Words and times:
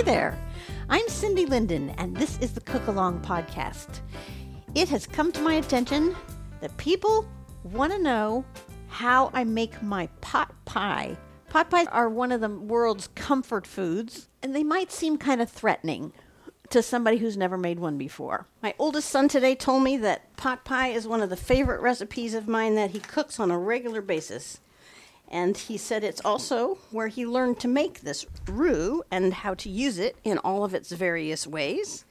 Hi 0.00 0.04
there. 0.04 0.38
I'm 0.88 1.06
Cindy 1.10 1.44
Linden, 1.44 1.90
and 1.98 2.16
this 2.16 2.38
is 2.38 2.52
the 2.52 2.62
Cookalong 2.62 3.22
Podcast. 3.22 4.00
It 4.74 4.88
has 4.88 5.06
come 5.06 5.30
to 5.30 5.42
my 5.42 5.56
attention 5.56 6.16
that 6.62 6.74
people 6.78 7.28
want 7.64 7.92
to 7.92 7.98
know 7.98 8.42
how 8.88 9.30
I 9.34 9.44
make 9.44 9.82
my 9.82 10.06
pot 10.22 10.54
pie. 10.64 11.18
Pot 11.50 11.68
pies 11.68 11.86
are 11.88 12.08
one 12.08 12.32
of 12.32 12.40
the 12.40 12.48
world's 12.48 13.08
comfort 13.08 13.66
foods, 13.66 14.30
and 14.42 14.56
they 14.56 14.64
might 14.64 14.90
seem 14.90 15.18
kind 15.18 15.42
of 15.42 15.50
threatening 15.50 16.14
to 16.70 16.82
somebody 16.82 17.18
who's 17.18 17.36
never 17.36 17.58
made 17.58 17.78
one 17.78 17.98
before. 17.98 18.46
My 18.62 18.72
oldest 18.78 19.10
son 19.10 19.28
today 19.28 19.54
told 19.54 19.82
me 19.82 19.98
that 19.98 20.34
pot 20.38 20.64
pie 20.64 20.88
is 20.88 21.06
one 21.06 21.20
of 21.20 21.28
the 21.28 21.36
favorite 21.36 21.82
recipes 21.82 22.32
of 22.32 22.48
mine 22.48 22.74
that 22.76 22.92
he 22.92 23.00
cooks 23.00 23.38
on 23.38 23.50
a 23.50 23.58
regular 23.58 24.00
basis. 24.00 24.60
And 25.30 25.56
he 25.56 25.76
said 25.76 26.02
it's 26.02 26.20
also 26.24 26.78
where 26.90 27.08
he 27.08 27.24
learned 27.24 27.60
to 27.60 27.68
make 27.68 28.00
this 28.00 28.26
roux 28.48 29.02
and 29.10 29.32
how 29.32 29.54
to 29.54 29.68
use 29.68 29.98
it 29.98 30.16
in 30.24 30.38
all 30.38 30.64
of 30.64 30.74
its 30.74 30.90
various 30.90 31.46
ways. 31.46 32.04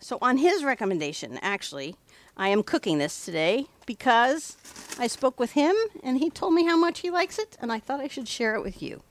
So, 0.00 0.18
on 0.20 0.38
his 0.38 0.64
recommendation, 0.64 1.38
actually, 1.42 1.96
I 2.36 2.48
am 2.48 2.62
cooking 2.62 2.98
this 2.98 3.24
today 3.24 3.66
because 3.86 4.56
I 4.98 5.06
spoke 5.06 5.38
with 5.38 5.52
him 5.52 5.74
and 6.02 6.18
he 6.18 6.30
told 6.30 6.54
me 6.54 6.64
how 6.64 6.76
much 6.76 7.00
he 7.00 7.10
likes 7.10 7.38
it, 7.38 7.56
and 7.60 7.72
I 7.72 7.80
thought 7.80 8.00
I 8.00 8.08
should 8.08 8.28
share 8.28 8.54
it 8.54 8.62
with 8.62 8.82
you. 8.82 9.02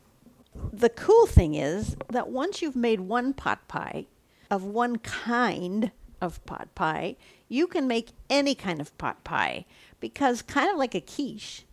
The 0.72 0.90
cool 0.90 1.26
thing 1.26 1.56
is 1.56 1.96
that 2.10 2.30
once 2.30 2.62
you've 2.62 2.76
made 2.76 3.02
one 3.02 3.34
pot 3.34 3.68
pie 3.68 4.06
of 4.52 4.64
one 4.64 4.98
kind 4.98 5.92
of 6.22 6.44
pot 6.46 6.74
pie, 6.76 7.16
you 7.50 7.68
can 7.68 7.88
make 7.88 8.10
any 8.30 8.56
kind 8.56 8.80
of 8.80 8.96
pot 8.98 9.24
pie 9.24 9.66
because, 10.00 10.42
kind 10.42 10.70
of 10.70 10.78
like 10.78 10.96
a 10.96 11.02
quiche, 11.02 11.66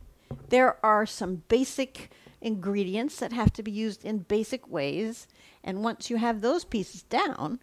there 0.48 0.84
are 0.84 1.06
some 1.06 1.42
basic 1.48 2.10
ingredients 2.40 3.16
that 3.18 3.32
have 3.32 3.52
to 3.54 3.62
be 3.62 3.70
used 3.70 4.04
in 4.04 4.18
basic 4.18 4.68
ways. 4.68 5.26
And 5.62 5.82
once 5.82 6.10
you 6.10 6.16
have 6.16 6.40
those 6.40 6.64
pieces 6.64 7.02
down, 7.02 7.60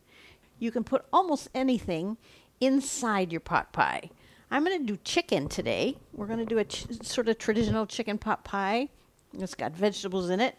you 0.59 0.71
can 0.71 0.83
put 0.83 1.05
almost 1.11 1.49
anything 1.53 2.17
inside 2.59 3.31
your 3.31 3.41
pot 3.41 3.71
pie. 3.73 4.09
I'm 4.49 4.63
going 4.63 4.79
to 4.79 4.85
do 4.85 4.97
chicken 5.03 5.49
today. 5.49 5.97
We're 6.13 6.27
going 6.27 6.39
to 6.39 6.45
do 6.45 6.57
a 6.57 6.63
ch- 6.63 6.87
sort 7.03 7.27
of 7.27 7.37
traditional 7.37 7.85
chicken 7.85 8.17
pot 8.17 8.43
pie. 8.43 8.89
It's 9.37 9.55
got 9.55 9.73
vegetables 9.73 10.29
in 10.29 10.39
it. 10.39 10.57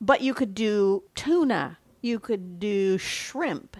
But 0.00 0.22
you 0.22 0.32
could 0.32 0.54
do 0.54 1.04
tuna, 1.14 1.78
you 2.00 2.18
could 2.18 2.58
do 2.58 2.96
shrimp, 2.96 3.76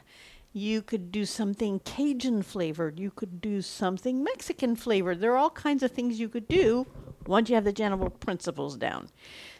you 0.52 0.82
could 0.82 1.10
do 1.10 1.24
something 1.24 1.80
Cajun 1.80 2.42
flavored, 2.42 3.00
you 3.00 3.10
could 3.10 3.40
do 3.40 3.62
something 3.62 4.22
Mexican 4.22 4.76
flavored. 4.76 5.20
There 5.20 5.32
are 5.32 5.38
all 5.38 5.50
kinds 5.50 5.82
of 5.82 5.92
things 5.92 6.20
you 6.20 6.28
could 6.28 6.46
do 6.46 6.86
once 7.30 7.48
you 7.48 7.54
have 7.54 7.64
the 7.64 7.72
general 7.72 8.10
principles 8.10 8.76
down. 8.76 9.08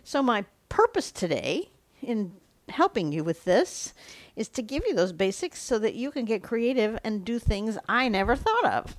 So, 0.04 0.22
my 0.22 0.44
purpose 0.69 1.10
today 1.10 1.70
in 2.03 2.32
helping 2.69 3.12
you 3.12 3.25
with 3.25 3.44
this 3.44 3.94
is 4.36 4.48
to 4.48 4.62
give 4.62 4.84
you 4.86 4.94
those 4.94 5.12
basics 5.12 5.60
so 5.60 5.78
that 5.78 5.94
you 5.94 6.10
can 6.10 6.25
get 6.25 6.42
creative 6.42 6.98
and 7.04 7.25
do 7.25 7.38
things 7.38 7.78
I 7.88 8.09
never 8.09 8.36
thought 8.36 8.64
of. 8.64 8.97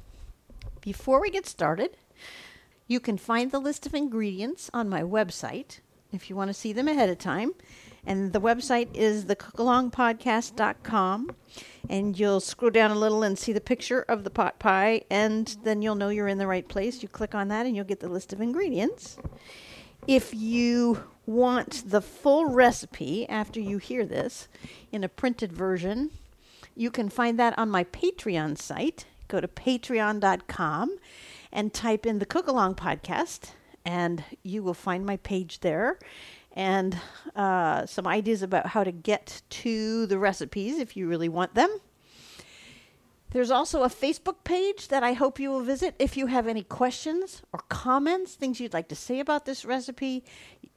Before 0.81 1.21
we 1.21 1.29
get 1.29 1.45
started, 1.45 1.97
you 2.87 2.99
can 2.99 3.17
find 3.17 3.51
the 3.51 3.59
list 3.59 3.85
of 3.85 3.93
ingredients 3.93 4.69
on 4.73 4.89
my 4.89 5.01
website 5.01 5.79
if 6.11 6.29
you 6.29 6.35
want 6.35 6.49
to 6.49 6.53
see 6.53 6.73
them 6.73 6.87
ahead 6.87 7.09
of 7.09 7.17
time. 7.17 7.53
And 8.05 8.33
the 8.33 8.41
website 8.41 8.95
is 8.95 9.25
thecookalongpodcast.com. 9.25 11.35
And 11.89 12.17
you'll 12.17 12.39
scroll 12.39 12.71
down 12.71 12.91
a 12.91 12.95
little 12.95 13.23
and 13.23 13.37
see 13.37 13.53
the 13.53 13.61
picture 13.61 14.01
of 14.01 14.23
the 14.23 14.29
pot 14.29 14.59
pie, 14.59 15.01
and 15.09 15.57
then 15.63 15.81
you'll 15.81 15.95
know 15.95 16.09
you're 16.09 16.27
in 16.27 16.37
the 16.37 16.47
right 16.47 16.67
place. 16.67 17.03
You 17.03 17.09
click 17.09 17.35
on 17.35 17.49
that, 17.49 17.65
and 17.65 17.75
you'll 17.75 17.85
get 17.85 17.99
the 17.99 18.07
list 18.07 18.31
of 18.31 18.39
ingredients. 18.39 19.17
If 20.07 20.33
you 20.33 21.03
want 21.25 21.89
the 21.89 22.01
full 22.01 22.45
recipe 22.45 23.27
after 23.29 23.59
you 23.59 23.77
hear 23.77 24.05
this 24.05 24.47
in 24.91 25.03
a 25.03 25.09
printed 25.09 25.51
version, 25.51 26.11
you 26.75 26.89
can 26.89 27.09
find 27.09 27.37
that 27.39 27.57
on 27.57 27.69
my 27.69 27.83
Patreon 27.83 28.57
site. 28.57 29.05
Go 29.27 29.41
to 29.41 29.47
patreon.com 29.47 30.97
and 31.51 31.73
type 31.73 32.05
in 32.05 32.19
the 32.19 32.25
Cookalong 32.25 32.75
podcast, 32.75 33.51
and 33.85 34.23
you 34.43 34.63
will 34.63 34.73
find 34.73 35.05
my 35.05 35.17
page 35.17 35.59
there 35.59 35.99
and 36.53 36.97
uh, 37.35 37.85
some 37.85 38.07
ideas 38.07 38.41
about 38.41 38.67
how 38.67 38.83
to 38.83 38.91
get 38.91 39.41
to 39.49 40.05
the 40.05 40.17
recipes 40.17 40.79
if 40.79 40.97
you 40.97 41.07
really 41.07 41.29
want 41.29 41.55
them. 41.55 41.69
There's 43.31 43.51
also 43.51 43.83
a 43.83 43.87
Facebook 43.87 44.43
page 44.43 44.89
that 44.89 45.03
I 45.03 45.13
hope 45.13 45.39
you 45.39 45.49
will 45.49 45.61
visit 45.61 45.95
if 45.99 46.17
you 46.17 46.27
have 46.27 46.47
any 46.47 46.63
questions 46.63 47.41
or 47.53 47.61
comments, 47.69 48.35
things 48.35 48.59
you'd 48.59 48.73
like 48.73 48.89
to 48.89 48.95
say 48.95 49.21
about 49.21 49.45
this 49.45 49.63
recipe, 49.63 50.25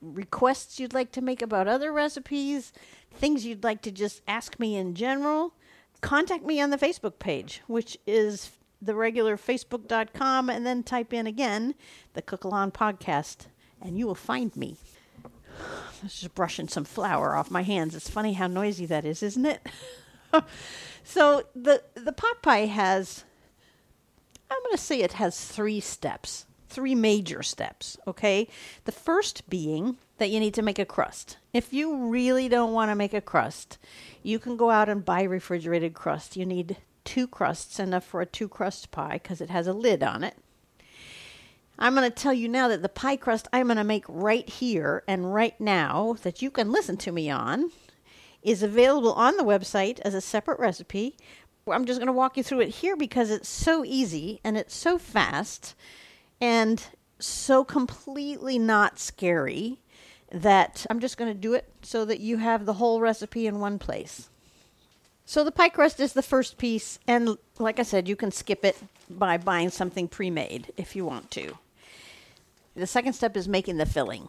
requests 0.00 0.78
you'd 0.78 0.94
like 0.94 1.10
to 1.12 1.20
make 1.20 1.42
about 1.42 1.66
other 1.66 1.92
recipes, 1.92 2.72
things 3.12 3.44
you'd 3.44 3.64
like 3.64 3.82
to 3.82 3.90
just 3.90 4.22
ask 4.28 4.60
me 4.60 4.76
in 4.76 4.94
general. 4.94 5.54
Contact 6.00 6.44
me 6.44 6.60
on 6.60 6.70
the 6.70 6.78
Facebook 6.78 7.18
page, 7.18 7.60
which 7.66 7.98
is 8.06 8.52
the 8.80 8.94
regular 8.94 9.36
facebook.com, 9.36 10.48
and 10.48 10.64
then 10.64 10.84
type 10.84 11.12
in 11.12 11.26
again 11.26 11.74
the 12.12 12.22
Cookalong 12.22 12.72
podcast, 12.72 13.46
and 13.82 13.98
you 13.98 14.06
will 14.06 14.14
find 14.14 14.54
me. 14.54 14.76
Just 16.02 16.34
brushing 16.34 16.68
some 16.68 16.84
flour 16.84 17.34
off 17.34 17.50
my 17.50 17.62
hands. 17.62 17.94
It's 17.94 18.10
funny 18.10 18.34
how 18.34 18.46
noisy 18.46 18.86
that 18.86 19.04
is, 19.04 19.22
isn't 19.22 19.46
it? 19.46 19.66
so 21.04 21.44
the 21.54 21.82
the 21.94 22.12
pot 22.12 22.42
pie 22.42 22.66
has 22.66 23.24
I'm 24.50 24.62
going 24.62 24.76
to 24.76 24.82
say 24.82 25.00
it 25.00 25.14
has 25.14 25.42
3 25.44 25.80
steps, 25.80 26.46
3 26.68 26.94
major 26.94 27.42
steps, 27.42 27.96
okay? 28.06 28.46
The 28.84 28.92
first 28.92 29.48
being 29.48 29.96
that 30.18 30.30
you 30.30 30.38
need 30.38 30.54
to 30.54 30.62
make 30.62 30.78
a 30.78 30.84
crust. 30.84 31.38
If 31.52 31.72
you 31.72 32.08
really 32.08 32.48
don't 32.48 32.72
want 32.72 32.90
to 32.90 32.94
make 32.94 33.14
a 33.14 33.20
crust, 33.20 33.78
you 34.22 34.38
can 34.38 34.56
go 34.56 34.70
out 34.70 34.88
and 34.88 35.04
buy 35.04 35.22
refrigerated 35.22 35.94
crust. 35.94 36.36
You 36.36 36.46
need 36.46 36.76
two 37.04 37.26
crusts, 37.26 37.78
enough 37.80 38.04
for 38.04 38.20
a 38.20 38.26
two 38.26 38.48
crust 38.48 38.90
pie 38.90 39.20
because 39.22 39.40
it 39.40 39.50
has 39.50 39.66
a 39.66 39.72
lid 39.72 40.02
on 40.02 40.22
it. 40.22 40.36
I'm 41.78 41.94
going 41.94 42.08
to 42.08 42.14
tell 42.14 42.32
you 42.32 42.48
now 42.48 42.68
that 42.68 42.82
the 42.82 42.88
pie 42.88 43.16
crust 43.16 43.48
I'm 43.52 43.66
going 43.66 43.76
to 43.78 43.84
make 43.84 44.04
right 44.08 44.48
here 44.48 45.02
and 45.08 45.34
right 45.34 45.58
now 45.60 46.16
that 46.22 46.40
you 46.40 46.50
can 46.50 46.70
listen 46.70 46.96
to 46.98 47.12
me 47.12 47.30
on 47.30 47.70
is 48.42 48.62
available 48.62 49.12
on 49.14 49.36
the 49.36 49.42
website 49.42 49.98
as 50.00 50.14
a 50.14 50.20
separate 50.20 50.60
recipe. 50.60 51.16
I'm 51.66 51.86
just 51.86 51.98
going 51.98 52.06
to 52.06 52.12
walk 52.12 52.36
you 52.36 52.42
through 52.42 52.60
it 52.60 52.68
here 52.68 52.96
because 52.96 53.30
it's 53.30 53.48
so 53.48 53.84
easy 53.84 54.40
and 54.44 54.56
it's 54.56 54.74
so 54.74 54.98
fast 54.98 55.74
and 56.40 56.84
so 57.18 57.64
completely 57.64 58.58
not 58.58 58.98
scary 58.98 59.80
that 60.30 60.84
I'm 60.90 61.00
just 61.00 61.16
going 61.16 61.32
to 61.32 61.38
do 61.38 61.54
it 61.54 61.72
so 61.82 62.04
that 62.04 62.20
you 62.20 62.36
have 62.38 62.66
the 62.66 62.74
whole 62.74 63.00
recipe 63.00 63.46
in 63.46 63.60
one 63.60 63.78
place. 63.78 64.28
So 65.24 65.42
the 65.42 65.52
pie 65.52 65.70
crust 65.70 66.00
is 66.00 66.12
the 66.12 66.22
first 66.22 66.58
piece, 66.58 66.98
and 67.06 67.38
like 67.58 67.78
I 67.78 67.82
said, 67.82 68.08
you 68.08 68.16
can 68.16 68.30
skip 68.30 68.62
it 68.62 68.76
by 69.08 69.38
buying 69.38 69.70
something 69.70 70.06
pre 70.06 70.28
made 70.28 70.72
if 70.76 70.94
you 70.94 71.06
want 71.06 71.30
to. 71.32 71.56
The 72.76 72.86
second 72.86 73.12
step 73.12 73.36
is 73.36 73.46
making 73.46 73.76
the 73.76 73.86
filling. 73.86 74.28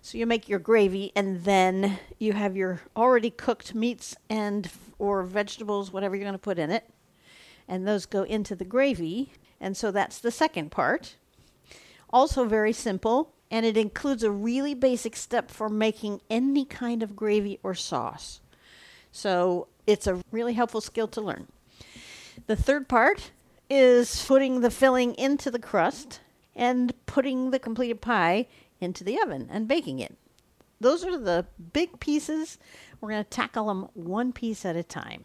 So 0.00 0.18
you 0.18 0.26
make 0.26 0.48
your 0.48 0.58
gravy 0.58 1.12
and 1.14 1.44
then 1.44 1.98
you 2.18 2.32
have 2.32 2.56
your 2.56 2.80
already 2.96 3.30
cooked 3.30 3.74
meats 3.74 4.16
and 4.28 4.68
or 4.98 5.22
vegetables, 5.22 5.92
whatever 5.92 6.16
you're 6.16 6.24
going 6.24 6.32
to 6.34 6.38
put 6.38 6.58
in 6.58 6.70
it. 6.70 6.88
And 7.68 7.86
those 7.86 8.06
go 8.06 8.22
into 8.22 8.54
the 8.54 8.64
gravy. 8.64 9.32
And 9.60 9.76
so 9.76 9.90
that's 9.90 10.18
the 10.18 10.30
second 10.30 10.70
part. 10.70 11.16
Also 12.12 12.44
very 12.44 12.72
simple, 12.72 13.32
and 13.50 13.64
it 13.64 13.76
includes 13.76 14.22
a 14.22 14.30
really 14.30 14.74
basic 14.74 15.16
step 15.16 15.50
for 15.50 15.68
making 15.68 16.20
any 16.28 16.64
kind 16.64 17.02
of 17.02 17.16
gravy 17.16 17.58
or 17.62 17.74
sauce. 17.74 18.40
So 19.12 19.68
it's 19.86 20.06
a 20.06 20.20
really 20.30 20.52
helpful 20.54 20.80
skill 20.80 21.08
to 21.08 21.20
learn. 21.20 21.46
The 22.46 22.56
third 22.56 22.88
part 22.88 23.30
is 23.70 24.24
putting 24.26 24.60
the 24.60 24.70
filling 24.70 25.14
into 25.14 25.50
the 25.50 25.58
crust 25.58 26.20
and 26.54 26.92
putting 27.06 27.50
the 27.50 27.58
completed 27.58 28.00
pie 28.00 28.46
into 28.80 29.04
the 29.04 29.20
oven 29.20 29.48
and 29.50 29.68
baking 29.68 29.98
it. 29.98 30.16
Those 30.80 31.04
are 31.04 31.16
the 31.16 31.46
big 31.72 32.00
pieces. 32.00 32.58
We're 33.00 33.10
going 33.10 33.24
to 33.24 33.30
tackle 33.30 33.66
them 33.66 33.88
one 33.94 34.32
piece 34.32 34.64
at 34.64 34.76
a 34.76 34.82
time. 34.82 35.24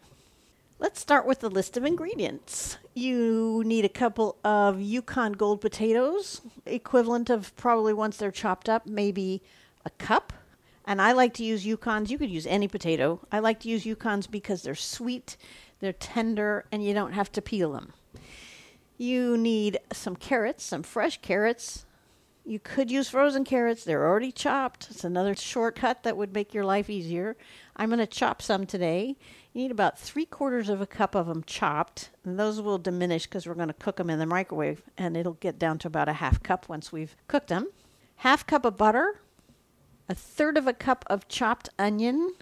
Let's 0.78 1.00
start 1.00 1.26
with 1.26 1.40
the 1.40 1.50
list 1.50 1.76
of 1.76 1.84
ingredients. 1.84 2.78
You 2.94 3.64
need 3.66 3.84
a 3.84 3.88
couple 3.88 4.36
of 4.44 4.80
Yukon 4.80 5.32
Gold 5.32 5.60
potatoes, 5.60 6.40
equivalent 6.64 7.30
of 7.30 7.54
probably 7.56 7.92
once 7.92 8.16
they're 8.16 8.30
chopped 8.30 8.68
up, 8.68 8.86
maybe 8.86 9.42
a 9.84 9.90
cup. 9.90 10.32
And 10.86 11.02
I 11.02 11.10
like 11.12 11.34
to 11.34 11.44
use 11.44 11.66
Yukons. 11.66 12.10
You 12.10 12.18
could 12.18 12.30
use 12.30 12.46
any 12.46 12.68
potato. 12.68 13.20
I 13.32 13.40
like 13.40 13.58
to 13.60 13.68
use 13.68 13.84
Yukons 13.84 14.30
because 14.30 14.62
they're 14.62 14.76
sweet, 14.76 15.36
they're 15.80 15.92
tender, 15.92 16.64
and 16.70 16.84
you 16.84 16.94
don't 16.94 17.12
have 17.12 17.32
to 17.32 17.42
peel 17.42 17.72
them. 17.72 17.92
You 18.98 19.36
need 19.36 19.78
some 19.92 20.16
carrots, 20.16 20.64
some 20.64 20.82
fresh 20.82 21.20
carrots. 21.22 21.86
You 22.44 22.58
could 22.58 22.90
use 22.90 23.08
frozen 23.08 23.44
carrots. 23.44 23.84
They're 23.84 24.06
already 24.06 24.32
chopped. 24.32 24.88
It's 24.90 25.04
another 25.04 25.36
shortcut 25.36 26.02
that 26.02 26.16
would 26.16 26.34
make 26.34 26.52
your 26.52 26.64
life 26.64 26.90
easier. 26.90 27.36
I'm 27.76 27.90
going 27.90 28.00
to 28.00 28.06
chop 28.06 28.42
some 28.42 28.66
today. 28.66 29.16
You 29.52 29.62
need 29.62 29.70
about 29.70 29.98
three 29.98 30.24
quarters 30.24 30.68
of 30.68 30.80
a 30.80 30.86
cup 30.86 31.14
of 31.14 31.26
them 31.26 31.44
chopped, 31.44 32.10
and 32.24 32.38
those 32.38 32.60
will 32.60 32.78
diminish 32.78 33.26
because 33.26 33.46
we're 33.46 33.54
going 33.54 33.68
to 33.68 33.74
cook 33.74 33.96
them 33.96 34.10
in 34.10 34.18
the 34.18 34.26
microwave, 34.26 34.82
and 34.96 35.16
it'll 35.16 35.34
get 35.34 35.58
down 35.58 35.78
to 35.78 35.88
about 35.88 36.08
a 36.08 36.14
half 36.14 36.42
cup 36.42 36.68
once 36.68 36.90
we've 36.90 37.14
cooked 37.28 37.48
them. 37.48 37.68
Half 38.16 38.46
cup 38.46 38.64
of 38.64 38.76
butter, 38.76 39.20
a 40.08 40.14
third 40.14 40.56
of 40.56 40.66
a 40.66 40.72
cup 40.72 41.04
of 41.08 41.28
chopped 41.28 41.68
onion. 41.78 42.32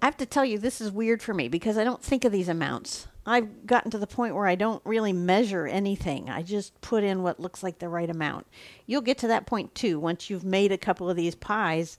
I 0.00 0.06
have 0.06 0.16
to 0.16 0.26
tell 0.26 0.44
you, 0.44 0.58
this 0.58 0.80
is 0.80 0.90
weird 0.90 1.22
for 1.22 1.32
me 1.32 1.48
because 1.48 1.78
I 1.78 1.84
don't 1.84 2.02
think 2.02 2.24
of 2.24 2.32
these 2.32 2.48
amounts. 2.48 3.06
I've 3.24 3.66
gotten 3.66 3.90
to 3.92 3.98
the 3.98 4.06
point 4.06 4.34
where 4.34 4.46
I 4.46 4.56
don't 4.56 4.82
really 4.84 5.12
measure 5.12 5.66
anything. 5.66 6.28
I 6.28 6.42
just 6.42 6.80
put 6.80 7.04
in 7.04 7.22
what 7.22 7.38
looks 7.38 7.62
like 7.62 7.78
the 7.78 7.88
right 7.88 8.10
amount. 8.10 8.46
You'll 8.86 9.00
get 9.00 9.18
to 9.18 9.28
that 9.28 9.46
point 9.46 9.74
too. 9.74 10.00
Once 10.00 10.28
you've 10.28 10.44
made 10.44 10.72
a 10.72 10.78
couple 10.78 11.08
of 11.08 11.16
these 11.16 11.36
pies, 11.36 11.96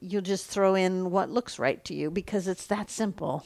you'll 0.00 0.22
just 0.22 0.46
throw 0.46 0.74
in 0.74 1.10
what 1.10 1.30
looks 1.30 1.58
right 1.58 1.84
to 1.84 1.94
you 1.94 2.10
because 2.10 2.48
it's 2.48 2.66
that 2.66 2.90
simple. 2.90 3.44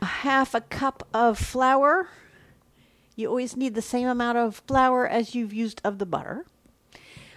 A 0.00 0.06
half 0.06 0.54
a 0.54 0.62
cup 0.62 1.06
of 1.12 1.38
flour. 1.38 2.08
You 3.16 3.28
always 3.28 3.56
need 3.56 3.74
the 3.74 3.82
same 3.82 4.08
amount 4.08 4.38
of 4.38 4.62
flour 4.66 5.06
as 5.06 5.34
you've 5.34 5.52
used 5.52 5.82
of 5.84 5.98
the 5.98 6.06
butter. 6.06 6.46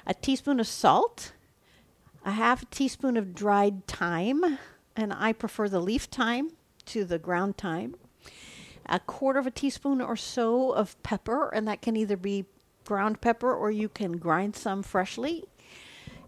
A 0.08 0.14
teaspoon 0.14 0.62
of 0.62 0.68
salt. 0.68 1.34
A 2.24 2.32
half 2.32 2.64
a 2.64 2.66
teaspoon 2.68 3.16
of 3.16 3.34
dried 3.34 3.88
thyme, 3.88 4.60
and 4.96 5.14
I 5.14 5.32
prefer 5.32 5.70
the 5.70 5.80
leaf 5.80 6.04
thyme 6.04 6.52
to 6.88 7.06
the 7.06 7.18
ground 7.18 7.58
thyme 7.58 7.96
a 8.90 9.00
quarter 9.00 9.40
of 9.40 9.48
a 9.48 9.52
teaspoon 9.52 10.02
or 10.02 10.16
so 10.16 10.72
of 10.72 11.02
pepper, 11.04 11.50
and 11.50 11.68
that 11.68 11.82
can 11.82 11.96
either 11.96 12.18
be 12.18 12.46
ground 12.86 13.22
pepper 13.22 13.54
or 13.54 13.70
you 13.70 13.88
can 13.88 14.18
grind 14.18 14.56
some 14.56 14.84
freshly. 14.84 15.46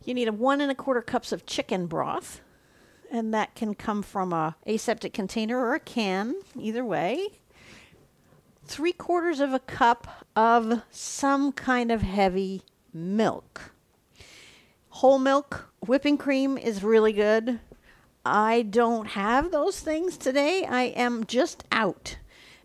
You 0.06 0.14
need 0.14 0.28
a 0.28 0.34
one 0.34 0.62
and 0.62 0.72
a 0.72 0.76
quarter 0.76 1.02
cups 1.02 1.32
of 1.32 1.46
chicken 1.46 1.88
broth, 1.88 2.42
and 3.12 3.34
that 3.34 3.56
can 3.56 3.74
come 3.74 4.02
from 4.02 4.32
a 4.32 4.56
aseptic 4.66 5.14
container 5.14 5.60
or 5.60 5.74
a 5.74 5.80
can, 5.80 6.36
either 6.58 6.86
way. 6.86 7.28
Three 8.64 8.94
quarters 8.94 9.40
of 9.40 9.54
a 9.54 9.60
cup 9.60 10.26
of 10.36 10.84
some 10.92 11.52
kind 11.52 11.92
of 11.92 12.02
heavy 12.04 12.62
milk. 12.94 13.74
Whole 14.90 15.20
milk, 15.20 15.72
whipping 15.86 16.18
cream 16.18 16.58
is 16.58 16.84
really 16.84 17.14
good. 17.14 17.60
I 18.24 18.62
don't 18.62 19.08
have 19.08 19.52
those 19.52 19.80
things 19.80 20.16
today. 20.16 20.64
I 20.64 20.84
am 20.84 21.26
just 21.26 21.64
out. 21.72 22.18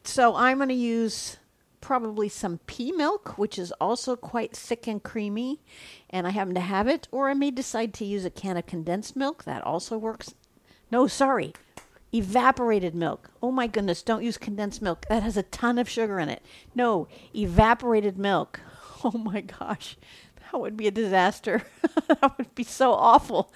So 0.06 0.37
I'm 0.37 0.58
going 0.58 0.69
to 0.69 0.75
use 0.75 1.37
probably 1.81 2.29
some 2.29 2.58
pea 2.67 2.93
milk, 2.93 3.37
which 3.38 3.58
is 3.58 3.73
also 3.81 4.17
quite 4.17 4.56
thick 4.56 4.87
and 4.87 5.03
creamy, 5.03 5.61
and 6.08 6.26
I 6.26 6.31
happen 6.31 6.55
to 6.55 6.61
have 6.61 6.87
it. 6.87 7.08
Or 7.11 7.29
I 7.29 7.35
may 7.35 7.50
decide 7.50 7.93
to 7.94 8.05
use 8.05 8.25
a 8.25 8.31
can 8.31 8.56
of 8.56 8.67
condensed 8.67 9.17
milk. 9.17 9.44
That 9.44 9.64
also 9.64 9.99
works. 9.99 10.35
No, 10.91 11.06
sorry. 11.06 11.53
Evaporated 12.14 12.94
milk. 12.94 13.31
Oh 13.43 13.50
my 13.50 13.67
goodness, 13.67 14.03
don't 14.03 14.23
use 14.23 14.38
condensed 14.38 14.81
milk. 14.81 15.06
That 15.08 15.25
has 15.25 15.37
a 15.37 15.43
ton 15.43 15.79
of 15.79 15.88
sugar 15.88 16.20
in 16.20 16.29
it. 16.29 16.43
No, 16.75 17.08
evaporated 17.35 18.19
milk. 18.19 18.61
Oh 19.05 19.19
my 19.19 19.43
gosh, 19.43 19.97
that 20.41 20.58
would 20.58 20.76
be 20.76 20.88
a 20.88 20.91
disaster. 20.91 21.62
that 22.08 22.38
would 22.38 22.55
be 22.55 22.64
so 22.64 22.93
awful. 22.93 23.53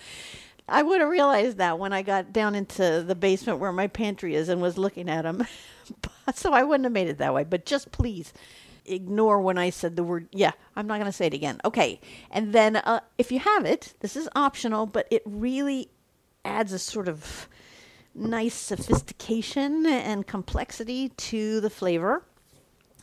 I 0.68 0.82
would 0.82 1.00
have 1.00 1.08
realized 1.08 1.56
that 1.56 1.78
when 1.78 1.94
I 1.94 2.02
got 2.02 2.32
down 2.32 2.54
into 2.54 3.02
the 3.04 3.14
basement 3.16 3.58
where 3.58 3.72
my 3.72 3.88
pantry 3.88 4.36
is 4.36 4.50
and 4.50 4.60
was 4.60 4.78
looking 4.78 5.08
at 5.08 5.22
them. 5.22 5.46
so 6.34 6.52
I 6.52 6.62
wouldn't 6.62 6.84
have 6.84 6.92
made 6.92 7.08
it 7.08 7.18
that 7.18 7.34
way. 7.34 7.44
But 7.44 7.66
just 7.66 7.92
please 7.92 8.32
ignore 8.84 9.40
when 9.40 9.58
I 9.58 9.70
said 9.70 9.96
the 9.96 10.04
word. 10.04 10.28
Yeah, 10.32 10.52
I'm 10.76 10.86
not 10.86 10.94
going 10.94 11.06
to 11.06 11.12
say 11.12 11.26
it 11.26 11.34
again. 11.34 11.60
Okay. 11.64 12.00
And 12.30 12.52
then 12.52 12.76
uh, 12.76 13.00
if 13.18 13.30
you 13.32 13.38
have 13.38 13.64
it, 13.64 13.94
this 14.00 14.16
is 14.16 14.28
optional, 14.34 14.86
but 14.86 15.06
it 15.10 15.22
really 15.24 15.90
adds 16.44 16.72
a 16.72 16.78
sort 16.78 17.08
of 17.08 17.48
nice 18.14 18.54
sophistication 18.54 19.86
and 19.86 20.26
complexity 20.26 21.10
to 21.10 21.60
the 21.60 21.70
flavor. 21.70 22.24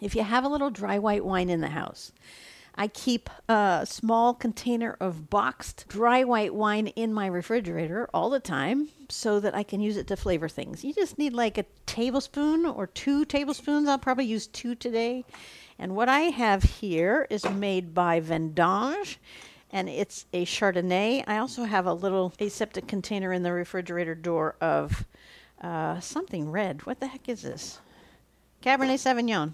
If 0.01 0.15
you 0.15 0.23
have 0.23 0.43
a 0.43 0.49
little 0.49 0.69
dry 0.69 0.99
white 0.99 1.25
wine 1.25 1.49
in 1.49 1.61
the 1.61 1.69
house, 1.69 2.11
I 2.77 2.87
keep 2.87 3.29
a 3.49 3.87
small 3.89 4.35
container 4.35 4.95
of 4.99 5.31
boxed 5.31 5.85
dry 5.87 6.23
white 6.23 6.53
wine 6.53 6.87
in 6.87 7.11
my 7.11 7.25
refrigerator 7.25 8.07
all 8.13 8.29
the 8.29 8.39
time 8.39 8.89
so 9.09 9.39
that 9.39 9.55
I 9.55 9.63
can 9.63 9.81
use 9.81 9.97
it 9.97 10.05
to 10.07 10.15
flavor 10.15 10.47
things. 10.47 10.83
You 10.83 10.93
just 10.93 11.17
need 11.17 11.33
like 11.33 11.57
a 11.57 11.65
tablespoon 11.87 12.67
or 12.67 12.85
two 12.85 13.25
tablespoons. 13.25 13.87
I'll 13.87 13.97
probably 13.97 14.25
use 14.25 14.45
two 14.45 14.75
today. 14.75 15.25
And 15.79 15.95
what 15.95 16.07
I 16.07 16.21
have 16.21 16.61
here 16.63 17.25
is 17.31 17.49
made 17.49 17.95
by 17.95 18.21
Vendange 18.21 19.17
and 19.71 19.89
it's 19.89 20.25
a 20.31 20.45
Chardonnay. 20.45 21.23
I 21.27 21.37
also 21.39 21.63
have 21.63 21.87
a 21.87 21.93
little 21.93 22.31
aseptic 22.39 22.87
container 22.87 23.33
in 23.33 23.41
the 23.41 23.51
refrigerator 23.51 24.15
door 24.15 24.55
of 24.61 25.05
uh, 25.61 25.99
something 25.99 26.51
red. 26.51 26.85
What 26.85 26.99
the 26.99 27.07
heck 27.07 27.27
is 27.27 27.41
this? 27.41 27.79
Cabernet 28.61 28.99
Sauvignon 28.99 29.53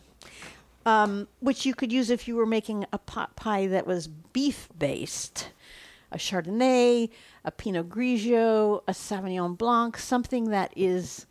um, 0.86 1.28
which 1.40 1.66
you 1.66 1.74
could 1.74 1.92
use 1.92 2.10
if 2.10 2.28
you 2.28 2.36
were 2.36 2.46
making 2.46 2.86
a 2.92 2.98
pot 2.98 3.36
pie 3.36 3.68
that 3.68 3.88
was 3.88 4.08
beef 4.08 4.70
based. 4.78 5.50
A 6.12 6.18
Chardonnay, 6.18 7.10
a 7.44 7.52
Pinot 7.52 7.90
Grigio, 7.90 8.84
a 8.88 8.92
Sauvignon 8.92 9.58
Blanc, 9.58 9.98
something 9.98 10.50
that 10.50 10.72
is 10.76 11.26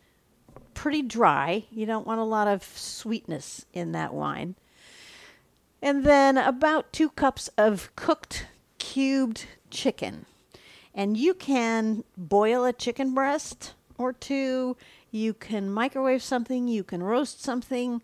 pretty 0.75 1.03
dry. 1.03 1.65
You 1.71 1.87
don't 1.87 2.07
want 2.07 2.21
a 2.21 2.25
lot 2.25 2.49
of 2.49 2.65
sweetness 2.65 3.67
in 3.73 3.93
that 3.93 4.13
wine. 4.13 4.57
And 5.81 6.05
then 6.05 6.39
about 6.39 6.93
two 6.93 7.11
cups 7.11 7.49
of 7.59 7.95
cooked 7.97 8.47
cubed 8.79 9.47
chicken. 9.71 10.27
And 10.95 11.17
you 11.17 11.35
can 11.35 12.05
boil 12.17 12.65
a 12.65 12.73
chicken 12.73 13.15
breast 13.15 13.75
or 13.99 14.13
two. 14.13 14.77
You 15.11 15.35
can 15.35 15.71
microwave 15.71 16.23
something. 16.23 16.69
You 16.69 16.85
can 16.85 17.03
roast 17.03 17.43
something. 17.43 18.03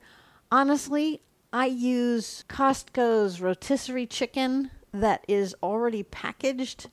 Honestly, 0.50 1.21
I 1.52 1.67
use 1.67 2.45
Costco's 2.49 3.40
rotisserie 3.40 4.07
chicken 4.07 4.71
that 4.93 5.25
is 5.26 5.55
already 5.62 6.02
packaged. 6.02 6.90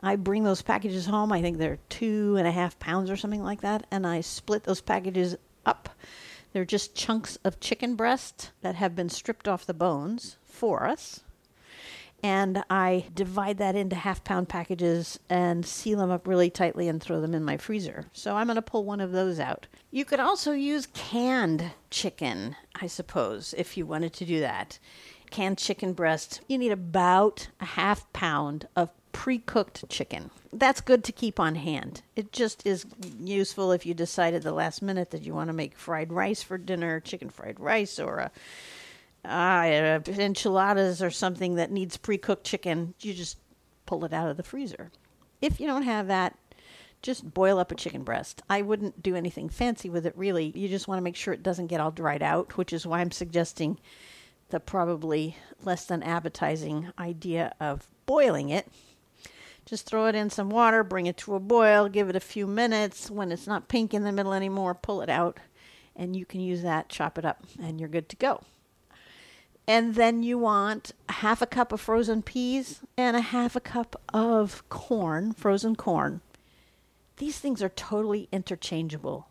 I 0.00 0.16
bring 0.16 0.44
those 0.44 0.60
packages 0.60 1.06
home. 1.06 1.32
I 1.32 1.40
think 1.40 1.56
they're 1.56 1.78
two 1.88 2.36
and 2.36 2.46
a 2.46 2.52
half 2.52 2.78
pounds 2.78 3.10
or 3.10 3.16
something 3.16 3.42
like 3.42 3.62
that. 3.62 3.86
And 3.90 4.06
I 4.06 4.20
split 4.20 4.64
those 4.64 4.82
packages 4.82 5.36
up. 5.64 5.88
They're 6.52 6.66
just 6.66 6.94
chunks 6.94 7.36
of 7.44 7.60
chicken 7.60 7.94
breast 7.94 8.52
that 8.60 8.74
have 8.74 8.94
been 8.94 9.08
stripped 9.08 9.48
off 9.48 9.64
the 9.64 9.72
bones 9.72 10.36
for 10.44 10.86
us 10.86 11.22
and 12.24 12.64
I 12.70 13.04
divide 13.14 13.58
that 13.58 13.76
into 13.76 13.96
half 13.96 14.24
pound 14.24 14.48
packages 14.48 15.20
and 15.28 15.64
seal 15.66 15.98
them 15.98 16.10
up 16.10 16.26
really 16.26 16.48
tightly 16.48 16.88
and 16.88 16.98
throw 16.98 17.20
them 17.20 17.34
in 17.34 17.44
my 17.44 17.58
freezer. 17.58 18.06
So 18.14 18.34
I'm 18.34 18.46
going 18.46 18.56
to 18.56 18.62
pull 18.62 18.86
one 18.86 19.02
of 19.02 19.12
those 19.12 19.38
out. 19.38 19.66
You 19.90 20.06
could 20.06 20.20
also 20.20 20.52
use 20.52 20.88
canned 20.94 21.72
chicken, 21.90 22.56
I 22.80 22.86
suppose, 22.86 23.54
if 23.58 23.76
you 23.76 23.84
wanted 23.84 24.14
to 24.14 24.24
do 24.24 24.40
that. 24.40 24.78
Canned 25.30 25.58
chicken 25.58 25.92
breast, 25.92 26.40
you 26.48 26.56
need 26.56 26.72
about 26.72 27.48
a 27.60 27.66
half 27.66 28.10
pound 28.14 28.68
of 28.74 28.88
pre 29.12 29.38
cooked 29.38 29.86
chicken. 29.90 30.30
That's 30.50 30.80
good 30.80 31.04
to 31.04 31.12
keep 31.12 31.38
on 31.38 31.56
hand. 31.56 32.00
It 32.16 32.32
just 32.32 32.66
is 32.66 32.86
useful 33.20 33.70
if 33.70 33.84
you 33.84 33.92
decide 33.92 34.32
at 34.32 34.42
the 34.42 34.52
last 34.52 34.80
minute 34.80 35.10
that 35.10 35.24
you 35.24 35.34
want 35.34 35.48
to 35.48 35.54
make 35.54 35.76
fried 35.76 36.10
rice 36.10 36.42
for 36.42 36.56
dinner, 36.56 37.00
chicken 37.00 37.28
fried 37.28 37.60
rice, 37.60 37.98
or 37.98 38.16
a 38.16 38.30
uh, 39.24 40.00
enchiladas 40.06 41.02
or 41.02 41.10
something 41.10 41.54
that 41.56 41.70
needs 41.70 41.96
pre-cooked 41.96 42.44
chicken, 42.44 42.94
you 43.00 43.14
just 43.14 43.38
pull 43.86 44.04
it 44.04 44.12
out 44.12 44.28
of 44.28 44.36
the 44.36 44.42
freezer. 44.42 44.90
If 45.40 45.60
you 45.60 45.66
don't 45.66 45.82
have 45.82 46.08
that, 46.08 46.38
just 47.02 47.34
boil 47.34 47.58
up 47.58 47.70
a 47.70 47.74
chicken 47.74 48.02
breast. 48.02 48.42
I 48.48 48.62
wouldn't 48.62 49.02
do 49.02 49.14
anything 49.14 49.50
fancy 49.50 49.90
with 49.90 50.06
it 50.06 50.16
really. 50.16 50.52
You 50.54 50.68
just 50.68 50.88
want 50.88 50.98
to 50.98 51.02
make 51.04 51.16
sure 51.16 51.34
it 51.34 51.42
doesn't 51.42 51.66
get 51.66 51.80
all 51.80 51.90
dried 51.90 52.22
out, 52.22 52.56
which 52.56 52.72
is 52.72 52.86
why 52.86 53.00
I'm 53.00 53.10
suggesting 53.10 53.78
the 54.48 54.58
probably 54.60 55.36
less 55.62 55.84
than 55.84 56.02
appetizing 56.02 56.92
idea 56.98 57.54
of 57.60 57.88
boiling 58.06 58.48
it. 58.48 58.68
Just 59.66 59.86
throw 59.86 60.06
it 60.06 60.14
in 60.14 60.30
some 60.30 60.50
water, 60.50 60.84
bring 60.84 61.06
it 61.06 61.16
to 61.18 61.34
a 61.34 61.40
boil, 61.40 61.88
give 61.88 62.08
it 62.08 62.16
a 62.16 62.20
few 62.20 62.46
minutes. 62.46 63.10
When 63.10 63.32
it's 63.32 63.46
not 63.46 63.68
pink 63.68 63.94
in 63.94 64.04
the 64.04 64.12
middle 64.12 64.32
anymore, 64.32 64.74
pull 64.74 65.00
it 65.00 65.08
out, 65.08 65.38
and 65.96 66.14
you 66.14 66.26
can 66.26 66.40
use 66.40 66.62
that, 66.62 66.88
chop 66.88 67.18
it 67.18 67.24
up, 67.24 67.44
and 67.62 67.80
you're 67.80 67.88
good 67.88 68.08
to 68.10 68.16
go. 68.16 68.42
And 69.66 69.94
then 69.94 70.22
you 70.22 70.36
want 70.36 70.92
half 71.08 71.40
a 71.40 71.46
cup 71.46 71.72
of 71.72 71.80
frozen 71.80 72.22
peas 72.22 72.80
and 72.96 73.16
a 73.16 73.20
half 73.20 73.56
a 73.56 73.60
cup 73.60 74.00
of 74.12 74.68
corn, 74.68 75.32
frozen 75.32 75.74
corn. 75.74 76.20
These 77.16 77.38
things 77.38 77.62
are 77.62 77.70
totally 77.70 78.28
interchangeable. 78.30 79.28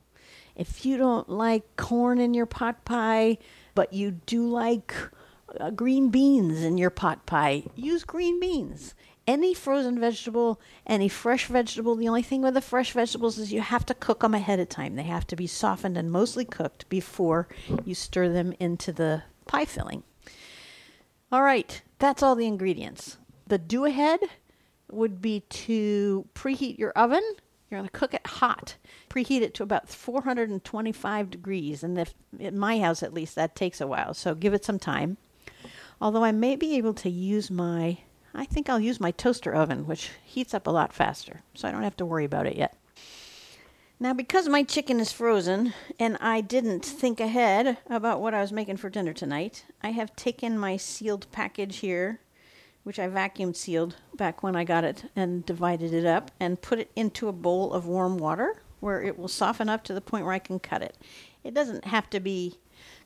If 0.55 0.85
you 0.85 0.97
don't 0.97 1.29
like 1.29 1.75
corn 1.75 2.19
in 2.19 2.33
your 2.33 2.45
pot 2.45 2.85
pie, 2.85 3.37
but 3.75 3.93
you 3.93 4.11
do 4.25 4.47
like 4.47 4.93
uh, 5.59 5.71
green 5.71 6.09
beans 6.09 6.63
in 6.63 6.77
your 6.77 6.89
pot 6.89 7.25
pie, 7.25 7.63
use 7.75 8.03
green 8.03 8.39
beans. 8.39 8.95
Any 9.25 9.53
frozen 9.53 9.99
vegetable, 9.99 10.59
any 10.85 11.07
fresh 11.07 11.45
vegetable, 11.45 11.95
the 11.95 12.07
only 12.07 12.23
thing 12.23 12.41
with 12.41 12.55
the 12.55 12.61
fresh 12.61 12.91
vegetables 12.91 13.37
is 13.37 13.53
you 13.53 13.61
have 13.61 13.85
to 13.85 13.93
cook 13.93 14.19
them 14.19 14.33
ahead 14.33 14.59
of 14.59 14.69
time. 14.69 14.95
They 14.95 15.03
have 15.03 15.25
to 15.27 15.35
be 15.35 15.47
softened 15.47 15.97
and 15.97 16.11
mostly 16.11 16.43
cooked 16.43 16.89
before 16.89 17.47
you 17.85 17.95
stir 17.95 18.29
them 18.29 18.53
into 18.59 18.91
the 18.91 19.23
pie 19.45 19.65
filling. 19.65 20.03
All 21.33 21.41
right, 21.41 21.81
that's 21.97 22.21
all 22.21 22.35
the 22.35 22.45
ingredients. 22.45 23.17
The 23.47 23.57
do 23.57 23.85
ahead 23.85 24.19
would 24.91 25.19
be 25.19 25.39
to 25.39 26.27
preheat 26.35 26.77
your 26.77 26.91
oven. 26.91 27.23
You're 27.71 27.79
going 27.79 27.89
to 27.89 27.91
cook 27.91 28.13
it 28.13 28.27
hot. 28.27 28.75
Preheat 29.09 29.41
it 29.41 29.55
to 29.55 29.63
about 29.63 29.89
425 29.89 31.31
degrees. 31.31 31.83
And 31.83 31.97
if, 31.97 32.13
in 32.37 32.59
my 32.59 32.79
house, 32.79 33.01
at 33.01 33.15
least, 33.15 33.33
that 33.33 33.55
takes 33.55 33.81
a 33.81 33.87
while. 33.87 34.13
So 34.13 34.35
give 34.35 34.53
it 34.53 34.63
some 34.63 34.77
time. 34.77 35.17
Although 35.99 36.23
I 36.23 36.31
may 36.31 36.55
be 36.55 36.77
able 36.77 36.93
to 36.93 37.09
use 37.09 37.49
my, 37.49 37.97
I 38.35 38.45
think 38.45 38.69
I'll 38.69 38.79
use 38.79 38.99
my 38.99 39.09
toaster 39.09 39.55
oven, 39.55 39.87
which 39.87 40.11
heats 40.23 40.53
up 40.53 40.67
a 40.67 40.71
lot 40.71 40.93
faster. 40.93 41.41
So 41.55 41.67
I 41.67 41.71
don't 41.71 41.81
have 41.81 41.97
to 41.97 42.05
worry 42.05 42.25
about 42.25 42.45
it 42.45 42.57
yet. 42.57 42.77
Now, 44.03 44.11
because 44.11 44.49
my 44.49 44.63
chicken 44.63 44.99
is 44.99 45.13
frozen 45.13 45.73
and 45.97 46.17
I 46.19 46.41
didn't 46.41 46.83
think 46.83 47.21
ahead 47.21 47.77
about 47.89 48.19
what 48.19 48.33
I 48.33 48.41
was 48.41 48.51
making 48.51 48.75
for 48.75 48.89
dinner 48.89 49.13
tonight, 49.13 49.63
I 49.81 49.91
have 49.91 50.13
taken 50.17 50.59
my 50.59 50.75
sealed 50.75 51.25
package 51.31 51.77
here, 51.77 52.19
which 52.83 52.99
I 52.99 53.07
vacuum 53.07 53.53
sealed 53.53 53.95
back 54.17 54.43
when 54.43 54.57
I 54.57 54.65
got 54.65 54.83
it, 54.83 55.09
and 55.15 55.45
divided 55.45 55.93
it 55.93 56.05
up 56.05 56.31
and 56.37 56.61
put 56.61 56.79
it 56.79 56.91
into 56.97 57.29
a 57.29 57.31
bowl 57.31 57.71
of 57.71 57.85
warm 57.85 58.17
water 58.17 58.61
where 58.81 59.01
it 59.01 59.17
will 59.17 59.29
soften 59.29 59.69
up 59.69 59.85
to 59.85 59.93
the 59.93 60.01
point 60.01 60.25
where 60.25 60.33
I 60.33 60.39
can 60.39 60.59
cut 60.59 60.81
it. 60.81 60.97
It 61.45 61.53
doesn't 61.53 61.85
have 61.85 62.09
to 62.09 62.19
be 62.19 62.57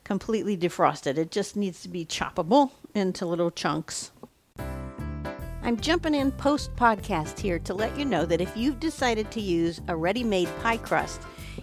completely 0.03 0.57
defrosted, 0.57 1.19
it 1.19 1.29
just 1.29 1.55
needs 1.55 1.83
to 1.83 1.89
be 1.89 2.07
choppable 2.07 2.71
into 2.95 3.27
little 3.27 3.51
chunks. 3.51 4.09
I'm 5.67 5.75
jumping 5.75 6.15
in 6.15 6.31
post 6.31 6.73
podcast 6.77 7.37
here 7.37 7.59
to 7.59 7.73
let 7.73 7.99
you 7.99 8.05
know 8.05 8.25
that 8.25 8.39
if 8.39 8.55
you've 8.55 8.79
decided 8.79 9.29
to 9.31 9.41
use 9.41 9.81
a 9.89 9.97
ready 9.97 10.23
made 10.23 10.47
pie 10.61 10.77
crust, 10.77 11.21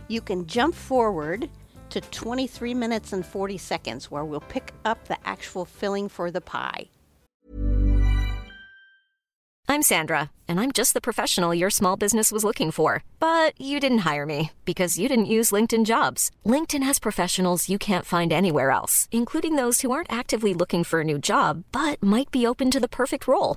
you 0.09 0.21
can 0.21 0.47
jump 0.47 0.75
forward 0.75 1.49
to 1.89 2.03
23 2.03 2.75
minutes 2.75 3.15
and 3.15 3.25
40 3.25 3.57
seconds 3.57 4.11
where 4.11 4.27
we'll 4.27 4.41
pick 4.41 4.75
up 4.85 5.03
the 5.07 5.17
actual 5.27 5.65
filling 5.65 6.11
for 6.11 6.31
the 6.31 6.43
pie. 6.43 6.91
I'm 9.67 9.81
Sandra, 9.81 10.31
and 10.47 10.61
I'm 10.61 10.73
just 10.73 10.93
the 10.93 11.01
professional 11.01 11.55
your 11.55 11.71
small 11.71 11.97
business 11.97 12.31
was 12.31 12.45
looking 12.45 12.71
for. 12.71 13.03
But 13.19 13.59
you 13.59 13.81
didn't 13.81 14.05
hire 14.11 14.27
me 14.27 14.51
because 14.67 14.99
you 14.99 15.09
didn't 15.09 15.35
use 15.37 15.51
LinkedIn 15.51 15.87
jobs. 15.87 16.31
LinkedIn 16.45 16.83
has 16.83 16.99
professionals 16.99 17.71
you 17.71 17.79
can't 17.79 18.05
find 18.05 18.35
anywhere 18.35 18.71
else, 18.71 19.09
including 19.11 19.57
those 19.57 19.81
who 19.81 19.93
aren't 19.93 20.13
actively 20.13 20.53
looking 20.53 20.85
for 20.85 21.01
a 21.01 21.05
new 21.05 21.19
job 21.19 21.65
but 21.73 22.03
might 22.03 22.31
be 22.31 22.47
open 22.47 22.71
to 22.71 22.81
the 22.81 22.97
perfect 23.01 23.27
role, 23.27 23.57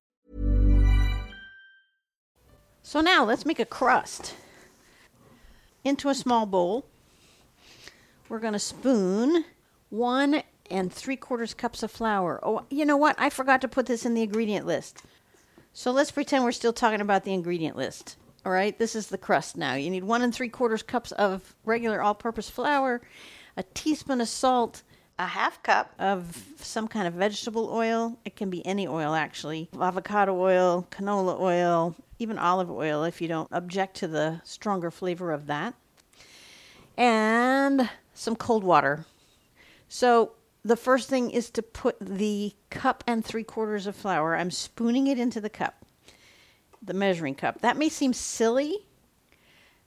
So 2.91 2.99
now 2.99 3.23
let's 3.23 3.45
make 3.45 3.61
a 3.61 3.65
crust. 3.65 4.35
Into 5.85 6.09
a 6.09 6.13
small 6.13 6.45
bowl, 6.45 6.85
we're 8.27 8.39
going 8.39 8.51
to 8.51 8.59
spoon 8.59 9.45
one 9.89 10.43
and 10.69 10.91
three 10.91 11.15
quarters 11.15 11.53
cups 11.53 11.83
of 11.83 11.91
flour. 11.91 12.41
Oh, 12.43 12.65
you 12.69 12.83
know 12.83 12.97
what? 12.97 13.15
I 13.17 13.29
forgot 13.29 13.61
to 13.61 13.69
put 13.69 13.85
this 13.85 14.05
in 14.05 14.13
the 14.13 14.23
ingredient 14.23 14.65
list. 14.65 15.03
So 15.71 15.91
let's 15.91 16.11
pretend 16.11 16.43
we're 16.43 16.51
still 16.51 16.73
talking 16.73 16.99
about 16.99 17.23
the 17.23 17.31
ingredient 17.31 17.77
list. 17.77 18.17
All 18.45 18.51
right, 18.51 18.77
this 18.77 18.93
is 18.93 19.07
the 19.07 19.17
crust 19.17 19.55
now. 19.55 19.75
You 19.75 19.89
need 19.89 20.03
one 20.03 20.21
and 20.21 20.35
three 20.35 20.49
quarters 20.49 20.83
cups 20.83 21.13
of 21.13 21.55
regular 21.63 22.01
all 22.01 22.13
purpose 22.13 22.49
flour, 22.49 22.99
a 23.55 23.63
teaspoon 23.63 24.19
of 24.19 24.27
salt, 24.27 24.83
a 25.21 25.27
half 25.27 25.61
cup 25.61 25.93
of 25.99 26.43
some 26.57 26.87
kind 26.87 27.07
of 27.07 27.13
vegetable 27.13 27.69
oil. 27.71 28.17
It 28.25 28.35
can 28.35 28.49
be 28.49 28.65
any 28.65 28.87
oil, 28.87 29.13
actually 29.13 29.69
avocado 29.79 30.35
oil, 30.35 30.87
canola 30.89 31.39
oil, 31.39 31.95
even 32.17 32.39
olive 32.39 32.71
oil 32.71 33.03
if 33.03 33.21
you 33.21 33.27
don't 33.27 33.47
object 33.51 33.97
to 33.97 34.07
the 34.07 34.41
stronger 34.43 34.89
flavor 34.89 35.31
of 35.31 35.45
that, 35.47 35.75
and 36.97 37.89
some 38.13 38.35
cold 38.35 38.63
water. 38.63 39.05
So 39.89 40.33
the 40.65 40.75
first 40.75 41.07
thing 41.07 41.29
is 41.29 41.49
to 41.51 41.61
put 41.61 41.97
the 41.99 42.53
cup 42.69 43.03
and 43.05 43.23
three 43.23 43.43
quarters 43.43 43.85
of 43.85 43.95
flour, 43.95 44.35
I'm 44.35 44.51
spooning 44.51 45.07
it 45.07 45.19
into 45.19 45.39
the 45.39 45.49
cup 45.49 45.85
the 46.83 46.93
measuring 46.93 47.35
cup. 47.35 47.61
That 47.61 47.77
may 47.77 47.89
seem 47.89 48.11
silly 48.11 48.79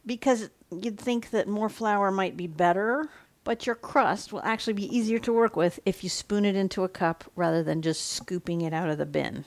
because 0.06 0.48
you'd 0.70 0.98
think 0.98 1.30
that 1.30 1.48
more 1.48 1.68
flour 1.68 2.12
might 2.12 2.36
be 2.36 2.46
better, 2.46 3.08
but 3.44 3.66
your 3.66 3.76
crust 3.76 4.32
will 4.32 4.42
actually 4.42 4.72
be 4.72 4.96
easier 4.96 5.18
to 5.20 5.32
work 5.32 5.54
with 5.54 5.78
if 5.84 6.02
you 6.02 6.10
spoon 6.10 6.44
it 6.44 6.56
into 6.56 6.82
a 6.82 6.88
cup 6.88 7.24
rather 7.36 7.62
than 7.62 7.82
just 7.82 8.10
scooping 8.10 8.62
it 8.62 8.72
out 8.72 8.88
of 8.88 8.98
the 8.98 9.06
bin. 9.06 9.44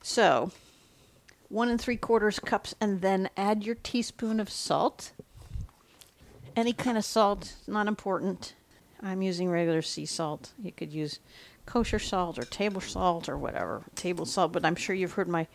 So, 0.00 0.52
one 1.48 1.68
and 1.68 1.80
three 1.80 1.96
quarters 1.96 2.38
cups, 2.38 2.74
and 2.80 3.00
then 3.00 3.28
add 3.36 3.64
your 3.64 3.74
teaspoon 3.74 4.40
of 4.40 4.50
salt. 4.50 5.12
Any 6.56 6.72
kind 6.72 6.96
of 6.96 7.04
salt, 7.04 7.56
not 7.66 7.88
important. 7.88 8.54
I'm 9.02 9.22
using 9.22 9.50
regular 9.50 9.82
sea 9.82 10.06
salt. 10.06 10.52
You 10.62 10.72
could 10.72 10.92
use 10.92 11.18
kosher 11.66 11.98
salt 11.98 12.38
or 12.38 12.44
table 12.44 12.80
salt 12.80 13.28
or 13.28 13.36
whatever, 13.36 13.82
table 13.96 14.26
salt, 14.26 14.52
but 14.52 14.64
I'm 14.64 14.76
sure 14.76 14.94
you've 14.94 15.12
heard 15.12 15.28
my 15.28 15.46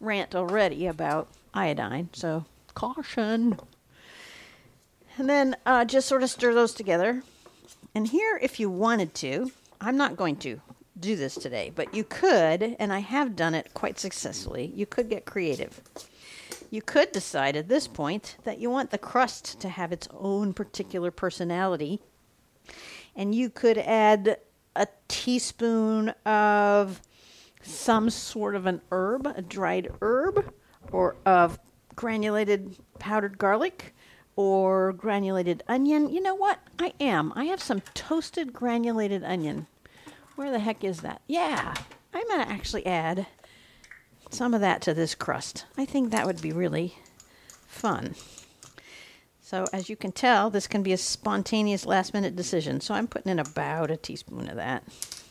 rant 0.00 0.34
already 0.34 0.86
about 0.86 1.28
iodine, 1.52 2.08
so 2.12 2.44
caution. 2.74 3.58
And 5.18 5.28
then 5.28 5.56
uh, 5.64 5.84
just 5.84 6.08
sort 6.08 6.22
of 6.22 6.30
stir 6.30 6.52
those 6.52 6.74
together. 6.74 7.22
And 7.94 8.06
here, 8.06 8.38
if 8.42 8.60
you 8.60 8.68
wanted 8.68 9.14
to, 9.14 9.50
I'm 9.80 9.96
not 9.96 10.16
going 10.16 10.36
to 10.36 10.60
do 10.98 11.16
this 11.16 11.34
today, 11.34 11.72
but 11.74 11.94
you 11.94 12.04
could, 12.04 12.76
and 12.78 12.92
I 12.92 12.98
have 12.98 13.36
done 13.36 13.54
it 13.54 13.72
quite 13.74 13.98
successfully, 13.98 14.72
you 14.74 14.86
could 14.86 15.08
get 15.08 15.24
creative. 15.24 15.80
You 16.70 16.82
could 16.82 17.12
decide 17.12 17.56
at 17.56 17.68
this 17.68 17.86
point 17.86 18.36
that 18.44 18.58
you 18.58 18.70
want 18.70 18.90
the 18.90 18.98
crust 18.98 19.60
to 19.60 19.68
have 19.68 19.92
its 19.92 20.08
own 20.12 20.52
particular 20.52 21.10
personality, 21.10 22.00
and 23.14 23.34
you 23.34 23.50
could 23.50 23.78
add 23.78 24.38
a 24.74 24.86
teaspoon 25.08 26.10
of 26.24 27.00
some 27.62 28.10
sort 28.10 28.54
of 28.54 28.66
an 28.66 28.80
herb, 28.90 29.26
a 29.26 29.42
dried 29.42 29.90
herb, 30.00 30.52
or 30.92 31.16
of 31.24 31.58
granulated 31.94 32.76
powdered 32.98 33.38
garlic 33.38 33.94
or 34.36 34.92
granulated 34.92 35.62
onion. 35.66 36.10
You 36.10 36.20
know 36.20 36.34
what? 36.34 36.60
I 36.78 36.92
am. 37.00 37.32
I 37.34 37.46
have 37.46 37.62
some 37.62 37.80
toasted 37.94 38.52
granulated 38.52 39.24
onion. 39.24 39.66
Where 40.36 40.50
the 40.52 40.58
heck 40.58 40.84
is 40.84 41.00
that? 41.00 41.22
Yeah, 41.26 41.74
I'm 42.12 42.28
going 42.28 42.44
to 42.44 42.52
actually 42.52 42.86
add 42.86 43.26
some 44.30 44.52
of 44.52 44.60
that 44.60 44.82
to 44.82 44.92
this 44.92 45.14
crust. 45.14 45.64
I 45.78 45.86
think 45.86 46.10
that 46.10 46.26
would 46.26 46.42
be 46.42 46.52
really 46.52 46.94
fun. 47.66 48.14
So, 49.40 49.64
as 49.72 49.88
you 49.88 49.96
can 49.96 50.12
tell, 50.12 50.50
this 50.50 50.66
can 50.66 50.82
be 50.82 50.92
a 50.92 50.98
spontaneous 50.98 51.86
last 51.86 52.12
minute 52.12 52.34
decision. 52.36 52.80
So, 52.80 52.94
I'm 52.94 53.06
putting 53.06 53.30
in 53.30 53.38
about 53.38 53.90
a 53.90 53.96
teaspoon 53.96 54.48
of 54.48 54.56
that. 54.56 54.82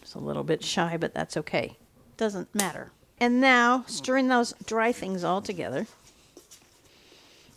It's 0.01 0.15
a 0.15 0.19
little 0.19 0.43
bit 0.43 0.63
shy, 0.63 0.97
but 0.97 1.13
that's 1.13 1.37
okay. 1.37 1.77
Doesn't 2.15 2.55
matter. 2.55 2.91
And 3.19 3.41
now, 3.41 3.83
stirring 3.87 4.29
those 4.29 4.53
dry 4.65 4.91
things 4.91 5.23
all 5.23 5.41
together. 5.41 5.85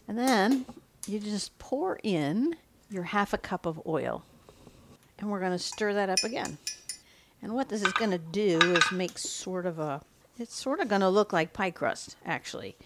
And 0.09 0.19
then 0.19 0.67
you 1.09 1.19
just 1.21 1.59
pour 1.59 1.99
in 2.03 2.57
your 2.91 3.05
half 3.05 3.33
a 3.33 3.39
cup 3.39 3.67
of 3.67 3.81
oil. 3.87 4.23
And 5.19 5.31
we're 5.31 5.41
going 5.41 5.53
to 5.53 5.59
stir 5.59 5.95
that 5.95 6.11
up 6.11 6.23
again. 6.23 6.59
And 7.43 7.55
what 7.55 7.69
this 7.69 7.83
is 7.83 7.93
going 7.93 8.11
to 8.11 8.19
do 8.19 8.59
is 8.61 8.93
make 8.93 9.19
sort 9.19 9.67
of 9.67 9.79
a, 9.79 10.01
it's 10.39 10.55
sort 10.55 10.81
of 10.81 10.89
going 10.89 11.01
to 11.01 11.09
look 11.09 11.33
like 11.33 11.53
pie 11.53 11.71
crust, 11.71 12.17
actually. 12.25 12.77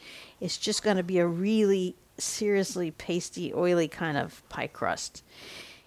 It's 0.41 0.57
just 0.59 0.83
going 0.83 0.97
to 0.97 1.03
be 1.03 1.19
a 1.19 1.27
really 1.27 1.97
seriously 2.19 2.91
pasty, 2.91 3.53
oily 3.55 3.89
kind 3.89 4.17
of 4.17 4.47
pie 4.49 4.67
crust. 4.67 5.23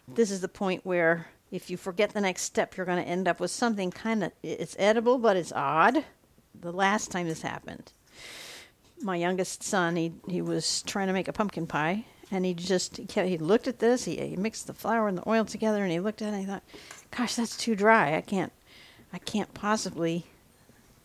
This 0.08 0.32
is 0.32 0.42
the 0.42 0.48
point 0.48 0.86
where 0.86 1.28
if 1.52 1.70
you 1.70 1.78
forget 1.78 2.12
the 2.12 2.22
next 2.22 2.44
step, 2.44 2.76
you're 2.76 2.86
going 2.86 3.04
to 3.04 3.10
end 3.10 3.28
up 3.28 3.40
with 3.40 3.52
something 3.52 3.92
kind 3.92 4.24
of, 4.24 4.32
it's 4.44 4.76
edible, 4.78 5.18
but 5.18 5.38
it's 5.38 5.52
odd. 5.54 6.04
The 6.60 6.74
last 6.74 7.12
time 7.12 7.28
this 7.28 7.42
happened, 7.42 7.92
my 9.02 9.16
youngest 9.16 9.64
son, 9.64 9.96
he, 9.96 10.14
he 10.28 10.42
was 10.42 10.84
trying 10.84 11.08
to 11.08 11.14
make 11.14 11.28
a 11.28 11.34
pumpkin 11.34 11.68
pie 11.68 12.06
and 12.32 12.46
he 12.46 12.54
just 12.54 12.98
he, 12.98 13.38
looked 13.38 13.68
at 13.68 13.80
this 13.80 14.06
he, 14.06 14.18
he 14.18 14.36
mixed 14.36 14.68
the 14.68 14.74
flour 14.74 15.08
and 15.08 15.18
the 15.18 15.30
oil 15.30 15.46
together 15.46 15.84
and 15.84 15.92
he 15.92 16.00
looked 16.00 16.22
at 16.22 16.30
it 16.30 16.32
and 16.34 16.40
he 16.42 16.46
thought 16.46 16.64
gosh 17.12 17.36
that's 17.36 17.58
too 17.58 17.76
dry. 17.76 18.16
I 18.16 18.22
can't 18.22 18.52
i 19.14 19.18
can't 19.20 19.54
possibly 19.54 20.26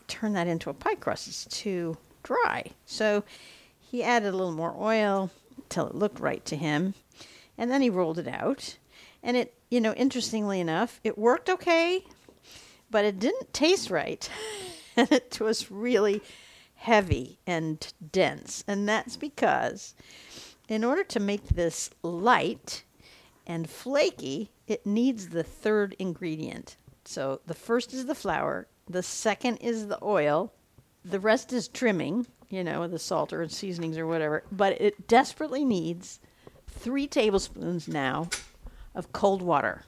turn 0.08 0.32
that 0.32 0.48
into 0.48 0.70
a 0.70 0.74
pie 0.74 0.96
crust. 0.96 1.28
It's 1.28 1.44
too 1.44 1.96
dry. 2.22 2.72
So 2.84 3.22
he 3.78 4.02
added 4.02 4.28
a 4.28 4.36
little 4.36 4.52
more 4.52 4.74
oil 4.78 5.30
until 5.56 5.86
it 5.86 5.94
looked 5.94 6.18
right 6.18 6.44
to 6.46 6.56
him. 6.56 6.94
And 7.56 7.70
then 7.70 7.82
he 7.82 7.90
rolled 7.90 8.18
it 8.18 8.28
out. 8.28 8.76
And 9.22 9.36
it 9.36 9.54
you 9.70 9.80
know 9.80 9.92
interestingly 9.94 10.60
enough 10.60 11.00
it 11.04 11.16
worked 11.16 11.48
okay 11.48 12.04
but 12.90 13.04
it 13.04 13.18
didn't 13.18 13.52
taste 13.52 13.90
right. 13.90 14.28
And 14.96 15.12
it 15.12 15.38
was 15.40 15.70
really 15.70 16.20
heavy 16.74 17.38
and 17.46 17.92
dense. 18.10 18.64
And 18.66 18.88
that's 18.88 19.16
because 19.16 19.94
in 20.70 20.84
order 20.84 21.02
to 21.02 21.20
make 21.20 21.48
this 21.48 21.90
light 22.02 22.84
and 23.46 23.68
flaky, 23.68 24.52
it 24.68 24.86
needs 24.86 25.28
the 25.28 25.42
third 25.42 25.96
ingredient. 25.98 26.76
So 27.04 27.40
the 27.46 27.54
first 27.54 27.92
is 27.92 28.06
the 28.06 28.14
flour, 28.14 28.68
the 28.88 29.02
second 29.02 29.56
is 29.56 29.88
the 29.88 29.98
oil, 30.02 30.52
the 31.04 31.18
rest 31.18 31.52
is 31.52 31.66
trimming, 31.66 32.26
you 32.48 32.62
know, 32.62 32.86
the 32.86 33.00
salt 33.00 33.32
or 33.32 33.48
seasonings 33.48 33.98
or 33.98 34.06
whatever, 34.06 34.44
but 34.52 34.80
it 34.80 35.08
desperately 35.08 35.64
needs 35.64 36.20
three 36.68 37.08
tablespoons 37.08 37.88
now 37.88 38.28
of 38.94 39.12
cold 39.12 39.42
water. 39.42 39.82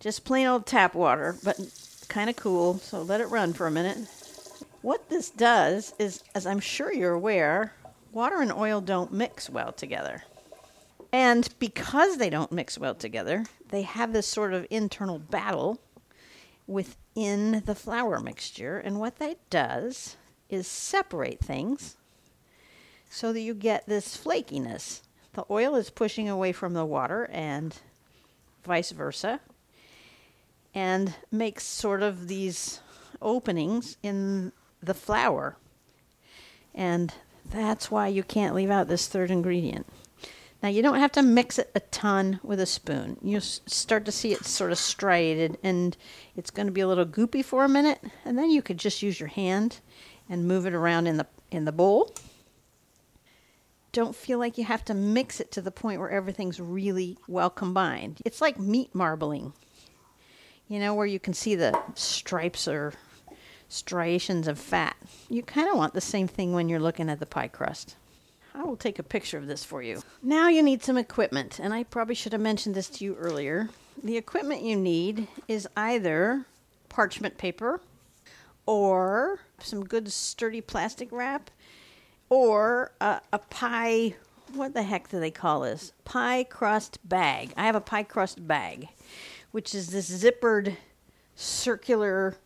Just 0.00 0.24
plain 0.24 0.48
old 0.48 0.66
tap 0.66 0.94
water, 0.94 1.36
but 1.44 1.60
kind 2.08 2.28
of 2.28 2.34
cool, 2.34 2.78
so 2.78 3.02
let 3.02 3.20
it 3.20 3.26
run 3.26 3.52
for 3.52 3.68
a 3.68 3.70
minute. 3.70 3.98
What 4.82 5.10
this 5.10 5.30
does 5.30 5.94
is, 5.98 6.24
as 6.34 6.46
I'm 6.46 6.60
sure 6.60 6.92
you're 6.92 7.12
aware, 7.12 7.72
water 8.18 8.42
and 8.42 8.52
oil 8.52 8.80
don't 8.80 9.12
mix 9.12 9.48
well 9.48 9.70
together. 9.70 10.24
And 11.12 11.48
because 11.60 12.16
they 12.16 12.28
don't 12.28 12.50
mix 12.50 12.76
well 12.76 12.96
together, 12.96 13.44
they 13.68 13.82
have 13.82 14.12
this 14.12 14.26
sort 14.26 14.52
of 14.52 14.66
internal 14.70 15.20
battle 15.20 15.78
within 16.66 17.62
the 17.64 17.76
flour 17.76 18.18
mixture. 18.18 18.76
And 18.76 18.98
what 18.98 19.20
that 19.20 19.38
does 19.50 20.16
is 20.50 20.66
separate 20.66 21.38
things 21.38 21.96
so 23.08 23.32
that 23.32 23.40
you 23.40 23.54
get 23.54 23.86
this 23.86 24.16
flakiness. 24.16 25.02
The 25.34 25.44
oil 25.48 25.76
is 25.76 25.88
pushing 25.88 26.28
away 26.28 26.50
from 26.50 26.74
the 26.74 26.84
water 26.84 27.30
and 27.32 27.72
vice 28.64 28.90
versa, 28.90 29.38
and 30.74 31.14
makes 31.30 31.62
sort 31.62 32.02
of 32.02 32.26
these 32.26 32.80
openings 33.22 33.96
in 34.02 34.50
the 34.82 34.92
flour. 34.92 35.56
And 36.74 37.14
that's 37.50 37.90
why 37.90 38.08
you 38.08 38.22
can't 38.22 38.54
leave 38.54 38.70
out 38.70 38.88
this 38.88 39.06
third 39.06 39.30
ingredient. 39.30 39.86
Now, 40.62 40.68
you 40.68 40.82
don't 40.82 40.98
have 40.98 41.12
to 41.12 41.22
mix 41.22 41.58
it 41.58 41.70
a 41.74 41.80
ton 41.80 42.40
with 42.42 42.58
a 42.58 42.66
spoon. 42.66 43.16
You 43.22 43.38
start 43.40 44.04
to 44.06 44.12
see 44.12 44.32
it 44.32 44.44
sort 44.44 44.72
of 44.72 44.78
striated, 44.78 45.56
and 45.62 45.96
it's 46.34 46.50
going 46.50 46.66
to 46.66 46.72
be 46.72 46.80
a 46.80 46.88
little 46.88 47.06
goopy 47.06 47.44
for 47.44 47.64
a 47.64 47.68
minute, 47.68 48.00
and 48.24 48.36
then 48.36 48.50
you 48.50 48.60
could 48.60 48.78
just 48.78 49.02
use 49.02 49.20
your 49.20 49.28
hand 49.28 49.78
and 50.28 50.48
move 50.48 50.66
it 50.66 50.74
around 50.74 51.06
in 51.06 51.16
the 51.16 51.26
in 51.50 51.64
the 51.64 51.72
bowl. 51.72 52.12
Don't 53.92 54.14
feel 54.14 54.38
like 54.38 54.58
you 54.58 54.64
have 54.64 54.84
to 54.86 54.94
mix 54.94 55.40
it 55.40 55.50
to 55.52 55.62
the 55.62 55.70
point 55.70 56.00
where 56.00 56.10
everything's 56.10 56.60
really 56.60 57.16
well 57.26 57.50
combined. 57.50 58.20
It's 58.24 58.40
like 58.40 58.58
meat 58.58 58.94
marbling. 58.94 59.52
You 60.68 60.78
know, 60.78 60.94
where 60.94 61.06
you 61.06 61.18
can 61.18 61.32
see 61.32 61.54
the 61.54 61.80
stripes 61.94 62.68
or 62.68 62.92
striations 63.68 64.48
of 64.48 64.58
fat. 64.58 64.96
You 65.28 65.42
kind 65.42 65.68
of 65.68 65.76
want 65.76 65.94
the 65.94 66.00
same 66.00 66.28
thing 66.28 66.52
when 66.52 66.68
you're 66.68 66.80
looking 66.80 67.08
at 67.10 67.20
the 67.20 67.26
pie 67.26 67.48
crust. 67.48 67.96
I 68.54 68.64
will 68.64 68.76
take 68.76 68.98
a 68.98 69.04
picture 69.04 69.38
of 69.38 69.46
this 69.46 69.64
for 69.64 69.82
you. 69.82 70.02
Now 70.22 70.48
you 70.48 70.62
need 70.62 70.82
some 70.82 70.96
equipment, 70.96 71.60
and 71.60 71.72
I 71.72 71.84
probably 71.84 72.14
should 72.14 72.32
have 72.32 72.40
mentioned 72.40 72.74
this 72.74 72.88
to 72.90 73.04
you 73.04 73.14
earlier. 73.16 73.68
The 74.02 74.16
equipment 74.16 74.62
you 74.62 74.76
need 74.76 75.28
is 75.46 75.68
either 75.76 76.46
parchment 76.88 77.38
paper 77.38 77.80
or 78.66 79.40
some 79.60 79.84
good 79.84 80.10
sturdy 80.10 80.60
plastic 80.60 81.10
wrap 81.12 81.50
or 82.30 82.92
a, 83.00 83.20
a 83.32 83.38
pie 83.38 84.14
what 84.54 84.74
the 84.74 84.82
heck 84.82 85.08
do 85.08 85.20
they 85.20 85.30
call 85.30 85.60
this? 85.60 85.92
Pie 86.04 86.44
crust 86.44 86.98
bag. 87.06 87.52
I 87.56 87.66
have 87.66 87.74
a 87.74 87.80
pie 87.80 88.02
crust 88.02 88.46
bag, 88.46 88.88
which 89.50 89.74
is 89.74 89.88
this 89.88 90.10
zippered 90.10 90.76
circular 91.36 92.36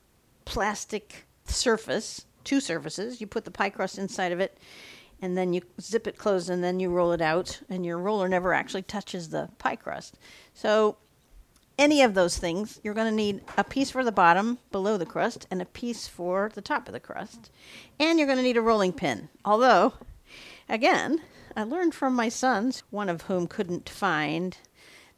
plastic 0.53 1.25
surface, 1.47 2.27
two 2.45 2.61
surfaces. 2.61 3.23
You 3.23 3.27
put 3.27 3.47
the 3.47 3.51
pie 3.51 3.71
crust 3.71 3.97
inside 3.97 4.33
of 4.33 4.41
it, 4.41 4.59
and 5.23 5.35
then 5.35 5.55
you 5.55 5.63
zip 5.81 6.07
it 6.07 6.19
closed, 6.19 6.51
and 6.51 6.63
then 6.63 6.79
you 6.79 6.91
roll 6.91 7.13
it 7.13 7.23
out, 7.23 7.63
and 7.71 7.87
your 7.87 7.97
roller 7.97 8.29
never 8.29 8.53
actually 8.53 8.83
touches 8.83 9.31
the 9.31 9.49
pie 9.57 9.77
crust. 9.77 10.19
So, 10.53 10.99
any 11.79 12.03
of 12.03 12.13
those 12.13 12.37
things, 12.37 12.79
you're 12.85 12.93
going 12.93 13.11
to 13.11 13.17
need 13.17 13.41
a 13.57 13.65
piece 13.65 13.91
for 13.91 14.05
the 14.05 14.13
bottom 14.13 14.59
below 14.71 14.99
the 14.99 15.07
crust 15.07 15.47
and 15.51 15.63
a 15.63 15.65
piece 15.65 16.07
for 16.07 16.51
the 16.53 16.61
top 16.61 16.87
of 16.87 16.93
the 16.93 17.01
crust. 17.01 17.51
And 17.99 18.19
you're 18.19 18.29
going 18.29 18.37
to 18.37 18.45
need 18.45 18.59
a 18.59 18.63
rolling 18.63 18.93
pin. 18.93 19.31
Although, 19.47 19.95
again, 20.69 21.23
I 21.57 21.63
learned 21.63 21.95
from 21.95 22.15
my 22.15 22.29
sons, 22.29 22.83
one 22.91 23.09
of 23.09 23.23
whom 23.23 23.47
couldn't 23.47 23.89
find 23.89 24.59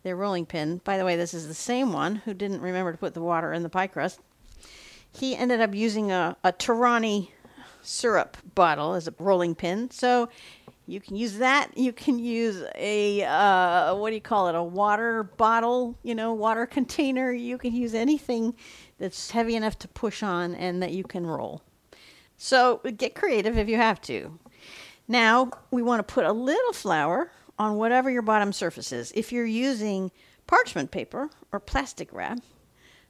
their 0.04 0.14
rolling 0.14 0.46
pin. 0.46 0.80
By 0.84 0.96
the 0.96 1.04
way, 1.04 1.16
this 1.16 1.34
is 1.34 1.48
the 1.48 1.54
same 1.54 1.92
one 1.92 2.16
who 2.24 2.34
didn't 2.34 2.60
remember 2.60 2.92
to 2.92 2.98
put 2.98 3.14
the 3.14 3.20
water 3.20 3.52
in 3.52 3.64
the 3.64 3.68
pie 3.68 3.88
crust 3.88 4.20
he 5.14 5.36
ended 5.36 5.60
up 5.60 5.74
using 5.74 6.10
a, 6.10 6.36
a 6.42 6.52
Torani 6.52 7.28
syrup 7.82 8.36
bottle 8.54 8.94
as 8.94 9.06
a 9.06 9.14
rolling 9.18 9.54
pin. 9.54 9.90
So 9.90 10.28
you 10.86 11.00
can 11.00 11.16
use 11.16 11.38
that. 11.38 11.76
You 11.76 11.92
can 11.92 12.18
use 12.18 12.62
a 12.74 13.22
uh, 13.22 13.94
what 13.94 14.10
do 14.10 14.14
you 14.16 14.20
call 14.20 14.48
it? 14.48 14.54
A 14.54 14.62
water 14.62 15.22
bottle, 15.22 15.96
you 16.02 16.14
know, 16.14 16.34
water 16.34 16.66
container. 16.66 17.32
You 17.32 17.58
can 17.58 17.74
use 17.74 17.94
anything 17.94 18.54
that's 18.98 19.30
heavy 19.30 19.54
enough 19.54 19.78
to 19.80 19.88
push 19.88 20.22
on 20.22 20.54
and 20.54 20.82
that 20.82 20.92
you 20.92 21.04
can 21.04 21.26
roll. 21.26 21.62
So 22.36 22.80
get 22.96 23.14
creative 23.14 23.56
if 23.56 23.68
you 23.68 23.76
have 23.76 24.00
to. 24.02 24.38
Now 25.06 25.50
we 25.70 25.82
want 25.82 26.06
to 26.06 26.12
put 26.12 26.24
a 26.24 26.32
little 26.32 26.72
flour 26.72 27.30
on 27.58 27.76
whatever 27.76 28.10
your 28.10 28.22
bottom 28.22 28.52
surface 28.52 28.90
is. 28.92 29.12
If 29.14 29.32
you're 29.32 29.46
using 29.46 30.10
parchment 30.46 30.90
paper 30.90 31.30
or 31.52 31.60
plastic 31.60 32.12
wrap, 32.12 32.40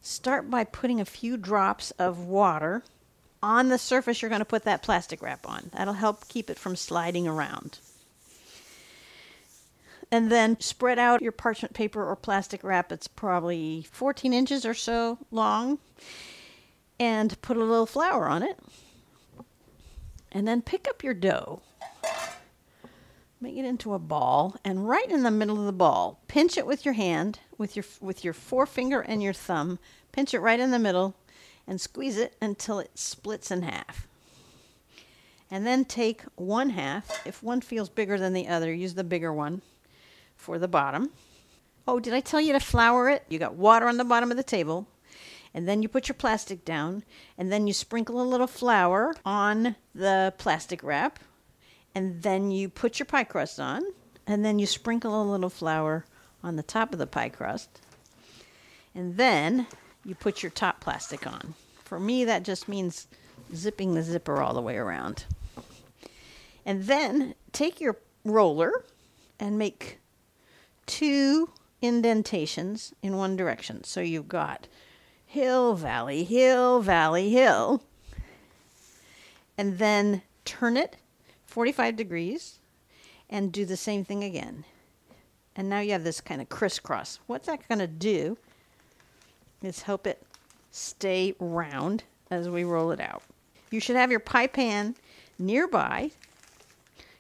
start 0.04 0.50
by 0.50 0.64
putting 0.64 1.00
a 1.00 1.04
few 1.04 1.36
drops 1.36 1.90
of 1.92 2.18
water 2.18 2.82
on 3.42 3.68
the 3.68 3.78
surface 3.78 4.20
you're 4.20 4.28
going 4.28 4.40
to 4.40 4.44
put 4.44 4.64
that 4.64 4.82
plastic 4.82 5.22
wrap 5.22 5.48
on. 5.48 5.70
That'll 5.72 5.94
help 5.94 6.28
keep 6.28 6.50
it 6.50 6.58
from 6.58 6.76
sliding 6.76 7.26
around. 7.26 7.78
And 10.10 10.30
then 10.30 10.60
spread 10.60 10.98
out 10.98 11.22
your 11.22 11.32
parchment 11.32 11.74
paper 11.74 12.06
or 12.06 12.16
plastic 12.16 12.62
wrap. 12.62 12.92
It's 12.92 13.08
probably 13.08 13.86
14 13.90 14.32
inches 14.32 14.64
or 14.64 14.74
so 14.74 15.18
long. 15.30 15.78
And 17.00 17.40
put 17.42 17.56
a 17.56 17.60
little 17.60 17.86
flour 17.86 18.28
on 18.28 18.42
it. 18.42 18.58
And 20.30 20.46
then 20.46 20.62
pick 20.62 20.86
up 20.86 21.02
your 21.02 21.14
dough. 21.14 21.62
Make 23.44 23.58
it 23.58 23.66
into 23.66 23.92
a 23.92 23.98
ball 23.98 24.56
and 24.64 24.88
right 24.88 25.10
in 25.10 25.22
the 25.22 25.30
middle 25.30 25.60
of 25.60 25.66
the 25.66 25.72
ball, 25.72 26.18
pinch 26.28 26.56
it 26.56 26.66
with 26.66 26.86
your 26.86 26.94
hand, 26.94 27.40
with 27.58 27.76
your 27.76 27.84
with 28.00 28.24
your 28.24 28.32
forefinger 28.32 29.02
and 29.02 29.22
your 29.22 29.34
thumb. 29.34 29.78
Pinch 30.12 30.32
it 30.32 30.40
right 30.40 30.58
in 30.58 30.70
the 30.70 30.78
middle 30.78 31.14
and 31.66 31.78
squeeze 31.78 32.16
it 32.16 32.36
until 32.40 32.78
it 32.78 32.98
splits 32.98 33.50
in 33.50 33.60
half. 33.60 34.08
And 35.50 35.66
then 35.66 35.84
take 35.84 36.22
one 36.36 36.70
half. 36.70 37.26
If 37.26 37.42
one 37.42 37.60
feels 37.60 37.90
bigger 37.90 38.18
than 38.18 38.32
the 38.32 38.48
other, 38.48 38.72
use 38.72 38.94
the 38.94 39.04
bigger 39.04 39.30
one 39.30 39.60
for 40.34 40.58
the 40.58 40.66
bottom. 40.66 41.10
Oh, 41.86 42.00
did 42.00 42.14
I 42.14 42.20
tell 42.20 42.40
you 42.40 42.54
to 42.54 42.60
flour 42.60 43.10
it? 43.10 43.26
You 43.28 43.38
got 43.38 43.56
water 43.56 43.88
on 43.88 43.98
the 43.98 44.04
bottom 44.04 44.30
of 44.30 44.38
the 44.38 44.42
table. 44.42 44.88
And 45.52 45.68
then 45.68 45.82
you 45.82 45.88
put 45.88 46.08
your 46.08 46.14
plastic 46.14 46.64
down, 46.64 47.04
and 47.36 47.52
then 47.52 47.66
you 47.66 47.74
sprinkle 47.74 48.22
a 48.22 48.24
little 48.24 48.46
flour 48.46 49.14
on 49.22 49.76
the 49.94 50.32
plastic 50.38 50.82
wrap, 50.82 51.18
and 51.94 52.22
then 52.22 52.50
you 52.50 52.68
put 52.68 52.98
your 52.98 53.06
pie 53.06 53.24
crust 53.24 53.60
on, 53.60 53.82
and 54.26 54.44
then 54.44 54.58
you 54.58 54.66
sprinkle 54.66 55.22
a 55.22 55.30
little 55.30 55.50
flour 55.50 56.04
on 56.42 56.56
the 56.56 56.62
top 56.62 56.92
of 56.92 56.98
the 56.98 57.06
pie 57.06 57.28
crust, 57.28 57.80
and 58.94 59.16
then 59.16 59.66
you 60.04 60.14
put 60.14 60.42
your 60.42 60.50
top 60.50 60.80
plastic 60.80 61.26
on. 61.26 61.54
For 61.84 61.98
me, 61.98 62.24
that 62.24 62.42
just 62.42 62.68
means 62.68 63.06
zipping 63.54 63.94
the 63.94 64.02
zipper 64.02 64.42
all 64.42 64.54
the 64.54 64.62
way 64.62 64.76
around. 64.76 65.24
And 66.66 66.84
then 66.84 67.34
take 67.52 67.80
your 67.80 67.98
roller 68.24 68.84
and 69.38 69.58
make 69.58 69.98
two 70.86 71.50
indentations 71.82 72.94
in 73.02 73.16
one 73.16 73.36
direction. 73.36 73.84
So 73.84 74.00
you've 74.00 74.28
got 74.28 74.66
hill, 75.26 75.74
valley, 75.74 76.24
hill, 76.24 76.80
valley, 76.80 77.30
hill. 77.30 77.82
And 79.58 79.78
then 79.78 80.22
turn 80.44 80.76
it 80.76 80.96
45 81.54 81.94
degrees 81.94 82.58
and 83.30 83.52
do 83.52 83.64
the 83.64 83.76
same 83.76 84.04
thing 84.04 84.24
again. 84.24 84.64
And 85.54 85.68
now 85.68 85.78
you 85.78 85.92
have 85.92 86.02
this 86.02 86.20
kind 86.20 86.40
of 86.42 86.48
crisscross. 86.48 87.20
What's 87.28 87.46
that 87.46 87.68
going 87.68 87.78
to 87.78 87.86
do 87.86 88.36
is 89.62 89.82
help 89.82 90.04
it 90.04 90.20
stay 90.72 91.36
round 91.38 92.02
as 92.28 92.48
we 92.48 92.64
roll 92.64 92.90
it 92.90 92.98
out. 92.98 93.22
You 93.70 93.78
should 93.78 93.94
have 93.94 94.10
your 94.10 94.18
pie 94.18 94.48
pan 94.48 94.96
nearby 95.38 96.10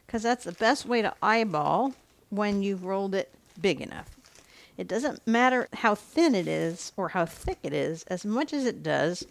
because 0.04 0.24
that's 0.24 0.42
the 0.42 0.50
best 0.50 0.84
way 0.84 1.00
to 1.00 1.14
eyeball 1.22 1.94
when 2.30 2.60
you've 2.60 2.84
rolled 2.84 3.14
it 3.14 3.32
big 3.60 3.80
enough. 3.80 4.10
It 4.76 4.88
doesn't 4.88 5.24
matter 5.28 5.68
how 5.74 5.94
thin 5.94 6.34
it 6.34 6.48
is 6.48 6.90
or 6.96 7.10
how 7.10 7.24
thick 7.24 7.60
it 7.62 7.72
is, 7.72 8.02
as 8.08 8.24
much 8.24 8.52
as 8.52 8.66
it 8.66 8.82
does 8.82 9.24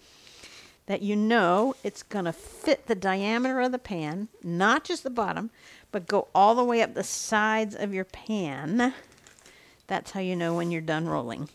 that 0.86 1.02
you 1.02 1.16
know 1.16 1.76
it's 1.84 2.04
going 2.04 2.26
to 2.26 2.34
fit 2.34 2.88
the 2.88 2.96
diameter 2.96 3.62
of 3.62 3.72
the 3.72 3.80
pan, 3.80 4.28
not 4.44 4.84
just 4.84 5.04
the 5.04 5.10
bottom, 5.10 5.50
but 5.92 6.08
go 6.08 6.28
all 6.36 6.56
the 6.56 6.64
way 6.64 6.82
up 6.82 6.94
the 6.94 7.04
sides 7.04 7.76
of 7.76 7.94
your 7.94 8.06
pan. 8.06 8.94
That's 9.88 10.12
how 10.12 10.20
you 10.20 10.36
know 10.36 10.54
when 10.54 10.72
you're 10.72 10.82
done 10.82 11.08
rolling. 11.08 11.50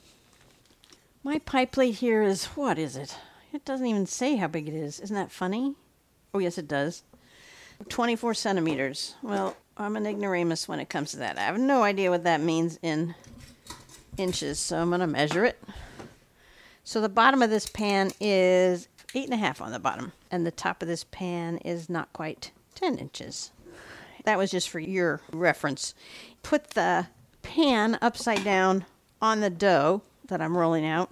My 1.22 1.38
pie 1.40 1.66
plate 1.66 1.96
here 1.96 2.22
is, 2.22 2.46
what 2.46 2.78
is 2.78 2.96
it? 2.96 3.16
It 3.52 3.64
doesn't 3.64 3.86
even 3.86 4.06
say 4.06 4.36
how 4.36 4.46
big 4.46 4.68
it 4.68 4.74
is. 4.74 5.00
Isn't 5.00 5.16
that 5.16 5.32
funny? 5.32 5.74
Oh, 6.32 6.38
yes, 6.38 6.58
it 6.58 6.68
does. 6.68 7.02
24 7.88 8.34
centimeters. 8.34 9.14
Well, 9.22 9.56
I'm 9.76 9.96
an 9.96 10.06
ignoramus 10.06 10.68
when 10.68 10.80
it 10.80 10.88
comes 10.88 11.12
to 11.12 11.18
that. 11.18 11.38
I 11.38 11.42
have 11.42 11.58
no 11.58 11.82
idea 11.82 12.10
what 12.10 12.24
that 12.24 12.40
means 12.40 12.78
in 12.82 13.14
inches, 14.16 14.58
so 14.58 14.78
I'm 14.78 14.88
going 14.88 15.00
to 15.00 15.06
measure 15.06 15.44
it. 15.44 15.62
So 16.84 17.00
the 17.00 17.08
bottom 17.08 17.42
of 17.42 17.50
this 17.50 17.68
pan 17.68 18.12
is 18.20 18.88
eight 19.14 19.24
and 19.24 19.34
a 19.34 19.38
half 19.38 19.60
on 19.60 19.72
the 19.72 19.78
bottom, 19.78 20.12
and 20.30 20.46
the 20.46 20.50
top 20.50 20.82
of 20.82 20.88
this 20.88 21.04
pan 21.04 21.58
is 21.58 21.88
not 21.88 22.12
quite 22.12 22.52
10 22.74 22.98
inches. 22.98 23.50
That 24.24 24.38
was 24.38 24.50
just 24.50 24.68
for 24.68 24.80
your 24.80 25.20
reference. 25.32 25.94
Put 26.42 26.70
the 26.70 27.06
pan 27.42 27.98
upside 28.02 28.44
down 28.44 28.84
on 29.22 29.40
the 29.40 29.50
dough 29.50 30.02
that 30.26 30.42
I'm 30.42 30.56
rolling 30.56 30.84
out, 30.84 31.10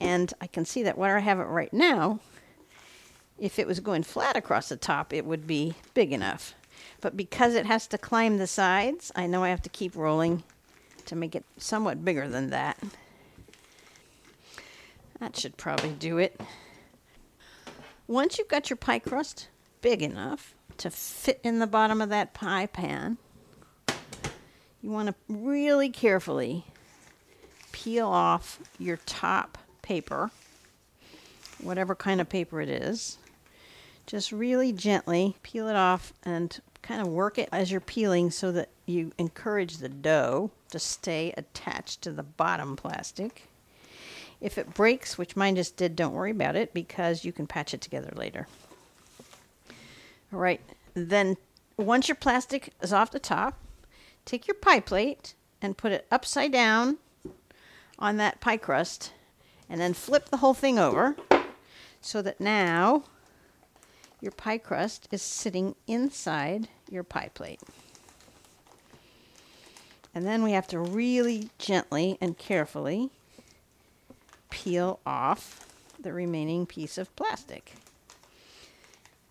and 0.00 0.32
I 0.40 0.46
can 0.46 0.64
see 0.64 0.82
that 0.84 0.96
where 0.96 1.16
I 1.16 1.20
have 1.20 1.38
it 1.40 1.44
right 1.44 1.72
now, 1.72 2.20
if 3.38 3.58
it 3.58 3.66
was 3.66 3.80
going 3.80 4.02
flat 4.02 4.36
across 4.36 4.68
the 4.68 4.76
top, 4.76 5.12
it 5.12 5.24
would 5.24 5.46
be 5.46 5.74
big 5.94 6.12
enough. 6.12 6.54
But 7.00 7.16
because 7.16 7.54
it 7.54 7.66
has 7.66 7.86
to 7.88 7.98
climb 7.98 8.38
the 8.38 8.46
sides, 8.46 9.12
I 9.14 9.26
know 9.26 9.44
I 9.44 9.50
have 9.50 9.62
to 9.62 9.68
keep 9.68 9.94
rolling 9.94 10.42
to 11.06 11.16
make 11.16 11.34
it 11.34 11.44
somewhat 11.56 12.04
bigger 12.04 12.28
than 12.28 12.50
that. 12.50 12.78
That 15.20 15.36
should 15.36 15.56
probably 15.56 15.90
do 15.90 16.18
it. 16.18 16.40
Once 18.08 18.38
you've 18.38 18.48
got 18.48 18.70
your 18.70 18.76
pie 18.78 18.98
crust 18.98 19.48
big 19.82 20.00
enough 20.00 20.54
to 20.78 20.90
fit 20.90 21.38
in 21.44 21.58
the 21.58 21.66
bottom 21.66 22.00
of 22.00 22.08
that 22.08 22.32
pie 22.32 22.64
pan, 22.64 23.18
you 24.80 24.90
want 24.90 25.08
to 25.08 25.14
really 25.28 25.90
carefully 25.90 26.64
peel 27.70 28.08
off 28.08 28.60
your 28.78 28.96
top 29.04 29.58
paper, 29.82 30.30
whatever 31.60 31.94
kind 31.94 32.18
of 32.18 32.26
paper 32.30 32.62
it 32.62 32.70
is. 32.70 33.18
Just 34.06 34.32
really 34.32 34.72
gently 34.72 35.36
peel 35.42 35.68
it 35.68 35.76
off 35.76 36.14
and 36.22 36.58
kind 36.80 37.02
of 37.02 37.08
work 37.08 37.36
it 37.36 37.50
as 37.52 37.70
you're 37.70 37.78
peeling 37.78 38.30
so 38.30 38.50
that 38.52 38.70
you 38.86 39.12
encourage 39.18 39.76
the 39.76 39.88
dough 39.90 40.50
to 40.70 40.78
stay 40.78 41.34
attached 41.36 42.00
to 42.00 42.10
the 42.10 42.22
bottom 42.22 42.74
plastic. 42.74 43.47
If 44.40 44.56
it 44.56 44.74
breaks, 44.74 45.18
which 45.18 45.36
mine 45.36 45.56
just 45.56 45.76
did, 45.76 45.96
don't 45.96 46.12
worry 46.12 46.30
about 46.30 46.56
it 46.56 46.72
because 46.72 47.24
you 47.24 47.32
can 47.32 47.46
patch 47.46 47.74
it 47.74 47.80
together 47.80 48.12
later. 48.14 48.46
All 50.32 50.38
right, 50.38 50.60
then 50.94 51.36
once 51.76 52.08
your 52.08 52.14
plastic 52.14 52.72
is 52.80 52.92
off 52.92 53.10
the 53.10 53.18
top, 53.18 53.58
take 54.24 54.46
your 54.46 54.54
pie 54.54 54.80
plate 54.80 55.34
and 55.60 55.76
put 55.76 55.92
it 55.92 56.06
upside 56.10 56.52
down 56.52 56.98
on 57.98 58.16
that 58.18 58.40
pie 58.40 58.56
crust 58.56 59.12
and 59.68 59.80
then 59.80 59.94
flip 59.94 60.28
the 60.28 60.36
whole 60.38 60.54
thing 60.54 60.78
over 60.78 61.16
so 62.00 62.22
that 62.22 62.40
now 62.40 63.04
your 64.20 64.32
pie 64.32 64.58
crust 64.58 65.08
is 65.10 65.22
sitting 65.22 65.74
inside 65.86 66.68
your 66.90 67.02
pie 67.02 67.30
plate. 67.34 67.60
And 70.14 70.26
then 70.26 70.42
we 70.42 70.52
have 70.52 70.66
to 70.68 70.78
really 70.78 71.50
gently 71.58 72.18
and 72.20 72.36
carefully 72.36 73.10
peel 74.50 75.00
off 75.06 75.66
the 75.98 76.12
remaining 76.12 76.66
piece 76.66 76.98
of 76.98 77.14
plastic. 77.16 77.74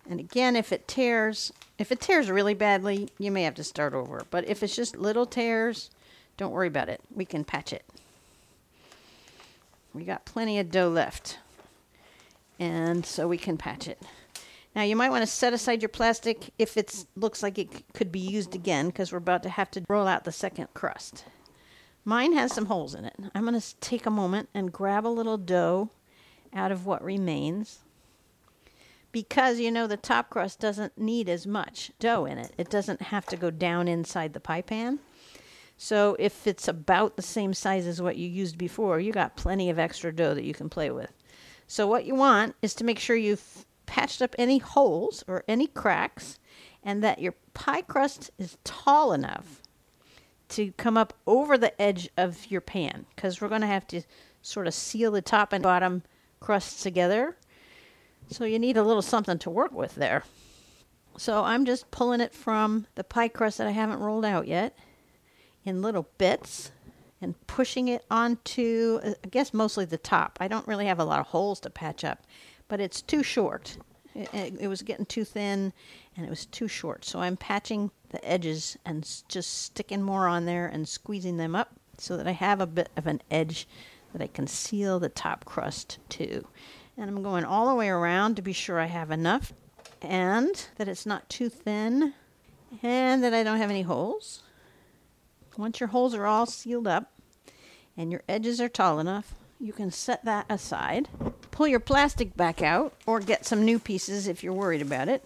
And 0.08 0.20
again, 0.20 0.56
if 0.56 0.72
it 0.72 0.88
tears, 0.88 1.52
if 1.78 1.92
it 1.92 2.00
tears 2.00 2.30
really 2.30 2.54
badly, 2.54 3.10
you 3.18 3.30
may 3.30 3.42
have 3.42 3.54
to 3.56 3.64
start 3.64 3.92
over. 3.92 4.22
But 4.30 4.48
if 4.48 4.62
it's 4.62 4.74
just 4.74 4.96
little 4.96 5.26
tears, 5.26 5.90
don't 6.36 6.52
worry 6.52 6.68
about 6.68 6.88
it. 6.88 7.00
We 7.14 7.24
can 7.24 7.44
patch 7.44 7.72
it. 7.72 7.84
We 9.92 10.04
got 10.04 10.24
plenty 10.24 10.58
of 10.58 10.70
dough 10.70 10.88
left. 10.88 11.38
And 12.58 13.04
so 13.04 13.28
we 13.28 13.38
can 13.38 13.58
patch 13.58 13.86
it. 13.86 14.00
Now 14.74 14.82
you 14.82 14.96
might 14.96 15.10
want 15.10 15.22
to 15.22 15.26
set 15.26 15.52
aside 15.52 15.82
your 15.82 15.88
plastic 15.88 16.50
if 16.58 16.76
it 16.76 17.04
looks 17.16 17.42
like 17.42 17.58
it 17.58 17.92
could 17.92 18.12
be 18.12 18.20
used 18.20 18.54
again 18.54 18.86
because 18.86 19.12
we're 19.12 19.18
about 19.18 19.42
to 19.42 19.48
have 19.48 19.70
to 19.72 19.84
roll 19.88 20.06
out 20.06 20.24
the 20.24 20.32
second 20.32 20.68
crust. 20.74 21.24
Mine 22.08 22.32
has 22.32 22.54
some 22.54 22.64
holes 22.64 22.94
in 22.94 23.04
it. 23.04 23.14
I'm 23.34 23.44
going 23.44 23.60
to 23.60 23.80
take 23.80 24.06
a 24.06 24.10
moment 24.10 24.48
and 24.54 24.72
grab 24.72 25.06
a 25.06 25.08
little 25.08 25.36
dough 25.36 25.90
out 26.54 26.72
of 26.72 26.86
what 26.86 27.04
remains 27.04 27.80
because 29.12 29.60
you 29.60 29.70
know 29.70 29.86
the 29.86 29.98
top 29.98 30.30
crust 30.30 30.58
doesn't 30.58 30.96
need 30.96 31.28
as 31.28 31.46
much 31.46 31.92
dough 31.98 32.24
in 32.24 32.38
it. 32.38 32.54
It 32.56 32.70
doesn't 32.70 33.02
have 33.02 33.26
to 33.26 33.36
go 33.36 33.50
down 33.50 33.88
inside 33.88 34.32
the 34.32 34.40
pie 34.40 34.62
pan. 34.62 35.00
So 35.76 36.16
if 36.18 36.46
it's 36.46 36.66
about 36.66 37.16
the 37.16 37.22
same 37.22 37.52
size 37.52 37.86
as 37.86 38.00
what 38.00 38.16
you 38.16 38.26
used 38.26 38.56
before, 38.56 38.98
you 38.98 39.12
got 39.12 39.36
plenty 39.36 39.68
of 39.68 39.78
extra 39.78 40.10
dough 40.10 40.32
that 40.32 40.44
you 40.44 40.54
can 40.54 40.70
play 40.70 40.90
with. 40.90 41.12
So 41.66 41.86
what 41.86 42.06
you 42.06 42.14
want 42.14 42.56
is 42.62 42.72
to 42.76 42.84
make 42.84 42.98
sure 42.98 43.16
you've 43.16 43.66
patched 43.84 44.22
up 44.22 44.34
any 44.38 44.56
holes 44.56 45.24
or 45.28 45.44
any 45.46 45.66
cracks 45.66 46.38
and 46.82 47.04
that 47.04 47.18
your 47.18 47.34
pie 47.52 47.82
crust 47.82 48.30
is 48.38 48.56
tall 48.64 49.12
enough 49.12 49.60
to 50.50 50.72
come 50.72 50.96
up 50.96 51.14
over 51.26 51.58
the 51.58 51.80
edge 51.80 52.08
of 52.16 52.50
your 52.50 52.60
pan 52.60 53.06
because 53.14 53.40
we're 53.40 53.48
going 53.48 53.60
to 53.60 53.66
have 53.66 53.86
to 53.88 54.02
sort 54.42 54.66
of 54.66 54.74
seal 54.74 55.10
the 55.10 55.22
top 55.22 55.52
and 55.52 55.62
bottom 55.62 56.02
crusts 56.40 56.82
together. 56.82 57.36
So 58.30 58.44
you 58.44 58.58
need 58.58 58.76
a 58.76 58.82
little 58.82 59.02
something 59.02 59.38
to 59.40 59.50
work 59.50 59.72
with 59.72 59.94
there. 59.94 60.24
So 61.16 61.42
I'm 61.44 61.64
just 61.64 61.90
pulling 61.90 62.20
it 62.20 62.32
from 62.32 62.86
the 62.94 63.04
pie 63.04 63.28
crust 63.28 63.58
that 63.58 63.66
I 63.66 63.72
haven't 63.72 64.00
rolled 64.00 64.24
out 64.24 64.46
yet 64.46 64.76
in 65.64 65.82
little 65.82 66.08
bits 66.16 66.70
and 67.20 67.34
pushing 67.46 67.88
it 67.88 68.04
onto, 68.10 69.00
I 69.02 69.28
guess, 69.28 69.52
mostly 69.52 69.84
the 69.84 69.98
top. 69.98 70.38
I 70.40 70.48
don't 70.48 70.66
really 70.68 70.86
have 70.86 71.00
a 71.00 71.04
lot 71.04 71.20
of 71.20 71.26
holes 71.26 71.58
to 71.60 71.70
patch 71.70 72.04
up, 72.04 72.22
but 72.68 72.80
it's 72.80 73.02
too 73.02 73.22
short. 73.22 73.76
It, 74.14 74.54
it 74.60 74.68
was 74.68 74.82
getting 74.82 75.06
too 75.06 75.24
thin 75.24 75.72
and 76.16 76.24
it 76.24 76.30
was 76.30 76.46
too 76.46 76.68
short. 76.68 77.04
So 77.04 77.18
I'm 77.18 77.36
patching 77.36 77.90
the 78.10 78.24
edges 78.26 78.76
and 78.84 79.22
just 79.28 79.62
sticking 79.62 80.02
more 80.02 80.26
on 80.26 80.46
there 80.46 80.66
and 80.66 80.88
squeezing 80.88 81.36
them 81.36 81.54
up 81.54 81.74
so 81.98 82.16
that 82.16 82.26
I 82.26 82.32
have 82.32 82.60
a 82.60 82.66
bit 82.66 82.88
of 82.96 83.06
an 83.06 83.20
edge 83.30 83.66
that 84.12 84.22
I 84.22 84.26
can 84.26 84.46
seal 84.46 84.98
the 84.98 85.08
top 85.08 85.44
crust 85.44 85.98
to. 86.10 86.46
And 86.96 87.08
I'm 87.08 87.22
going 87.22 87.44
all 87.44 87.68
the 87.68 87.74
way 87.74 87.88
around 87.88 88.36
to 88.36 88.42
be 88.42 88.52
sure 88.52 88.80
I 88.80 88.86
have 88.86 89.10
enough 89.10 89.52
and 90.00 90.68
that 90.76 90.88
it's 90.88 91.06
not 91.06 91.28
too 91.28 91.48
thin 91.48 92.14
and 92.82 93.22
that 93.22 93.34
I 93.34 93.42
don't 93.42 93.58
have 93.58 93.70
any 93.70 93.82
holes. 93.82 94.42
Once 95.56 95.80
your 95.80 95.88
holes 95.88 96.14
are 96.14 96.26
all 96.26 96.46
sealed 96.46 96.86
up 96.86 97.12
and 97.96 98.10
your 98.12 98.22
edges 98.28 98.60
are 98.60 98.68
tall 98.68 99.00
enough, 99.00 99.34
you 99.60 99.72
can 99.72 99.90
set 99.90 100.24
that 100.24 100.46
aside. 100.48 101.08
Pull 101.50 101.66
your 101.66 101.80
plastic 101.80 102.36
back 102.36 102.62
out 102.62 102.94
or 103.06 103.18
get 103.18 103.44
some 103.44 103.64
new 103.64 103.78
pieces 103.78 104.28
if 104.28 104.42
you're 104.42 104.52
worried 104.52 104.82
about 104.82 105.08
it 105.08 105.24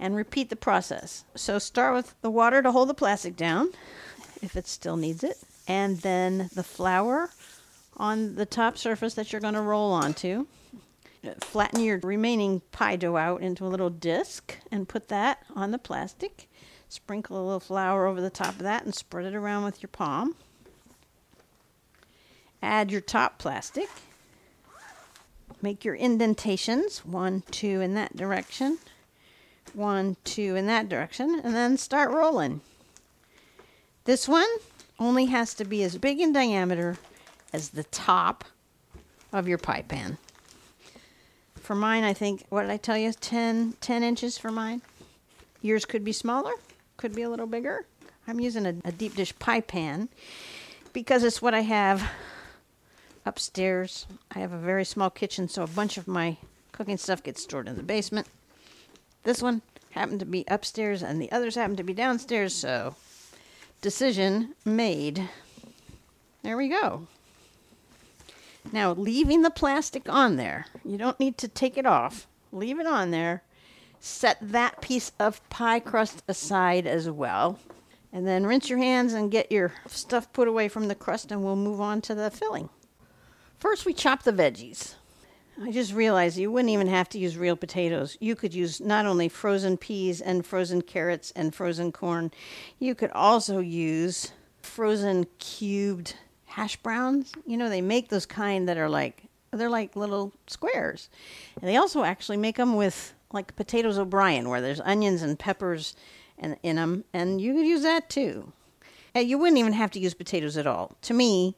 and 0.00 0.16
repeat 0.16 0.48
the 0.48 0.56
process. 0.56 1.24
So 1.36 1.60
start 1.60 1.94
with 1.94 2.14
the 2.22 2.30
water 2.30 2.62
to 2.62 2.72
hold 2.72 2.88
the 2.88 2.94
plastic 2.94 3.36
down 3.36 3.70
if 4.42 4.56
it 4.56 4.66
still 4.66 4.96
needs 4.96 5.22
it, 5.22 5.36
and 5.68 5.98
then 5.98 6.48
the 6.54 6.62
flour 6.64 7.30
on 7.98 8.36
the 8.36 8.46
top 8.46 8.78
surface 8.78 9.14
that 9.14 9.30
you're 9.30 9.40
going 9.40 9.54
to 9.54 9.60
roll 9.60 9.92
onto. 9.92 10.46
Flatten 11.40 11.80
your 11.80 11.98
remaining 11.98 12.62
pie 12.72 12.96
dough 12.96 13.18
out 13.18 13.42
into 13.42 13.66
a 13.66 13.68
little 13.68 13.90
disc 13.90 14.56
and 14.72 14.88
put 14.88 15.08
that 15.08 15.44
on 15.54 15.70
the 15.70 15.78
plastic. 15.78 16.48
Sprinkle 16.88 17.36
a 17.36 17.44
little 17.44 17.60
flour 17.60 18.06
over 18.06 18.22
the 18.22 18.30
top 18.30 18.54
of 18.54 18.60
that 18.60 18.84
and 18.84 18.94
spread 18.94 19.26
it 19.26 19.34
around 19.34 19.64
with 19.64 19.82
your 19.82 19.88
palm. 19.88 20.34
Add 22.62 22.90
your 22.90 23.02
top 23.02 23.38
plastic. 23.38 23.88
Make 25.60 25.84
your 25.84 25.94
indentations 25.94 27.04
one, 27.04 27.42
two 27.50 27.82
in 27.82 27.92
that 27.94 28.16
direction, 28.16 28.78
one, 29.74 30.16
two 30.24 30.56
in 30.56 30.66
that 30.66 30.88
direction, 30.88 31.40
and 31.44 31.54
then 31.54 31.76
start 31.76 32.10
rolling. 32.10 32.60
This 34.04 34.28
one 34.28 34.48
only 34.98 35.26
has 35.26 35.54
to 35.54 35.64
be 35.64 35.82
as 35.82 35.96
big 35.98 36.20
in 36.20 36.32
diameter 36.32 36.96
as 37.52 37.70
the 37.70 37.84
top 37.84 38.44
of 39.32 39.48
your 39.48 39.58
pie 39.58 39.82
pan. 39.82 40.18
For 41.56 41.74
mine, 41.74 42.04
I 42.04 42.12
think, 42.12 42.44
what 42.48 42.62
did 42.62 42.70
I 42.70 42.76
tell 42.76 42.96
you? 42.96 43.12
10, 43.12 43.74
10 43.80 44.02
inches 44.02 44.38
for 44.38 44.50
mine. 44.50 44.82
Yours 45.62 45.84
could 45.84 46.04
be 46.04 46.12
smaller, 46.12 46.52
could 46.96 47.14
be 47.14 47.22
a 47.22 47.30
little 47.30 47.46
bigger. 47.46 47.86
I'm 48.26 48.40
using 48.40 48.66
a, 48.66 48.74
a 48.84 48.92
deep 48.92 49.14
dish 49.14 49.38
pie 49.38 49.60
pan 49.60 50.08
because 50.92 51.22
it's 51.22 51.42
what 51.42 51.54
I 51.54 51.60
have 51.60 52.10
upstairs. 53.24 54.06
I 54.34 54.38
have 54.40 54.52
a 54.52 54.58
very 54.58 54.84
small 54.84 55.10
kitchen, 55.10 55.48
so 55.48 55.62
a 55.62 55.68
bunch 55.68 55.96
of 55.96 56.08
my 56.08 56.38
cooking 56.72 56.96
stuff 56.96 57.22
gets 57.22 57.42
stored 57.42 57.68
in 57.68 57.76
the 57.76 57.82
basement. 57.82 58.26
This 59.22 59.42
one 59.42 59.62
happened 59.90 60.20
to 60.20 60.26
be 60.26 60.44
upstairs, 60.48 61.02
and 61.02 61.20
the 61.20 61.30
others 61.30 61.54
happened 61.54 61.76
to 61.78 61.84
be 61.84 61.92
downstairs, 61.92 62.54
so 62.54 62.94
decision 63.80 64.54
made. 64.64 65.28
There 66.42 66.56
we 66.56 66.68
go. 66.68 67.06
Now, 68.72 68.92
leaving 68.92 69.42
the 69.42 69.50
plastic 69.50 70.08
on 70.08 70.36
there, 70.36 70.66
you 70.84 70.96
don't 70.96 71.20
need 71.20 71.38
to 71.38 71.48
take 71.48 71.76
it 71.76 71.86
off. 71.86 72.26
Leave 72.52 72.78
it 72.78 72.86
on 72.86 73.10
there. 73.10 73.42
Set 74.00 74.38
that 74.40 74.80
piece 74.80 75.12
of 75.18 75.46
pie 75.50 75.80
crust 75.80 76.22
aside 76.26 76.86
as 76.86 77.10
well. 77.10 77.58
And 78.12 78.26
then 78.26 78.46
rinse 78.46 78.68
your 78.68 78.78
hands 78.78 79.12
and 79.12 79.30
get 79.30 79.52
your 79.52 79.72
stuff 79.86 80.32
put 80.32 80.48
away 80.48 80.68
from 80.68 80.88
the 80.88 80.94
crust, 80.94 81.30
and 81.30 81.44
we'll 81.44 81.56
move 81.56 81.80
on 81.80 82.00
to 82.02 82.14
the 82.14 82.30
filling. 82.30 82.70
First, 83.58 83.84
we 83.84 83.92
chop 83.92 84.22
the 84.22 84.32
veggies. 84.32 84.94
I 85.62 85.70
just 85.70 85.92
realized 85.92 86.38
you 86.38 86.50
wouldn't 86.50 86.70
even 86.70 86.86
have 86.86 87.08
to 87.10 87.18
use 87.18 87.36
real 87.36 87.56
potatoes. 87.56 88.16
You 88.20 88.34
could 88.34 88.54
use 88.54 88.80
not 88.80 89.06
only 89.06 89.28
frozen 89.28 89.76
peas 89.76 90.20
and 90.20 90.44
frozen 90.44 90.82
carrots 90.82 91.32
and 91.36 91.54
frozen 91.54 91.92
corn, 91.92 92.30
you 92.78 92.94
could 92.94 93.10
also 93.12 93.58
use 93.58 94.32
frozen 94.62 95.26
cubed 95.38 96.14
hash 96.46 96.76
browns. 96.76 97.32
You 97.46 97.56
know, 97.56 97.68
they 97.68 97.80
make 97.80 98.08
those 98.08 98.26
kind 98.26 98.68
that 98.68 98.78
are 98.78 98.88
like, 98.88 99.24
they're 99.50 99.70
like 99.70 99.96
little 99.96 100.32
squares. 100.46 101.08
And 101.60 101.68
they 101.68 101.76
also 101.76 102.04
actually 102.04 102.36
make 102.36 102.56
them 102.56 102.76
with 102.76 103.14
like 103.32 103.54
potatoes 103.56 103.98
O'Brien, 103.98 104.48
where 104.48 104.60
there's 104.60 104.80
onions 104.80 105.22
and 105.22 105.38
peppers 105.38 105.94
and, 106.38 106.56
in 106.62 106.76
them, 106.76 107.04
and 107.12 107.40
you 107.40 107.54
could 107.54 107.66
use 107.66 107.82
that 107.82 108.08
too. 108.08 108.52
And 109.14 109.28
you 109.28 109.38
wouldn't 109.38 109.58
even 109.58 109.72
have 109.72 109.90
to 109.92 110.00
use 110.00 110.14
potatoes 110.14 110.56
at 110.56 110.66
all. 110.66 110.96
To 111.02 111.14
me, 111.14 111.56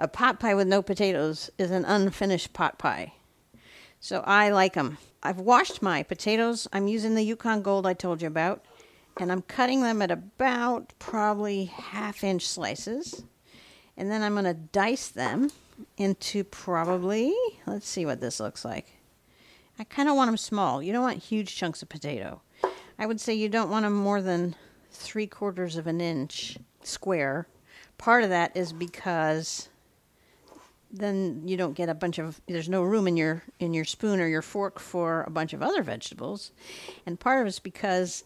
a 0.00 0.08
pot 0.08 0.40
pie 0.40 0.54
with 0.54 0.66
no 0.66 0.82
potatoes 0.82 1.50
is 1.58 1.70
an 1.70 1.84
unfinished 1.84 2.54
pot 2.54 2.78
pie. 2.78 3.12
So 4.00 4.24
I 4.26 4.48
like 4.48 4.72
them. 4.72 4.96
I've 5.22 5.38
washed 5.38 5.82
my 5.82 6.02
potatoes. 6.02 6.66
I'm 6.72 6.88
using 6.88 7.14
the 7.14 7.22
Yukon 7.22 7.60
Gold 7.60 7.86
I 7.86 7.92
told 7.92 8.22
you 8.22 8.28
about, 8.28 8.64
and 9.18 9.30
I'm 9.30 9.42
cutting 9.42 9.82
them 9.82 10.00
at 10.00 10.10
about 10.10 10.94
probably 10.98 11.66
half 11.66 12.24
inch 12.24 12.48
slices. 12.48 13.24
And 13.98 14.10
then 14.10 14.22
I'm 14.22 14.32
going 14.32 14.44
to 14.46 14.54
dice 14.54 15.08
them 15.08 15.50
into 15.98 16.44
probably, 16.44 17.34
let's 17.66 17.86
see 17.86 18.06
what 18.06 18.22
this 18.22 18.40
looks 18.40 18.64
like. 18.64 18.86
I 19.78 19.84
kind 19.84 20.08
of 20.08 20.16
want 20.16 20.28
them 20.28 20.36
small. 20.38 20.82
You 20.82 20.92
don't 20.92 21.02
want 21.02 21.18
huge 21.18 21.54
chunks 21.56 21.82
of 21.82 21.90
potato. 21.90 22.40
I 22.98 23.04
would 23.04 23.20
say 23.20 23.34
you 23.34 23.50
don't 23.50 23.70
want 23.70 23.84
them 23.84 23.94
more 23.94 24.22
than 24.22 24.56
three 24.90 25.26
quarters 25.26 25.76
of 25.76 25.86
an 25.86 26.00
inch 26.00 26.56
square. 26.82 27.46
Part 27.98 28.24
of 28.24 28.30
that 28.30 28.56
is 28.56 28.72
because 28.72 29.69
then 30.92 31.42
you 31.46 31.56
don't 31.56 31.74
get 31.74 31.88
a 31.88 31.94
bunch 31.94 32.18
of 32.18 32.40
there's 32.48 32.68
no 32.68 32.82
room 32.82 33.06
in 33.06 33.16
your 33.16 33.42
in 33.58 33.72
your 33.72 33.84
spoon 33.84 34.20
or 34.20 34.26
your 34.26 34.42
fork 34.42 34.78
for 34.78 35.22
a 35.22 35.30
bunch 35.30 35.52
of 35.52 35.62
other 35.62 35.82
vegetables. 35.82 36.52
And 37.06 37.18
part 37.18 37.40
of 37.40 37.46
it's 37.46 37.58
because 37.58 38.24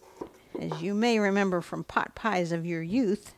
as 0.60 0.82
you 0.82 0.94
may 0.94 1.18
remember 1.18 1.60
from 1.60 1.84
pot 1.84 2.14
pies 2.14 2.52
of 2.52 2.64
your 2.64 2.82
youth 2.82 3.34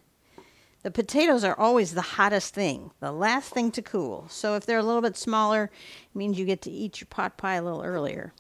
the 0.82 0.90
potatoes 0.90 1.42
are 1.42 1.58
always 1.58 1.94
the 1.94 2.02
hottest 2.02 2.54
thing 2.54 2.92
the 3.00 3.12
last 3.12 3.52
thing 3.52 3.70
to 3.72 3.82
cool. 3.82 4.26
So 4.28 4.54
if 4.54 4.66
they're 4.66 4.78
a 4.78 4.84
little 4.84 5.02
bit 5.02 5.16
smaller 5.16 5.64
it 5.64 6.16
means 6.16 6.38
you 6.38 6.44
get 6.44 6.62
to 6.62 6.70
eat 6.70 7.00
your 7.00 7.08
pot 7.08 7.36
pie 7.36 7.54
a 7.54 7.62
little 7.62 7.82
earlier. 7.82 8.32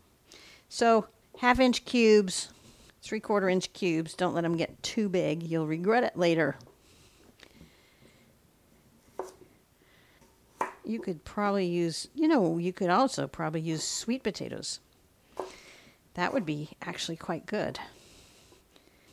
So 0.68 1.06
half 1.38 1.58
inch 1.58 1.84
cubes 1.84 2.50
three 3.02 3.20
quarter 3.20 3.48
inch 3.48 3.72
cubes 3.72 4.14
don't 4.14 4.34
let 4.34 4.42
them 4.42 4.56
get 4.56 4.82
too 4.82 5.08
big. 5.08 5.42
You'll 5.42 5.66
regret 5.66 6.04
it 6.04 6.16
later 6.16 6.56
you 10.86 11.00
could 11.00 11.24
probably 11.24 11.66
use, 11.66 12.08
you 12.14 12.28
know, 12.28 12.58
you 12.58 12.72
could 12.72 12.90
also 12.90 13.26
probably 13.26 13.60
use 13.60 13.82
sweet 13.82 14.22
potatoes. 14.22 14.80
That 16.14 16.32
would 16.32 16.46
be 16.46 16.70
actually 16.80 17.16
quite 17.16 17.46
good. 17.46 17.78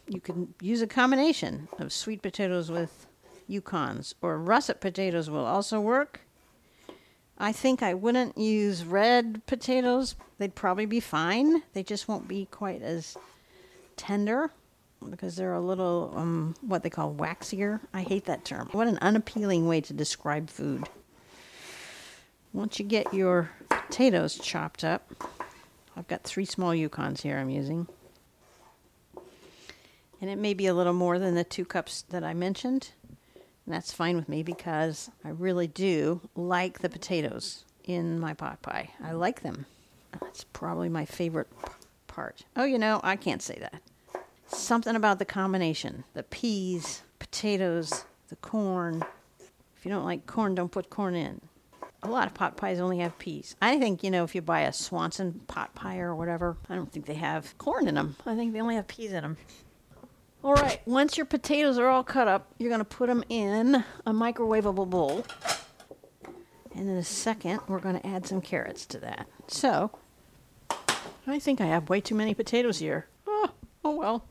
You 0.08 0.20
could 0.20 0.54
use 0.62 0.82
a 0.82 0.88
combination 0.88 1.68
of 1.80 1.92
sweet 1.92 2.22
potatoes 2.22 2.70
with 2.70 3.08
Yukons, 3.50 4.14
or 4.22 4.38
russet 4.38 4.80
potatoes 4.80 5.30
will 5.30 5.46
also 5.46 5.80
work. 5.80 6.22
I 7.38 7.52
think 7.52 7.82
I 7.82 7.94
wouldn't 7.94 8.38
use 8.38 8.86
red 8.86 9.46
potatoes. 9.48 10.16
They'd 10.38 10.56
probably 10.56 10.86
be 10.86 11.00
fine. 11.00 11.64
They 11.74 11.84
just 11.84 12.08
won't 12.08 12.28
be 12.28 12.46
quite 12.46 12.82
as 12.82 13.18
tender 13.98 14.52
because 15.10 15.36
they're 15.36 15.54
a 15.54 15.62
little, 15.62 16.14
um, 16.16 16.56
what 16.62 16.84
they 16.84 16.90
call 16.90 17.14
waxier. 17.14 17.82
I 17.94 18.04
hate 18.04 18.26
that 18.26 18.46
term. 18.46 18.70
What 18.72 18.88
an 18.88 19.00
unappealing 19.00 19.68
way 19.68 19.82
to 19.82 19.94
describe 19.94 20.50
food. 20.50 20.88
Once 22.54 22.78
you 22.78 22.86
get 22.86 23.12
your 23.12 23.50
potatoes 23.68 24.38
chopped 24.38 24.84
up, 24.84 25.12
I've 25.98 26.08
got 26.08 26.24
three 26.24 26.46
small 26.46 26.72
Yukons 26.72 27.22
here 27.22 27.40
I'm 27.40 27.50
using. 27.50 27.88
And 30.22 30.30
it 30.30 30.38
may 30.38 30.54
be 30.54 30.68
a 30.68 30.74
little 30.76 30.94
more 30.94 31.18
than 31.18 31.34
the 31.34 31.44
two 31.44 31.66
cups 31.66 32.04
that 32.10 32.24
I 32.24 32.36
mentioned. 32.36 32.92
And 33.66 33.74
that's 33.74 33.92
fine 33.92 34.16
with 34.16 34.30
me 34.30 34.44
because 34.44 35.10
I 35.26 35.30
really 35.30 35.66
do 35.66 36.22
like 36.36 36.80
the 36.80 36.90
potatoes 36.90 37.66
in 37.86 38.20
my 38.20 38.36
pot 38.36 38.62
pie. 38.62 38.92
I 39.04 39.14
like 39.14 39.42
them. 39.42 39.66
That's 40.22 40.44
probably 40.44 40.90
my 40.90 41.06
favorite 41.06 41.48
part. 42.06 42.44
Oh, 42.56 42.66
you 42.66 42.78
know, 42.78 43.02
I 43.04 43.16
can't 43.16 43.42
say 43.42 43.58
that. 43.62 43.82
Something 44.46 44.96
about 44.96 45.18
the 45.18 45.26
combination 45.26 46.04
the 46.14 46.22
peas, 46.22 47.02
potatoes, 47.18 48.06
the 48.30 48.36
corn. 48.36 49.04
If 49.76 49.86
you 49.86 49.90
don't 49.90 50.06
like 50.06 50.28
corn, 50.28 50.54
don't 50.54 50.72
put 50.72 50.92
corn 50.92 51.16
in 51.16 51.42
a 52.04 52.10
lot 52.10 52.28
of 52.28 52.34
pot 52.34 52.58
pies 52.58 52.80
only 52.80 53.00
have 53.00 53.18
peas. 53.18 53.56
I 53.62 53.80
think, 53.80 54.04
you 54.04 54.12
know, 54.12 54.24
if 54.24 54.36
you 54.36 54.42
buy 54.42 54.62
a 54.62 54.74
Swanson 54.74 55.42
pot 55.48 55.74
pie 55.76 56.00
or 56.00 56.16
whatever, 56.16 56.58
I 56.70 56.76
don't 56.76 56.92
think 56.92 57.06
they 57.06 57.14
have 57.16 57.58
corn 57.58 57.88
in 57.88 57.96
them. 57.96 58.16
I 58.26 58.36
think 58.36 58.54
they 58.54 58.62
only 58.62 58.76
have 58.76 58.88
peas 58.88 59.12
in 59.12 59.22
them. 59.24 59.38
All 60.44 60.56
right, 60.56 60.82
once 60.86 61.16
your 61.16 61.26
potatoes 61.26 61.78
are 61.78 61.88
all 61.88 62.04
cut 62.04 62.28
up, 62.28 62.52
you're 62.58 62.70
going 62.70 62.80
to 62.80 62.86
put 62.86 63.08
them 63.08 63.24
in 63.30 63.84
a 64.06 64.12
microwavable 64.12 64.90
bowl. 64.90 65.26
And 66.76 66.90
in 66.90 66.98
a 66.98 67.04
second, 67.04 67.62
we're 67.68 67.80
going 67.80 68.00
to 68.00 68.06
add 68.06 68.28
some 68.28 68.42
carrots 68.42 68.86
to 68.88 69.00
that. 69.00 69.28
So, 69.48 69.92
I 71.26 71.40
think 71.40 71.62
I 71.62 71.66
have 71.68 71.90
way 71.90 72.02
too 72.02 72.16
many 72.16 72.34
potatoes 72.34 72.80
here. 72.80 73.08
Oh, 73.26 73.52
Oh 73.86 73.96
well. 73.96 74.26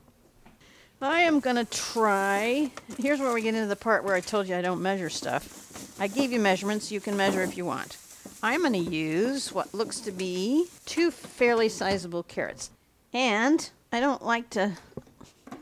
I 1.02 1.22
am 1.22 1.40
going 1.40 1.56
to 1.56 1.64
try. 1.64 2.70
Here's 2.96 3.18
where 3.18 3.32
we 3.32 3.42
get 3.42 3.56
into 3.56 3.66
the 3.66 3.74
part 3.74 4.04
where 4.04 4.14
I 4.14 4.20
told 4.20 4.46
you 4.46 4.54
I 4.54 4.62
don't 4.62 4.80
measure 4.80 5.10
stuff. 5.10 6.00
I 6.00 6.06
gave 6.06 6.30
you 6.30 6.38
measurements. 6.38 6.92
You 6.92 7.00
can 7.00 7.16
measure 7.16 7.42
if 7.42 7.56
you 7.56 7.64
want. 7.64 7.96
I'm 8.40 8.60
going 8.60 8.72
to 8.74 8.78
use 8.78 9.52
what 9.52 9.74
looks 9.74 9.98
to 10.00 10.12
be 10.12 10.66
two 10.86 11.10
fairly 11.10 11.68
sizable 11.68 12.22
carrots. 12.22 12.70
And 13.12 13.68
I 13.90 13.98
don't 13.98 14.24
like 14.24 14.48
to 14.50 14.72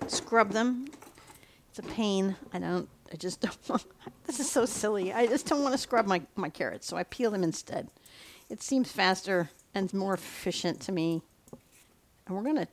scrub 0.09 0.51
them. 0.51 0.89
It's 1.71 1.79
a 1.79 1.83
pain. 1.83 2.37
I 2.53 2.59
don't, 2.59 2.89
I 3.11 3.17
just 3.17 3.41
don't 3.43 3.69
want, 3.69 3.85
this 4.27 4.41
is 4.41 4.51
so 4.51 4.67
silly. 4.67 5.11
I 5.11 5.27
just 5.27 5.47
don't 5.47 5.63
want 5.63 5.73
to 5.73 5.79
scrub 5.79 6.07
my, 6.07 6.21
my 6.37 6.51
carrots, 6.51 6.87
so 6.87 6.99
I 6.99 7.05
peel 7.05 7.31
them 7.31 7.45
instead. 7.45 7.89
It 8.51 8.63
seems 8.63 8.93
faster 8.93 9.49
and 9.75 9.93
more 9.95 10.13
efficient 10.13 10.81
to 10.83 10.93
me. 10.93 11.23
And 12.27 12.37
we're 12.37 12.43
going 12.43 12.57
to 12.57 12.69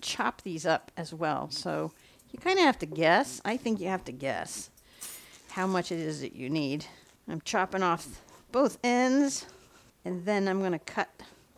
chop 0.00 0.42
these 0.42 0.66
up 0.66 0.92
as 0.96 1.12
well. 1.12 1.50
So 1.50 1.92
you 2.32 2.38
kind 2.38 2.58
of 2.58 2.64
have 2.64 2.78
to 2.80 2.86
guess. 2.86 3.40
I 3.44 3.56
think 3.56 3.80
you 3.80 3.88
have 3.88 4.04
to 4.04 4.12
guess 4.12 4.70
how 5.50 5.66
much 5.66 5.92
it 5.92 5.98
is 5.98 6.20
that 6.22 6.34
you 6.34 6.48
need. 6.50 6.86
I'm 7.28 7.42
chopping 7.42 7.82
off 7.82 8.22
both 8.50 8.78
ends, 8.82 9.46
and 10.04 10.24
then 10.24 10.48
I'm 10.48 10.60
going 10.60 10.72
to 10.72 10.78
cut 10.78 11.08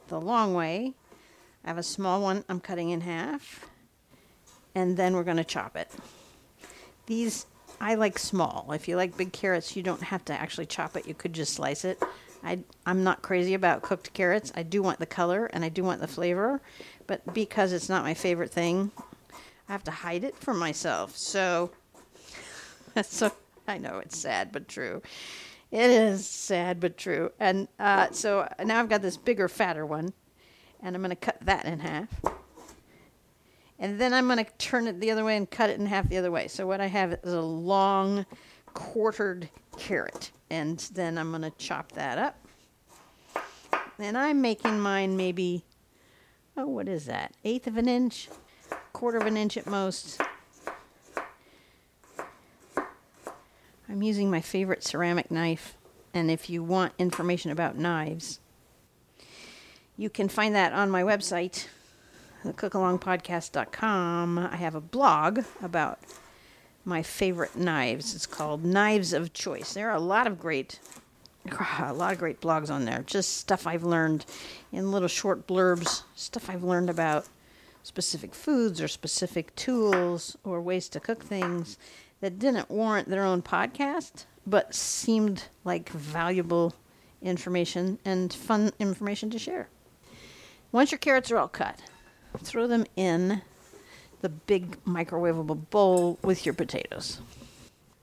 the 0.09 0.21
long 0.21 0.55
way. 0.55 0.93
I 1.65 1.69
have 1.69 1.79
a 1.79 1.83
small 1.83 2.21
one 2.21 2.45
I'm 2.49 2.61
cutting 2.61 2.91
in 2.91 3.01
half, 3.01 3.67
and 4.75 4.97
then 4.97 5.15
we're 5.15 5.25
going 5.25 5.39
to 5.39 5.45
chop 5.45 5.77
it. 5.77 5.91
These 7.07 7.47
I 7.81 7.95
like 7.95 8.19
small. 8.19 8.71
If 8.73 8.89
you 8.89 8.97
like 8.97 9.17
big 9.17 9.33
carrots, 9.33 9.77
you 9.77 9.83
don't 9.83 10.03
have 10.03 10.25
to 10.27 10.33
actually 10.33 10.67
chop 10.67 10.97
it. 10.97 11.07
You 11.07 11.15
could 11.15 11.33
just 11.33 11.55
slice 11.55 11.85
it. 11.85 12.03
I, 12.43 12.61
I'm 12.87 13.03
not 13.03 13.23
crazy 13.23 13.55
about 13.55 13.83
cooked 13.83 14.13
carrots. 14.13 14.53
I 14.55 14.63
do 14.63 14.83
want 14.83 14.99
the 14.99 15.07
color 15.07 15.47
and 15.47 15.65
I 15.65 15.71
do 15.71 15.83
want 15.83 16.01
the 16.01 16.07
flavor, 16.07 16.61
but 17.07 17.35
because 17.35 17.73
it's 17.73 17.89
not 17.89 18.05
my 18.05 18.15
favorite 18.15 18.51
thing, 18.51 18.91
I 19.69 19.73
have 19.73 19.85
to 19.85 19.91
hide 19.91 20.25
it 20.25 20.37
from 20.37 20.59
myself. 20.59 21.17
So, 21.17 21.71
so 23.03 23.33
I 23.67 23.79
know 23.79 23.99
it's 23.99 24.19
sad 24.19 24.53
but 24.53 24.69
true. 24.69 25.03
It 25.71 25.91
is 25.91 26.27
sad 26.27 26.79
but 26.79 26.97
true. 26.97 27.33
And 27.41 27.69
uh, 27.79 28.09
so 28.13 28.49
now 28.65 28.79
I've 28.79 28.89
got 28.89 29.03
this 29.03 29.17
bigger, 29.17 29.49
fatter 29.49 29.85
one, 29.85 30.13
and 30.81 30.95
I'm 30.95 31.03
going 31.03 31.11
to 31.11 31.17
cut 31.17 31.39
that 31.43 31.65
in 31.65 31.81
half. 31.81 32.09
And 33.79 34.01
then 34.01 34.15
I'm 34.15 34.27
going 34.27 34.45
to 34.45 34.51
turn 34.59 34.87
it 34.87 35.01
the 35.01 35.11
other 35.11 35.25
way 35.25 35.37
and 35.37 35.51
cut 35.51 35.71
it 35.71 35.81
in 35.81 35.87
half 35.87 36.09
the 36.09 36.17
other 36.17 36.31
way. 36.31 36.47
So 36.47 36.67
what 36.67 36.81
I 36.81 36.87
have 36.87 37.13
is 37.25 37.33
a 37.33 37.41
long, 37.41 38.25
quartered 38.73 39.49
carrot, 39.77 40.31
and 40.49 40.79
then 40.95 41.19
I'm 41.19 41.31
going 41.31 41.43
to 41.43 41.51
chop 41.59 41.93
that 41.93 42.19
up. 42.19 42.37
And 43.99 44.17
I'm 44.17 44.41
making 44.41 44.79
mine 44.79 45.17
maybe, 45.17 45.65
oh, 46.57 46.69
what 46.69 46.89
is 46.89 47.07
that? 47.07 47.35
Eighth 47.45 47.67
of 47.67 47.77
an 47.77 47.89
inch, 47.89 48.29
quarter 48.95 49.19
of 49.19 49.27
an 49.27 49.37
inch 49.37 49.59
at 49.59 49.67
most. 49.67 50.19
I'm 53.87 54.03
using 54.03 54.31
my 54.31 54.41
favorite 54.41 54.83
ceramic 54.83 55.31
knife, 55.31 55.77
and 56.15 56.31
if 56.31 56.49
you 56.49 56.63
want 56.63 56.95
information 56.99 57.51
about 57.51 57.77
knives, 57.77 58.41
you 59.99 60.09
can 60.09 60.29
find 60.29 60.55
that 60.55 60.73
on 60.73 60.89
my 60.91 61.03
website, 61.03 61.67
thecookalongpodcast.com. 62.45 64.39
I 64.39 64.57
have 64.57 64.75
a 64.75 64.81
blog 64.81 65.41
about 65.63 65.99
my 66.85 67.03
favorite 67.03 67.57
knives. 67.57 68.15
It's 68.15 68.27
called 68.27 68.65
Knives 68.65 69.13
of 69.13 69.33
Choice. 69.33 69.75
There 69.75 69.91
are 69.91 69.97
a 69.97 70.01
lot 70.01 70.27
of 70.27 70.41
great 70.41 70.81
a 71.79 71.93
lot 71.93 72.13
of 72.13 72.19
great 72.19 72.41
blogs 72.41 72.71
on 72.71 72.87
there. 72.87 73.03
Just 73.07 73.37
stuff 73.37 73.67
I've 73.67 73.85
learned 73.85 74.25
in 74.73 74.91
little 74.91 75.09
short 75.09 75.47
blurbs, 75.47 76.05
stuff 76.15 76.49
I've 76.49 76.65
learned 76.65 76.89
about 76.89 77.27
specific 77.85 78.35
foods 78.35 78.81
or 78.81 78.89
specific 78.89 79.55
tools 79.55 80.37
or 80.43 80.61
ways 80.61 80.89
to 80.89 80.99
cook 80.99 81.23
things 81.23 81.79
that 82.21 82.39
didn't 82.39 82.71
warrant 82.71 83.09
their 83.09 83.25
own 83.25 83.43
podcast, 83.43 84.25
but 84.47 84.75
seemed 84.75 85.45
like 85.65 85.91
valuable 85.91 86.75
information 87.23 87.99
and 88.05 88.33
fun 88.33 88.73
information 88.79 89.31
to 89.31 89.39
share. 89.39 89.69
Once 90.73 90.91
your 90.91 90.99
carrots 90.99 91.31
are 91.31 91.37
all 91.37 91.47
cut, 91.47 91.81
throw 92.39 92.67
them 92.67 92.87
in 92.97 93.43
the 94.23 94.29
big 94.31 94.83
microwavable 94.85 95.69
bowl 95.71 96.19
with 96.23 96.47
your 96.47 96.55
potatoes. 96.55 97.21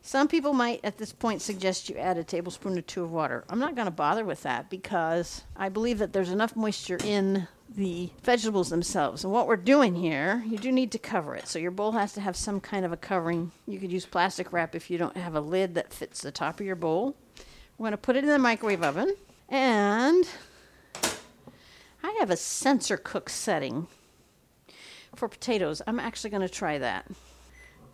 Some 0.04 0.28
people 0.28 0.54
might 0.54 0.80
at 0.84 0.98
this 0.98 1.12
point 1.12 1.41
suggest 1.41 1.89
you 1.89 1.98
add 1.98 2.17
a 2.17 2.24
tablespoon 2.24 2.78
or 2.78 2.82
two 2.82 3.04
of 3.04 3.12
water. 3.12 3.44
I'm 3.50 3.60
not 3.60 3.76
going 3.76 3.86
to 3.86 3.91
bother 3.91 4.26
with 4.26 4.44
that 4.44 4.70
because 4.70 5.44
I 5.56 5.70
believe 5.70 5.98
that 5.98 6.13
there's 6.13 6.32
enough 6.32 6.56
moisture 6.56 6.98
in 7.04 7.48
the 7.76 8.10
vegetables 8.24 8.70
themselves. 8.70 9.24
And 9.24 9.32
what 9.32 9.48
we're 9.48 9.56
doing 9.56 9.96
here, 9.96 10.44
you 10.46 10.58
do 10.58 10.72
need 10.72 10.92
to 10.92 11.00
cover 11.00 11.36
it. 11.36 11.48
So 11.48 11.60
your 11.60 11.72
bowl 11.72 11.94
has 11.94 12.14
to 12.14 12.22
have 12.22 12.36
some 12.36 12.60
kind 12.60 12.86
of 12.86 12.92
a 12.92 12.98
covering. 12.98 13.52
You 13.66 13.80
could 13.80 13.92
use 13.92 14.06
plastic 14.06 14.52
wrap 14.52 14.76
if 14.76 14.90
you 14.90 14.98
don't 14.98 15.16
have 15.16 15.36
a 15.36 15.42
lid 15.42 15.76
that 15.76 15.94
fits 15.94 16.22
the 16.22 16.32
top 16.32 16.60
of 16.60 16.66
your 16.66 16.76
bowl. 16.76 17.16
We're 17.78 17.86
going 17.86 17.92
to 17.92 17.98
put 17.98 18.16
it 18.16 18.24
in 18.24 18.30
the 18.30 18.40
microwave 18.40 18.84
oven. 18.84 19.16
And 19.48 20.28
I 22.04 22.16
have 22.20 22.30
a 22.30 22.38
sensor 22.38 22.98
cook 22.98 23.30
setting 23.30 23.88
for 25.16 25.28
potatoes. 25.28 25.82
I'm 25.88 26.00
actually 26.00 26.30
going 26.30 26.42
to 26.42 26.50
try 26.50 26.78
that. 26.78 27.06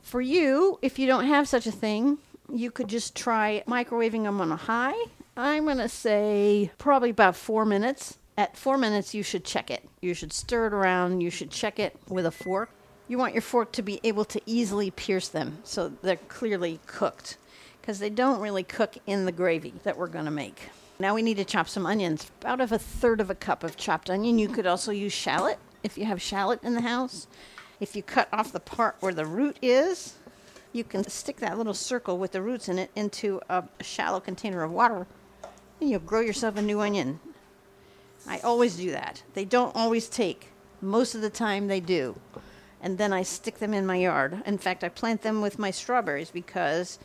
For 0.01 0.21
you, 0.21 0.79
if 0.81 0.97
you 0.97 1.07
don't 1.07 1.25
have 1.25 1.47
such 1.47 1.67
a 1.67 1.71
thing, 1.71 2.17
you 2.51 2.71
could 2.71 2.87
just 2.87 3.15
try 3.15 3.63
microwaving 3.67 4.23
them 4.23 4.39
on 4.41 4.51
a 4.51 4.55
high. 4.55 4.95
I'm 5.35 5.65
going 5.65 5.77
to 5.77 5.89
say 5.89 6.71
probably 6.77 7.09
about 7.09 7.35
four 7.35 7.65
minutes. 7.65 8.17
At 8.37 8.55
four 8.55 8.77
minutes, 8.77 9.15
you 9.15 9.23
should 9.23 9.43
check 9.43 9.71
it. 9.71 9.89
You 9.99 10.13
should 10.13 10.31
stir 10.31 10.67
it 10.67 10.73
around. 10.73 11.21
You 11.21 11.31
should 11.31 11.49
check 11.49 11.79
it 11.79 11.95
with 12.07 12.27
a 12.27 12.31
fork. 12.31 12.69
You 13.07 13.17
want 13.17 13.33
your 13.33 13.41
fork 13.41 13.71
to 13.71 13.81
be 13.81 13.99
able 14.03 14.25
to 14.25 14.39
easily 14.45 14.91
pierce 14.91 15.27
them 15.27 15.57
so 15.63 15.89
they're 16.03 16.17
clearly 16.17 16.79
cooked 16.85 17.37
because 17.81 17.97
they 17.97 18.11
don't 18.11 18.39
really 18.39 18.63
cook 18.63 18.97
in 19.07 19.25
the 19.25 19.31
gravy 19.31 19.73
that 19.83 19.97
we're 19.97 20.07
going 20.07 20.25
to 20.25 20.31
make. 20.31 20.69
Now 20.99 21.15
we 21.15 21.23
need 21.23 21.37
to 21.37 21.45
chop 21.45 21.67
some 21.67 21.87
onions. 21.87 22.29
About 22.41 22.61
of 22.61 22.71
a 22.71 22.77
third 22.77 23.21
of 23.21 23.31
a 23.31 23.35
cup 23.35 23.63
of 23.63 23.75
chopped 23.75 24.09
onion. 24.09 24.37
You 24.37 24.49
could 24.49 24.67
also 24.67 24.91
use 24.91 25.13
shallot 25.13 25.57
if 25.83 25.97
you 25.97 26.05
have 26.05 26.21
shallot 26.21 26.63
in 26.63 26.75
the 26.75 26.81
house. 26.81 27.27
If 27.79 27.95
you 27.95 28.03
cut 28.03 28.27
off 28.31 28.51
the 28.51 28.59
part 28.59 28.97
where 28.99 29.13
the 29.13 29.25
root 29.25 29.57
is, 29.63 30.13
you 30.73 30.83
can 30.83 31.07
stick 31.07 31.37
that 31.37 31.57
little 31.57 31.73
circle 31.73 32.19
with 32.19 32.33
the 32.33 32.41
roots 32.41 32.69
in 32.69 32.77
it 32.77 32.91
into 32.95 33.41
a 33.49 33.63
shallow 33.81 34.19
container 34.19 34.63
of 34.63 34.71
water 34.71 35.07
and 35.79 35.89
you'll 35.89 35.99
grow 36.01 36.21
yourself 36.21 36.57
a 36.57 36.61
new 36.61 36.81
onion. 36.81 37.19
I 38.27 38.39
always 38.39 38.75
do 38.75 38.91
that. 38.91 39.23
They 39.33 39.45
don't 39.45 39.75
always 39.75 40.09
take. 40.09 40.49
Most 40.81 41.15
of 41.15 41.21
the 41.21 41.29
time 41.29 41.67
they 41.67 41.79
do. 41.79 42.19
And 42.81 42.97
then 42.97 43.13
I 43.13 43.23
stick 43.23 43.59
them 43.59 43.73
in 43.73 43.85
my 43.85 43.95
yard. 43.95 44.43
In 44.45 44.57
fact, 44.57 44.83
I 44.83 44.89
plant 44.89 45.21
them 45.21 45.41
with 45.41 45.57
my 45.57 45.71
strawberries 45.71 46.29
because 46.29 46.99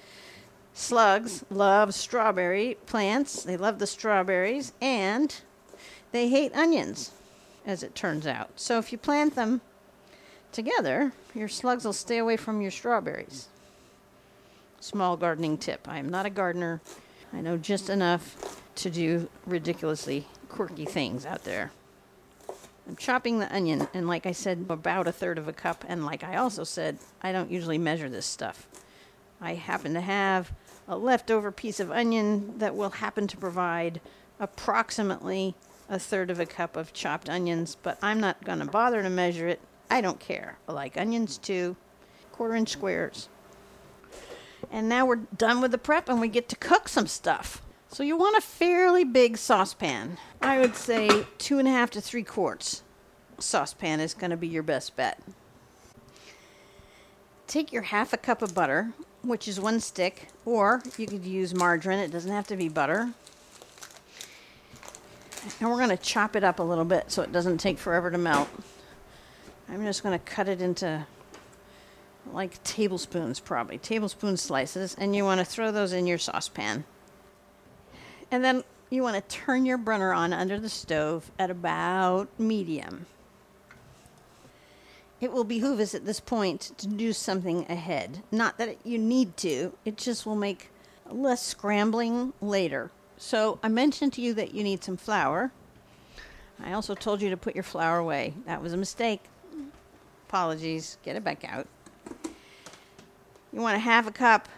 slugs 0.75 1.45
love 1.51 1.95
strawberry 1.95 2.77
plants. 2.87 3.43
They 3.43 3.57
love 3.57 3.79
the 3.79 3.87
strawberries 3.87 4.73
and 4.81 5.35
they 6.13 6.29
hate 6.29 6.55
onions, 6.55 7.13
as 7.65 7.83
it 7.83 7.95
turns 7.95 8.27
out. 8.27 8.51
So 8.57 8.79
if 8.79 8.93
you 8.93 8.99
plant 8.99 9.35
them 9.35 9.63
together, 10.51 11.13
your 11.35 11.49
slugs 11.49 11.85
will 11.85 11.95
stay 11.95 12.19
away 12.19 12.37
from 12.37 12.61
your 12.61 12.71
strawberries. 12.71 13.49
Small 14.81 15.17
gardening 15.17 15.57
tip. 15.57 15.89
I 15.89 15.99
am 15.99 16.11
not 16.11 16.27
a 16.27 16.31
gardener. 16.31 16.83
I 17.33 17.41
know 17.41 17.57
just 17.57 17.89
enough 17.89 18.61
to 18.75 18.91
do 18.91 19.31
ridiculously 19.47 20.27
quirky 20.53 20.85
things 20.85 21.27
out 21.27 21.45
there. 21.45 21.73
I'm 22.87 22.97
chopping 22.97 23.38
the 23.38 23.55
onion, 23.55 23.88
and 23.95 24.07
like 24.07 24.27
I 24.27 24.33
said, 24.33 24.67
about 24.69 25.09
a 25.09 25.12
third 25.12 25.38
of 25.38 25.49
a 25.49 25.53
cup. 25.53 25.85
And 25.88 26.05
like 26.05 26.23
I 26.23 26.37
also 26.37 26.62
said, 26.62 26.99
I 27.23 27.33
don't 27.33 27.51
usually 27.51 27.79
measure 27.79 28.09
this 28.09 28.27
stuff. 28.27 28.69
I 29.41 29.55
happen 29.55 29.95
to 29.95 30.01
have 30.01 30.53
a 30.87 30.97
leftover 30.97 31.51
piece 31.51 31.81
of 31.81 31.91
onion 31.91 32.59
that 32.59 32.77
will 32.77 32.91
happen 32.91 33.27
to 33.29 33.37
provide 33.37 34.01
approximately 34.38 35.55
a 35.88 35.99
third 35.99 36.31
of 36.31 36.38
a 36.38 36.47
cup 36.47 36.77
of 36.77 36.93
chopped 36.93 37.29
onions, 37.29 37.76
but 37.83 37.99
I'm 38.03 38.20
not 38.20 38.45
going 38.45 38.59
to 38.59 38.64
bother 38.64 39.03
to 39.03 39.11
measure 39.11 39.49
it. 39.49 39.61
I 39.91 40.01
don't 40.01 40.20
care. 40.20 40.59
I 40.68 40.72
like 40.72 40.97
onions 40.97 41.39
too, 41.39 41.76
quarter 42.33 42.55
inch 42.55 42.70
squares. 42.70 43.29
And 44.70 44.89
now 44.89 45.07
we're 45.07 45.16
done 45.16 45.61
with 45.61 45.70
the 45.70 45.79
prep 45.79 46.09
and 46.09 46.20
we 46.20 46.29
get 46.29 46.49
to 46.51 46.57
cook 46.57 46.89
some 46.89 47.07
stuff. 47.07 47.62
So 47.93 48.03
you 48.03 48.16
want 48.16 48.38
a 48.38 48.40
fairly 48.40 49.05
big 49.05 49.36
saucepan. 49.36 50.16
I 50.40 50.59
would 50.59 50.74
say 50.76 51.26
two 51.36 51.59
and 51.59 51.68
a 51.68 51.70
half 51.70 51.90
to 51.90 52.01
three 52.01 52.22
quarts 52.22 52.82
saucepan 53.38 54.01
is 54.01 54.14
going 54.14 54.30
to 54.30 54.36
be 54.36 54.49
your 54.49 54.62
best 54.62 54.97
bet. 54.97 55.20
Take 57.47 57.70
your 57.70 57.82
half 57.82 58.14
a 58.14 58.16
cup 58.16 58.40
of 58.40 58.55
butter, 58.55 58.95
which 59.20 59.47
is 59.47 59.61
one 59.61 59.78
stick, 59.78 60.28
or 60.47 60.82
you 60.97 61.07
could 61.07 61.26
use 61.26 61.55
margarine. 61.55 61.99
It 61.99 62.11
doesn't 62.11 62.30
have 62.30 62.47
to 62.47 62.57
be 62.57 62.70
butter. 62.70 63.12
And 65.61 65.68
we're 65.68 65.76
going 65.76 65.90
to 65.90 65.99
chop 65.99 66.34
it 66.34 66.43
up 66.43 66.61
a 66.61 66.62
little 66.62 66.86
bit 66.86 67.12
so 67.12 67.20
it 67.20 67.30
doesn't 67.30 67.59
take 67.59 67.78
forever 67.78 68.11
to 68.11 68.16
melt. 68.16 68.49
I'm 69.68 69.84
just 69.84 70.03
going 70.03 70.18
to 70.18 70.24
cut 70.24 70.49
it 70.49 70.62
into 70.62 71.07
like 72.32 72.62
tablespoons, 72.64 73.38
probably 73.38 73.76
tablespoon 73.76 74.38
slices, 74.38 74.95
and 74.99 75.14
you 75.14 75.24
want 75.24 75.40
to 75.40 75.45
throw 75.45 75.70
those 75.70 75.93
in 75.93 76.07
your 76.07 76.18
saucepan. 76.18 76.84
And 78.33 78.43
then 78.45 78.64
you 78.91 79.03
want 79.03 79.14
to 79.14 79.37
turn 79.37 79.64
your 79.64 79.78
burner 79.78 80.12
on 80.12 80.33
under 80.33 80.59
the 80.59 80.68
stove 80.68 81.30
at 81.39 81.51
about 81.51 82.28
medium. 82.39 83.07
it 85.22 85.30
will 85.30 85.45
behoove 85.45 85.78
us 85.78 85.95
at 85.95 86.05
this 86.05 86.18
point 86.18 86.72
to 86.76 86.89
do 86.89 87.12
something 87.12 87.64
ahead. 87.70 88.24
Not 88.33 88.59
that 88.59 88.85
you 88.85 88.99
need 88.99 89.37
to, 89.39 89.72
it 89.85 89.97
just 89.97 90.26
will 90.26 90.35
make 90.35 90.70
less 91.09 91.41
scrambling 91.41 92.33
later. 92.43 92.91
So 93.18 93.61
I 93.62 93.68
mentioned 93.68 94.12
to 94.14 94.20
you 94.20 94.35
that 94.35 94.53
you 94.53 94.64
need 94.64 94.83
some 94.83 94.97
flour. 94.97 95.53
I 96.61 96.72
also 96.72 96.97
told 96.97 97.22
you 97.22 97.30
to 97.30 97.37
put 97.37 97.55
your 97.55 97.62
flour 97.62 97.99
away. 97.99 98.35
That 98.47 98.61
was 98.61 98.72
a 98.72 98.76
mistake. 98.76 99.22
Apologies. 100.28 100.99
Get 101.05 101.14
it 101.14 101.22
back 101.22 101.45
out. 101.45 101.68
You 103.53 103.61
want 103.61 103.76
a 103.76 103.80
half 103.80 104.09
a 104.09 104.12
cup 104.12 104.49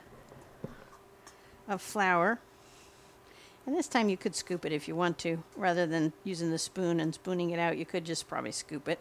of 1.68 1.82
flour. 1.82 2.38
And 3.66 3.74
this 3.76 3.88
time 3.88 4.08
you 4.08 4.16
could 4.16 4.34
scoop 4.34 4.64
it 4.64 4.72
if 4.72 4.88
you 4.88 4.94
want 4.94 5.18
to, 5.18 5.42
rather 5.56 5.86
than 5.86 6.12
using 6.22 6.50
the 6.50 6.58
spoon 6.58 7.00
and 7.00 7.14
spooning 7.14 7.50
it 7.50 7.58
out. 7.58 7.78
You 7.78 7.86
could 7.86 8.04
just 8.04 8.28
probably 8.28 8.52
scoop 8.52 8.88
it. 8.88 8.98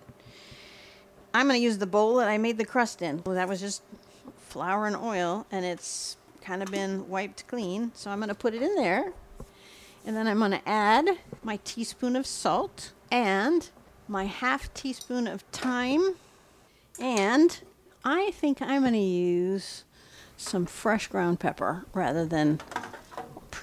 I'm 1.34 1.48
going 1.48 1.60
to 1.60 1.64
use 1.64 1.80
the 1.80 1.88
bowl 1.88 2.16
that 2.18 2.30
I 2.30 2.38
made 2.38 2.58
the 2.58 2.66
crust 2.66 3.02
in. 3.02 3.22
Well, 3.26 3.36
that 3.36 3.50
was 3.50 3.60
just 3.60 3.82
flour 4.38 4.86
and 4.86 4.96
oil, 4.96 5.46
and 5.52 5.66
it's 5.66 6.16
kind 6.42 6.62
of 6.62 6.70
been 6.72 7.10
wiped 7.10 7.48
clean. 7.48 7.92
So 7.96 8.12
I'm 8.12 8.20
going 8.20 8.30
to 8.30 8.36
put 8.36 8.54
it 8.54 8.62
in 8.62 8.76
there. 8.76 9.14
And 10.06 10.16
then 10.16 10.28
I'm 10.28 10.40
going 10.40 10.52
to 10.52 10.70
add 10.70 11.08
my 11.42 11.60
teaspoon 11.64 12.16
of 12.16 12.26
salt 12.26 12.92
and 13.12 13.70
my 14.08 14.26
half 14.26 14.74
teaspoon 14.74 15.28
of 15.28 15.42
thyme. 15.52 16.16
And 17.00 17.60
I 18.06 18.32
think 18.32 18.62
I'm 18.62 18.82
going 18.82 18.94
to 18.94 19.00
use 19.00 19.86
some 20.38 20.66
fresh 20.66 21.08
ground 21.08 21.40
pepper 21.40 21.86
rather 21.94 22.26
than 22.26 22.60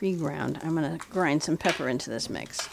pre 0.00 0.14
ground. 0.14 0.58
I'm 0.64 0.74
going 0.74 0.98
to 0.98 1.06
grind 1.08 1.42
some 1.42 1.58
pepper 1.58 1.86
into 1.86 2.08
this 2.08 2.30
mix. 2.30 2.70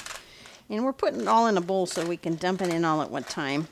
And 0.70 0.86
we're 0.86 0.94
putting 0.94 1.20
it 1.20 1.28
all 1.28 1.48
in 1.48 1.58
a 1.58 1.62
bowl 1.62 1.86
so 1.86 2.06
we 2.06 2.16
can 2.16 2.36
dump 2.36 2.62
it 2.62 2.74
in 2.74 2.86
all 2.86 3.02
at 3.02 3.12
one 3.12 3.26
time. 3.26 3.68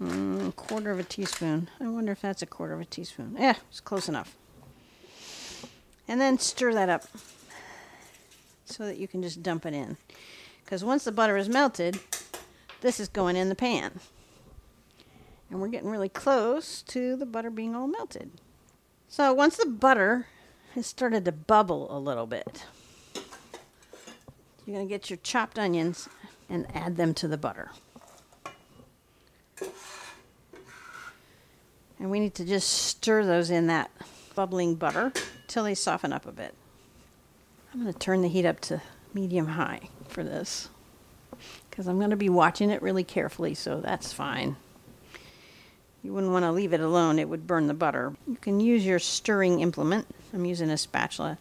Mm, 0.00 0.54
quarter 0.54 0.92
of 0.92 1.00
a 1.00 1.02
teaspoon. 1.02 1.68
I 1.80 1.88
wonder 1.88 2.12
if 2.12 2.20
that's 2.20 2.40
a 2.40 2.46
quarter 2.46 2.74
of 2.74 2.80
a 2.80 2.84
teaspoon. 2.84 3.34
Yeah, 3.36 3.56
it's 3.68 3.80
close 3.80 4.08
enough. 4.08 4.36
And 6.06 6.20
then 6.20 6.38
stir 6.38 6.72
that 6.72 6.88
up 6.88 7.02
so 8.64 8.86
that 8.86 8.98
you 8.98 9.08
can 9.08 9.20
just 9.20 9.42
dump 9.42 9.66
it 9.66 9.74
in. 9.74 9.96
Because 10.64 10.84
once 10.84 11.02
the 11.02 11.10
butter 11.10 11.36
is 11.36 11.48
melted, 11.48 11.98
this 12.80 13.00
is 13.00 13.08
going 13.08 13.34
in 13.34 13.48
the 13.48 13.56
pan. 13.56 13.98
And 15.50 15.60
we're 15.60 15.66
getting 15.66 15.90
really 15.90 16.10
close 16.10 16.80
to 16.82 17.16
the 17.16 17.26
butter 17.26 17.50
being 17.50 17.74
all 17.74 17.88
melted. 17.88 18.30
So 19.08 19.32
once 19.32 19.56
the 19.56 19.66
butter 19.66 20.28
has 20.76 20.86
started 20.86 21.24
to 21.24 21.32
bubble 21.32 21.88
a 21.90 21.98
little 21.98 22.26
bit, 22.26 22.66
you're 24.66 24.76
going 24.76 24.86
to 24.86 24.94
get 24.94 25.08
your 25.08 25.18
chopped 25.22 25.58
onions 25.58 26.06
and 26.50 26.66
add 26.74 26.98
them 26.98 27.14
to 27.14 27.26
the 27.26 27.38
butter. 27.38 27.70
And 31.98 32.10
we 32.10 32.20
need 32.20 32.34
to 32.34 32.44
just 32.44 32.68
stir 32.68 33.24
those 33.24 33.50
in 33.50 33.68
that 33.68 33.90
bubbling 34.34 34.74
butter 34.74 35.14
till 35.46 35.64
they 35.64 35.74
soften 35.74 36.12
up 36.12 36.26
a 36.26 36.32
bit. 36.32 36.54
I'm 37.72 37.80
going 37.80 37.92
to 37.92 37.98
turn 37.98 38.20
the 38.20 38.28
heat 38.28 38.44
up 38.44 38.60
to 38.60 38.82
medium 39.14 39.48
high 39.48 39.88
for 40.08 40.22
this 40.22 40.68
because 41.70 41.88
I'm 41.88 41.96
going 41.96 42.10
to 42.10 42.16
be 42.16 42.28
watching 42.28 42.68
it 42.68 42.82
really 42.82 43.04
carefully, 43.04 43.54
so 43.54 43.80
that's 43.80 44.12
fine. 44.12 44.56
You 46.02 46.12
wouldn't 46.12 46.32
want 46.32 46.44
to 46.44 46.52
leave 46.52 46.74
it 46.74 46.80
alone, 46.80 47.18
it 47.18 47.30
would 47.30 47.46
burn 47.46 47.66
the 47.66 47.74
butter. 47.74 48.14
You 48.28 48.36
can 48.36 48.60
use 48.60 48.84
your 48.84 48.98
stirring 48.98 49.60
implement. 49.60 50.06
I'm 50.36 50.44
using 50.44 50.70
a 50.70 50.76
spatula 50.76 51.38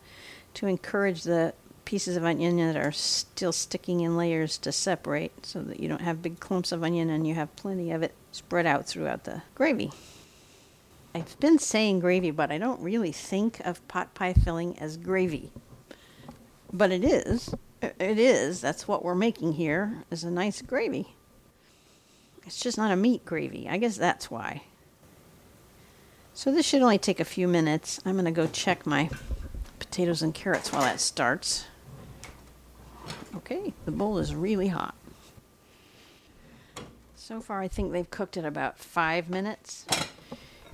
to 0.55 0.67
encourage 0.67 1.23
the 1.23 1.53
pieces 1.83 2.15
of 2.17 2.23
onion 2.23 2.57
that 2.57 2.77
are 2.77 2.91
still 2.91 3.51
sticking 3.51 3.99
in 3.99 4.17
layers 4.17 4.57
to 4.59 4.71
separate 4.71 5.45
so 5.45 5.61
that 5.61 5.79
you 5.79 5.87
don't 5.87 6.01
have 6.01 6.21
big 6.21 6.39
clumps 6.39 6.71
of 6.71 6.83
onion 6.83 7.09
and 7.09 7.27
you 7.27 7.35
have 7.35 7.55
plenty 7.55 7.91
of 7.91 8.01
it 8.01 8.13
spread 8.31 8.65
out 8.65 8.87
throughout 8.87 9.25
the 9.25 9.43
gravy. 9.53 9.91
I've 11.13 11.39
been 11.39 11.59
saying 11.59 11.99
gravy, 11.99 12.31
but 12.31 12.51
I 12.51 12.57
don't 12.57 12.81
really 12.81 13.11
think 13.11 13.59
of 13.65 13.85
pot 13.87 14.13
pie 14.15 14.33
filling 14.33 14.79
as 14.79 14.97
gravy. 14.97 15.51
But 16.73 16.91
it 16.91 17.03
is. 17.03 17.53
It 17.81 18.17
is. 18.17 18.61
That's 18.61 18.87
what 18.87 19.03
we're 19.03 19.13
making 19.13 19.53
here 19.53 20.03
is 20.09 20.23
a 20.23 20.31
nice 20.31 20.61
gravy. 20.61 21.15
It's 22.45 22.59
just 22.59 22.77
not 22.77 22.91
a 22.91 22.95
meat 22.95 23.25
gravy. 23.25 23.67
I 23.69 23.77
guess 23.77 23.97
that's 23.97 24.31
why. 24.31 24.63
So 26.35 26.51
this 26.51 26.65
should 26.65 26.81
only 26.81 26.97
take 26.97 27.21
a 27.21 27.25
few 27.25 27.47
minutes. 27.47 28.01
I'm 28.05 28.13
going 28.13 28.25
to 28.25 28.31
go 28.31 28.45
check 28.45 28.85
my 28.85 29.09
potatoes 29.79 30.21
and 30.21 30.33
carrots 30.33 30.71
while 30.71 30.81
that 30.81 30.99
starts. 30.99 31.65
Okay, 33.37 33.73
the 33.85 33.91
bowl 33.91 34.17
is 34.17 34.35
really 34.35 34.67
hot. 34.67 34.95
So 37.15 37.39
far, 37.39 37.61
I 37.61 37.69
think 37.69 37.93
they've 37.93 38.09
cooked 38.09 38.35
it 38.35 38.43
about 38.43 38.77
five 38.77 39.29
minutes. 39.29 39.85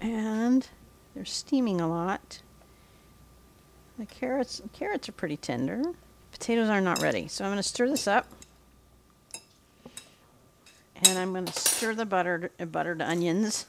And 0.01 0.67
they're 1.13 1.25
steaming 1.25 1.79
a 1.79 1.87
lot. 1.87 2.41
The 3.99 4.07
carrots, 4.07 4.63
carrots 4.73 5.09
are 5.09 5.13
pretty 5.13 5.37
tender. 5.37 5.83
Potatoes 6.31 6.69
are 6.69 6.81
not 6.81 7.03
ready. 7.03 7.27
So 7.27 7.45
I'm 7.45 7.51
going 7.51 7.57
to 7.57 7.63
stir 7.63 7.87
this 7.87 8.07
up 8.07 8.27
and 11.03 11.19
I'm 11.19 11.33
going 11.33 11.45
to 11.45 11.53
stir 11.53 11.93
the 11.93 12.05
buttered, 12.05 12.49
uh, 12.59 12.65
buttered 12.65 13.01
onions. 13.01 13.67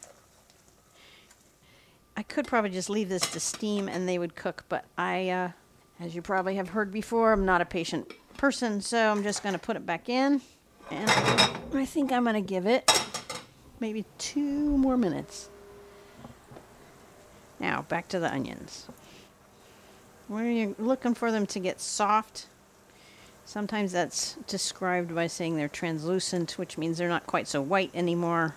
I 2.17 2.23
could 2.23 2.47
probably 2.47 2.71
just 2.71 2.91
leave 2.91 3.09
this 3.09 3.23
to 3.33 3.41
steam 3.41 3.89
and 3.89 4.09
they 4.09 4.19
would 4.19 4.35
cook, 4.35 4.65
but 4.69 4.85
I, 4.99 5.31
uh, 5.31 5.51
as 6.01 6.15
you 6.15 6.23
probably 6.23 6.57
have 6.57 6.71
heard 6.71 6.93
before, 6.93 7.33
I'm 7.33 7.45
not 7.45 7.61
a 7.61 7.65
patient 7.65 8.13
person, 8.37 8.81
so 8.81 9.11
I'm 9.11 9.23
just 9.23 9.43
going 9.43 9.55
to 9.55 9.59
put 9.59 9.77
it 9.77 9.87
back 9.87 10.09
in. 10.09 10.41
And 10.91 11.11
I 11.75 11.87
think 11.87 12.13
I'm 12.13 12.25
going 12.25 12.35
to 12.35 12.41
give 12.41 12.67
it 12.67 12.91
maybe 13.81 14.05
two 14.19 14.77
more 14.77 14.97
minutes. 14.97 15.49
Now, 17.59 17.83
back 17.83 18.09
to 18.09 18.19
the 18.19 18.33
onions. 18.33 18.89
When 20.29 20.57
you're 20.57 20.75
looking 20.79 21.15
for 21.15 21.33
them 21.33 21.47
to 21.47 21.61
get 21.61 21.81
soft, 21.81 22.47
Sometimes 23.45 23.93
that's 23.93 24.37
described 24.47 25.15
by 25.15 25.27
saying 25.27 25.57
they're 25.57 25.69
translucent, 25.69 26.53
which 26.59 26.79
means 26.79 26.97
they're 26.97 27.09
not 27.09 27.27
quite 27.27 27.49
so 27.49 27.61
white 27.61 27.91
anymore. 27.93 28.55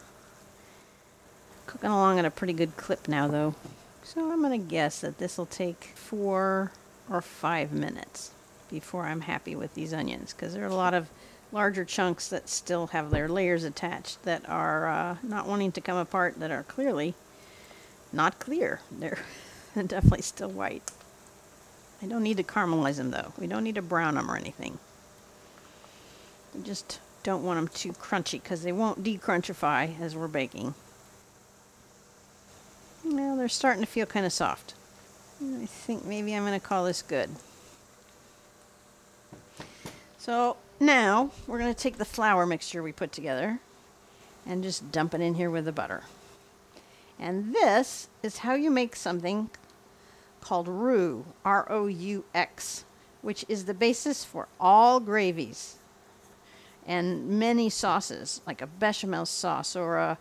Cooking 1.76 1.90
along 1.90 2.20
at 2.20 2.26
a 2.26 2.32
pretty 2.32 2.54
good 2.54 2.78
clip 2.78 3.10
now, 3.10 3.28
though. 3.28 3.54
So 4.02 4.32
I'm 4.32 4.42
going 4.42 4.62
to 4.62 4.66
guess 4.66 5.02
that 5.02 5.18
this 5.18 5.38
will 5.38 5.46
take 5.46 5.92
four 5.94 6.72
or 7.10 7.20
five 7.20 7.74
minutes 7.74 8.32
before 8.72 9.04
I'm 9.04 9.20
happy 9.20 9.58
with 9.58 9.74
these 9.74 9.94
onions, 9.94 10.32
because 10.32 10.54
there 10.54 10.64
are 10.64 10.70
a 10.70 10.74
lot 10.74 10.94
of 10.94 11.10
larger 11.52 11.84
chunks 11.84 12.30
that 12.30 12.48
still 12.48 12.88
have 12.88 13.12
their 13.12 13.28
layers 13.28 13.66
attached 13.66 14.24
that 14.24 14.48
are 14.48 14.88
uh, 14.88 15.18
not 15.22 15.50
wanting 15.50 15.74
to 15.74 15.82
come 15.82 15.98
apart, 15.98 16.40
that 16.40 16.50
are 16.50 16.64
clearly 16.64 17.14
not 18.14 18.40
clear. 18.40 18.80
They're 18.92 19.20
definitely 19.76 20.22
still 20.22 20.52
white. 20.52 20.94
I 22.02 22.06
don't 22.06 22.24
need 22.24 22.38
to 22.38 22.44
caramelize 22.44 22.96
them 22.96 23.12
though. 23.12 23.34
We 23.38 23.48
don't 23.48 23.66
need 23.66 23.76
to 23.76 23.82
brown 23.82 24.16
them 24.16 24.32
or 24.32 24.38
anything. 24.38 24.80
We 26.54 26.64
just 26.64 27.02
don't 27.24 27.44
want 27.44 27.58
them 27.60 27.68
too 27.68 27.92
crunchy 27.92 28.42
because 28.42 28.64
they 28.64 28.72
won't 28.72 29.04
decrunchify 29.04 30.00
as 30.00 30.16
we're 30.16 30.30
baking. 30.30 30.74
They're 33.46 33.50
starting 33.50 33.84
to 33.84 33.88
feel 33.88 34.08
kind 34.08 34.26
of 34.26 34.34
soft. 34.34 34.74
I 35.40 35.68
think 35.68 36.04
maybe 36.04 36.34
I'm 36.34 36.48
going 36.48 36.60
to 36.60 36.66
call 36.66 36.84
this 36.84 37.04
good. 37.04 37.30
So 40.18 40.58
now 40.80 41.30
we're 41.46 41.60
going 41.60 41.72
to 41.72 41.80
take 41.80 41.98
the 41.98 42.06
flour 42.06 42.48
mixture 42.48 42.82
we 42.82 42.92
put 42.92 43.12
together 43.12 43.60
and 44.48 44.64
just 44.64 44.92
dump 44.92 45.14
it 45.14 45.22
in 45.22 45.36
here 45.36 45.52
with 45.52 45.66
the 45.66 45.72
butter. 45.72 46.06
And 47.20 47.54
this 47.54 48.08
is 48.24 48.40
how 48.40 48.56
you 48.56 48.72
make 48.72 48.96
something 48.96 49.52
called 50.42 50.68
roux, 50.68 51.28
R 51.46 51.68
O 51.72 51.86
U 51.86 52.26
X, 52.34 52.84
which 53.22 53.46
is 53.48 53.66
the 53.66 53.76
basis 53.76 54.26
for 54.26 54.48
all 54.60 55.00
gravies 55.00 55.76
and 56.88 57.28
many 57.28 57.70
sauces, 57.70 58.42
like 58.48 58.64
a 58.64 58.66
bechamel 58.66 59.28
sauce 59.28 59.76
or 59.76 59.98
a, 59.98 60.18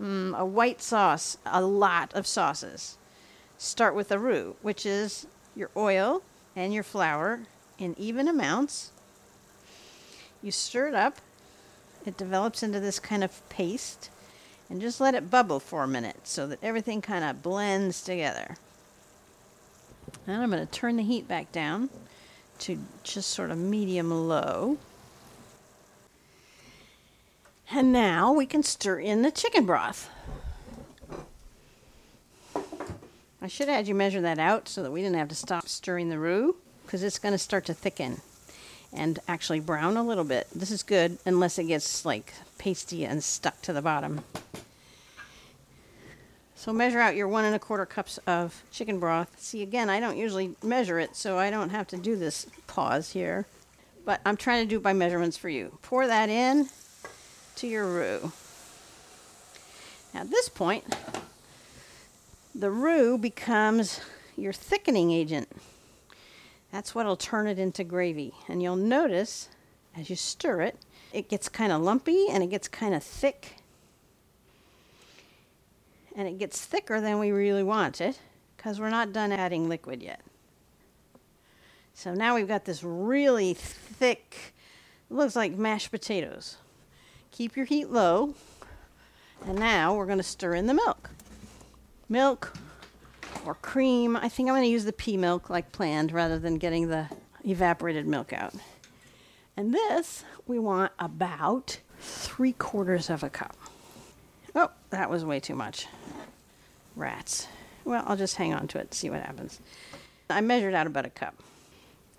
mm, 0.00 0.36
a 0.36 0.44
white 0.44 0.82
sauce, 0.82 1.38
a 1.46 1.62
lot 1.62 2.12
of 2.14 2.26
sauces. 2.26 2.96
Start 3.58 3.94
with 3.94 4.12
a 4.12 4.18
roux, 4.18 4.56
which 4.62 4.84
is 4.84 5.26
your 5.54 5.70
oil 5.76 6.22
and 6.54 6.72
your 6.72 6.82
flour 6.82 7.40
in 7.78 7.94
even 7.98 8.28
amounts. 8.28 8.92
You 10.42 10.50
stir 10.52 10.88
it 10.88 10.94
up, 10.94 11.18
it 12.04 12.16
develops 12.16 12.62
into 12.62 12.80
this 12.80 12.98
kind 12.98 13.24
of 13.24 13.46
paste, 13.48 14.10
and 14.68 14.80
just 14.80 15.00
let 15.00 15.14
it 15.14 15.30
bubble 15.30 15.60
for 15.60 15.82
a 15.82 15.88
minute 15.88 16.20
so 16.24 16.46
that 16.46 16.58
everything 16.62 17.00
kind 17.00 17.24
of 17.24 17.42
blends 17.42 18.02
together. 18.02 18.56
And 20.26 20.42
I'm 20.42 20.50
going 20.50 20.64
to 20.64 20.72
turn 20.72 20.96
the 20.96 21.02
heat 21.02 21.26
back 21.26 21.52
down 21.52 21.88
to 22.60 22.78
just 23.02 23.30
sort 23.30 23.50
of 23.50 23.58
medium 23.58 24.10
low. 24.10 24.78
And 27.70 27.92
now 27.92 28.32
we 28.32 28.46
can 28.46 28.62
stir 28.62 29.00
in 29.00 29.22
the 29.22 29.30
chicken 29.30 29.66
broth. 29.66 30.08
I 33.42 33.48
should 33.48 33.68
have 33.68 33.76
had 33.76 33.88
you 33.88 33.94
measure 33.94 34.20
that 34.22 34.38
out 34.38 34.68
so 34.68 34.82
that 34.82 34.90
we 34.90 35.02
didn't 35.02 35.18
have 35.18 35.28
to 35.28 35.34
stop 35.34 35.68
stirring 35.68 36.08
the 36.08 36.18
roux 36.18 36.56
because 36.84 37.02
it's 37.02 37.18
going 37.18 37.32
to 37.32 37.38
start 37.38 37.64
to 37.66 37.74
thicken. 37.74 38.20
and 38.92 39.18
actually 39.28 39.60
brown 39.60 39.96
a 39.96 40.02
little 40.02 40.24
bit. 40.24 40.48
This 40.54 40.70
is 40.70 40.82
good 40.82 41.18
unless 41.26 41.58
it 41.58 41.64
gets 41.64 42.04
like 42.04 42.32
pasty 42.58 43.04
and 43.04 43.22
stuck 43.22 43.60
to 43.62 43.72
the 43.72 43.82
bottom. 43.82 44.24
So 46.54 46.72
measure 46.72 47.00
out 47.00 47.14
your 47.14 47.28
one 47.28 47.44
and 47.44 47.54
a 47.54 47.58
quarter 47.58 47.86
cups 47.86 48.18
of 48.26 48.62
chicken 48.72 48.98
broth. 48.98 49.38
See, 49.38 49.62
again, 49.62 49.90
I 49.90 50.00
don't 50.00 50.16
usually 50.16 50.56
measure 50.62 50.98
it, 50.98 51.14
so 51.14 51.38
I 51.38 51.50
don't 51.50 51.70
have 51.70 51.86
to 51.88 51.96
do 51.96 52.16
this 52.16 52.46
pause 52.66 53.12
here. 53.12 53.44
But 54.04 54.20
I'm 54.24 54.36
trying 54.36 54.64
to 54.64 54.68
do 54.68 54.78
it 54.78 54.82
by 54.82 54.92
measurements 54.92 55.36
for 55.36 55.48
you. 55.48 55.78
Pour 55.82 56.06
that 56.06 56.28
in 56.28 56.68
to 57.56 57.66
your 57.66 57.86
roux. 57.86 58.32
Now, 60.14 60.20
at 60.20 60.30
this 60.30 60.48
point, 60.48 60.84
the 62.54 62.70
roux 62.70 63.18
becomes 63.18 64.00
your 64.36 64.52
thickening 64.52 65.10
agent. 65.10 65.48
That's 66.72 66.94
what'll 66.94 67.16
turn 67.16 67.46
it 67.46 67.58
into 67.58 67.84
gravy. 67.84 68.34
And 68.48 68.62
you'll 68.62 68.76
notice 68.76 69.48
as 69.96 70.10
you 70.10 70.16
stir 70.16 70.62
it, 70.62 70.78
it 71.12 71.28
gets 71.28 71.48
kind 71.48 71.72
of 71.72 71.80
lumpy 71.80 72.26
and 72.28 72.42
it 72.42 72.50
gets 72.50 72.68
kind 72.68 72.94
of 72.94 73.02
thick. 73.02 73.56
And 76.14 76.28
it 76.28 76.38
gets 76.38 76.64
thicker 76.64 77.00
than 77.00 77.18
we 77.18 77.30
really 77.30 77.62
want 77.62 78.00
it 78.00 78.18
because 78.56 78.80
we're 78.80 78.90
not 78.90 79.12
done 79.12 79.32
adding 79.32 79.68
liquid 79.68 80.02
yet. 80.02 80.20
So 81.94 82.12
now 82.12 82.34
we've 82.34 82.48
got 82.48 82.66
this 82.66 82.82
really 82.82 83.54
thick, 83.54 84.54
looks 85.08 85.34
like 85.34 85.52
mashed 85.52 85.90
potatoes. 85.90 86.58
Keep 87.36 87.54
your 87.54 87.66
heat 87.66 87.90
low. 87.90 88.34
And 89.46 89.58
now 89.58 89.94
we're 89.94 90.06
going 90.06 90.16
to 90.16 90.24
stir 90.24 90.54
in 90.54 90.66
the 90.66 90.72
milk. 90.72 91.10
Milk 92.08 92.56
or 93.44 93.56
cream. 93.56 94.16
I 94.16 94.30
think 94.30 94.48
I'm 94.48 94.54
going 94.54 94.64
to 94.64 94.70
use 94.70 94.86
the 94.86 94.92
pea 94.94 95.18
milk 95.18 95.50
like 95.50 95.70
planned 95.70 96.12
rather 96.12 96.38
than 96.38 96.56
getting 96.56 96.88
the 96.88 97.08
evaporated 97.44 98.06
milk 98.06 98.32
out. 98.32 98.54
And 99.54 99.74
this 99.74 100.24
we 100.46 100.58
want 100.58 100.92
about 100.98 101.78
three 102.00 102.52
quarters 102.52 103.10
of 103.10 103.22
a 103.22 103.28
cup. 103.28 103.54
Oh, 104.54 104.70
that 104.88 105.10
was 105.10 105.22
way 105.22 105.38
too 105.38 105.54
much. 105.54 105.88
Rats. 106.94 107.48
Well, 107.84 108.02
I'll 108.06 108.16
just 108.16 108.36
hang 108.36 108.54
on 108.54 108.66
to 108.68 108.78
it, 108.78 108.94
see 108.94 109.10
what 109.10 109.20
happens. 109.20 109.60
I 110.30 110.40
measured 110.40 110.72
out 110.72 110.86
about 110.86 111.04
a 111.04 111.10
cup. 111.10 111.34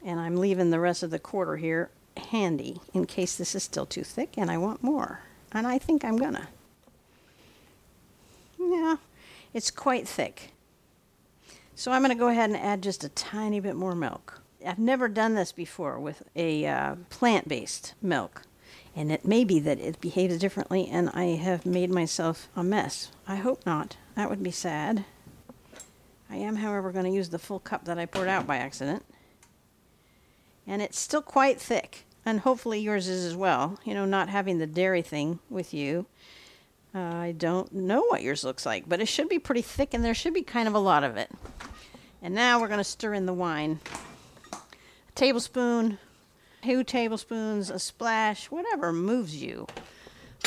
And 0.05 0.19
I'm 0.19 0.37
leaving 0.37 0.69
the 0.69 0.79
rest 0.79 1.01
of 1.01 1.09
the 1.09 1.17
quarter 1.17 1.57
here 1.57 1.89
handy 2.17 2.79
in 2.93 3.05
case 3.05 3.35
this 3.35 3.55
is 3.55 3.63
still 3.63 3.85
too 3.85 4.03
thick 4.03 4.37
and 4.37 4.51
I 4.51 4.57
want 4.57 4.83
more. 4.83 5.21
And 5.51 5.65
I 5.65 5.77
think 5.77 6.03
I'm 6.03 6.17
gonna. 6.17 6.49
Yeah, 8.59 8.97
it's 9.53 9.71
quite 9.71 10.07
thick. 10.07 10.51
So 11.75 11.91
I'm 11.91 12.03
to 12.03 12.15
go 12.15 12.29
ahead 12.29 12.49
and 12.49 12.57
add 12.57 12.81
just 12.81 13.03
a 13.03 13.09
tiny 13.09 13.59
bit 13.59 13.75
more 13.75 13.93
milk. 13.95 14.41
I've 14.65 14.79
never 14.79 15.07
done 15.07 15.35
this 15.35 15.51
before 15.51 15.99
with 15.99 16.23
a 16.35 16.65
uh, 16.65 16.95
plant 17.09 17.47
based 17.47 17.93
milk. 18.01 18.41
And 18.95 19.11
it 19.11 19.25
may 19.25 19.43
be 19.43 19.59
that 19.59 19.79
it 19.79 20.01
behaves 20.01 20.39
differently 20.39 20.87
and 20.87 21.09
I 21.11 21.35
have 21.35 21.67
made 21.67 21.91
myself 21.91 22.49
a 22.55 22.63
mess. 22.63 23.11
I 23.27 23.35
hope 23.35 23.63
not. 23.65 23.97
That 24.15 24.29
would 24.29 24.41
be 24.41 24.49
sad. 24.49 25.05
I 26.29 26.37
am, 26.37 26.57
however, 26.57 26.91
going 26.91 27.05
to 27.05 27.11
use 27.11 27.29
the 27.29 27.39
full 27.39 27.59
cup 27.59 27.85
that 27.85 27.99
I 27.99 28.07
poured 28.07 28.27
out 28.27 28.47
by 28.47 28.57
accident. 28.57 29.05
And 30.65 30.81
it's 30.81 30.99
still 30.99 31.21
quite 31.21 31.61
thick. 31.61 32.06
And 32.27 32.41
hopefully 32.41 32.81
yours 32.81 33.07
is 33.07 33.23
as 33.23 33.37
well. 33.37 33.79
You 33.85 33.93
know, 33.93 34.03
not 34.03 34.27
having 34.27 34.57
the 34.57 34.67
dairy 34.67 35.01
thing 35.01 35.39
with 35.49 35.73
you. 35.73 36.07
Uh, 36.93 36.99
I 36.99 37.31
don't 37.31 37.71
know 37.71 38.01
what 38.01 38.21
yours 38.21 38.43
looks 38.43 38.65
like, 38.65 38.83
but 38.85 38.99
it 38.99 39.07
should 39.07 39.29
be 39.29 39.39
pretty 39.39 39.61
thick 39.61 39.93
and 39.93 40.03
there 40.03 40.13
should 40.13 40.33
be 40.33 40.41
kind 40.41 40.67
of 40.67 40.73
a 40.73 40.79
lot 40.79 41.05
of 41.05 41.15
it. 41.15 41.31
And 42.21 42.35
now 42.35 42.59
we're 42.59 42.67
going 42.67 42.81
to 42.81 42.83
stir 42.83 43.13
in 43.13 43.27
the 43.27 43.33
wine. 43.33 43.79
A 44.51 44.57
tablespoon, 45.15 45.99
two 46.61 46.83
tablespoons, 46.83 47.69
a 47.69 47.79
splash, 47.79 48.51
whatever 48.51 48.91
moves 48.91 49.41
you. 49.41 49.65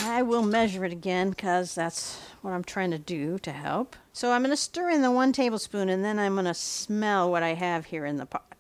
I 0.00 0.20
will 0.20 0.42
measure 0.42 0.84
it 0.84 0.92
again 0.92 1.30
because 1.30 1.74
that's 1.74 2.20
what 2.42 2.50
I'm 2.50 2.62
trying 2.62 2.90
to 2.90 2.98
do 2.98 3.38
to 3.38 3.52
help. 3.52 3.96
So 4.12 4.32
I'm 4.32 4.42
going 4.42 4.50
to 4.50 4.56
stir 4.58 4.90
in 4.90 5.00
the 5.00 5.10
one 5.10 5.32
tablespoon 5.32 5.88
and 5.88 6.04
then 6.04 6.18
I'm 6.18 6.34
going 6.34 6.44
to 6.44 6.52
smell 6.52 7.30
what 7.30 7.42
I 7.42 7.54
have 7.54 7.86
here 7.86 8.04
in 8.04 8.18
the 8.18 8.26
pot. 8.26 8.52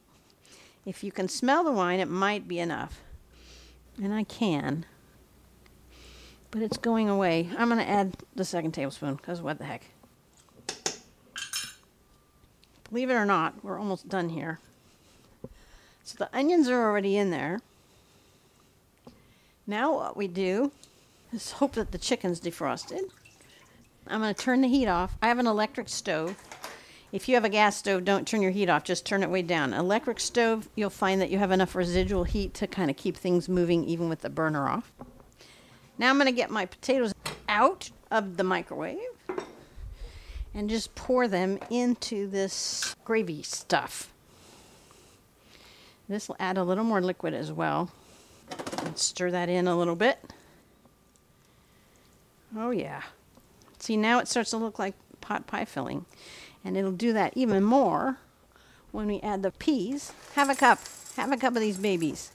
If 0.86 1.04
you 1.04 1.12
can 1.12 1.28
smell 1.28 1.64
the 1.64 1.70
wine, 1.70 2.00
it 2.00 2.08
might 2.08 2.48
be 2.48 2.58
enough. 2.58 3.02
And 4.02 4.14
I 4.14 4.24
can. 4.24 4.86
But 6.50 6.62
it's 6.62 6.78
going 6.78 7.08
away. 7.08 7.50
I'm 7.56 7.68
going 7.68 7.80
to 7.80 7.88
add 7.88 8.14
the 8.34 8.44
second 8.44 8.72
tablespoon 8.72 9.14
because 9.14 9.42
what 9.42 9.58
the 9.58 9.64
heck. 9.64 9.84
Believe 12.88 13.10
it 13.10 13.14
or 13.14 13.24
not, 13.24 13.62
we're 13.62 13.78
almost 13.78 14.08
done 14.08 14.30
here. 14.30 14.58
So 16.02 16.16
the 16.18 16.36
onions 16.36 16.68
are 16.68 16.82
already 16.82 17.16
in 17.16 17.30
there. 17.30 17.60
Now 19.66 19.94
what 19.94 20.16
we 20.16 20.26
do 20.26 20.72
is 21.32 21.52
hope 21.52 21.74
that 21.74 21.92
the 21.92 21.98
chicken's 21.98 22.40
defrosted. 22.40 23.02
I'm 24.08 24.20
going 24.20 24.34
to 24.34 24.40
turn 24.42 24.60
the 24.60 24.68
heat 24.68 24.88
off. 24.88 25.16
I 25.22 25.28
have 25.28 25.38
an 25.38 25.46
electric 25.46 25.88
stove. 25.88 26.36
If 27.12 27.28
you 27.28 27.34
have 27.34 27.44
a 27.44 27.48
gas 27.48 27.76
stove, 27.76 28.04
don't 28.04 28.26
turn 28.26 28.40
your 28.40 28.52
heat 28.52 28.68
off, 28.68 28.84
just 28.84 29.04
turn 29.04 29.22
it 29.22 29.30
way 29.30 29.42
down. 29.42 29.74
Electric 29.74 30.20
stove, 30.20 30.68
you'll 30.76 30.90
find 30.90 31.20
that 31.20 31.30
you 31.30 31.38
have 31.38 31.50
enough 31.50 31.74
residual 31.74 32.24
heat 32.24 32.54
to 32.54 32.68
kind 32.68 32.88
of 32.88 32.96
keep 32.96 33.16
things 33.16 33.48
moving 33.48 33.84
even 33.84 34.08
with 34.08 34.20
the 34.20 34.30
burner 34.30 34.68
off. 34.68 34.92
Now 35.98 36.10
I'm 36.10 36.16
going 36.16 36.26
to 36.26 36.32
get 36.32 36.50
my 36.50 36.66
potatoes 36.66 37.12
out 37.48 37.90
of 38.10 38.36
the 38.36 38.44
microwave 38.44 38.98
and 40.54 40.70
just 40.70 40.94
pour 40.94 41.26
them 41.26 41.58
into 41.68 42.28
this 42.28 42.94
gravy 43.04 43.42
stuff. 43.42 44.12
This 46.08 46.28
will 46.28 46.36
add 46.40 46.58
a 46.58 46.64
little 46.64 46.84
more 46.84 47.00
liquid 47.00 47.34
as 47.34 47.52
well. 47.52 47.90
And 48.84 48.98
stir 48.98 49.30
that 49.30 49.48
in 49.48 49.68
a 49.68 49.76
little 49.76 49.94
bit. 49.94 50.18
Oh, 52.56 52.70
yeah. 52.70 53.02
See, 53.78 53.96
now 53.96 54.18
it 54.18 54.26
starts 54.26 54.50
to 54.50 54.56
look 54.56 54.78
like 54.78 54.94
pot 55.20 55.46
pie 55.46 55.64
filling. 55.64 56.04
And 56.64 56.76
it'll 56.76 56.92
do 56.92 57.12
that 57.12 57.36
even 57.36 57.62
more 57.62 58.18
when 58.92 59.06
we 59.06 59.20
add 59.20 59.42
the 59.42 59.50
peas. 59.50 60.12
Have 60.34 60.50
a 60.50 60.54
cup. 60.54 60.80
Have 61.16 61.32
a 61.32 61.36
cup 61.36 61.54
of 61.54 61.60
these 61.60 61.78
babies. 61.78 62.30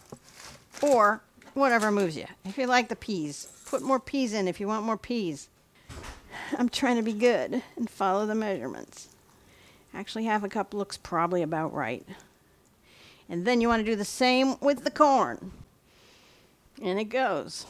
Or 0.82 1.22
whatever 1.54 1.92
moves 1.92 2.18
you. 2.18 2.26
If 2.44 2.58
you 2.58 2.68
like 2.68 2.90
the 2.90 2.96
peas, 2.96 3.48
put 3.66 3.82
more 3.82 4.00
peas 4.00 4.34
in 4.34 4.48
if 4.48 4.60
you 4.60 4.68
want 4.68 4.86
more 4.86 4.98
peas. 4.98 5.50
I'm 6.58 6.70
trying 6.70 6.98
to 6.98 7.02
be 7.02 7.14
good 7.14 7.62
and 7.76 7.90
follow 7.90 8.26
the 8.26 8.36
measurements. 8.36 9.10
Actually, 9.94 10.26
half 10.26 10.44
a 10.44 10.50
cup 10.50 10.74
looks 10.74 10.98
probably 10.98 11.42
about 11.42 11.74
right. 11.74 12.06
And 13.30 13.46
then 13.46 13.62
you 13.62 13.68
want 13.68 13.80
to 13.80 13.92
do 13.92 13.96
the 13.96 14.06
same 14.06 14.56
with 14.60 14.84
the 14.84 14.92
corn. 14.92 15.52
And 16.82 17.00
it 17.00 17.06
goes. 17.06 17.66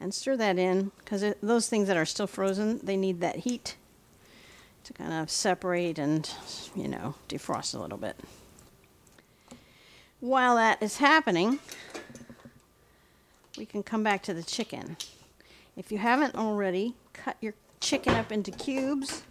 And 0.00 0.14
stir 0.14 0.36
that 0.38 0.58
in 0.58 0.92
because 0.98 1.22
those 1.42 1.68
things 1.68 1.86
that 1.88 1.98
are 1.98 2.06
still 2.06 2.26
frozen, 2.26 2.80
they 2.82 2.96
need 2.96 3.20
that 3.20 3.36
heat 3.36 3.76
to 4.90 5.02
kind 5.02 5.12
of 5.12 5.30
separate 5.30 5.98
and, 5.98 6.30
you 6.74 6.88
know, 6.88 7.14
defrost 7.28 7.74
a 7.74 7.78
little 7.78 7.98
bit. 7.98 8.16
While 10.20 10.56
that 10.56 10.82
is 10.82 10.98
happening, 10.98 11.60
we 13.56 13.64
can 13.66 13.82
come 13.82 14.02
back 14.02 14.22
to 14.24 14.34
the 14.34 14.42
chicken. 14.42 14.96
If 15.76 15.90
you 15.90 15.98
haven't 15.98 16.34
already, 16.34 16.94
cut 17.12 17.36
your 17.40 17.54
chicken 17.80 18.14
up 18.14 18.30
into 18.32 18.50
cubes. 18.50 19.22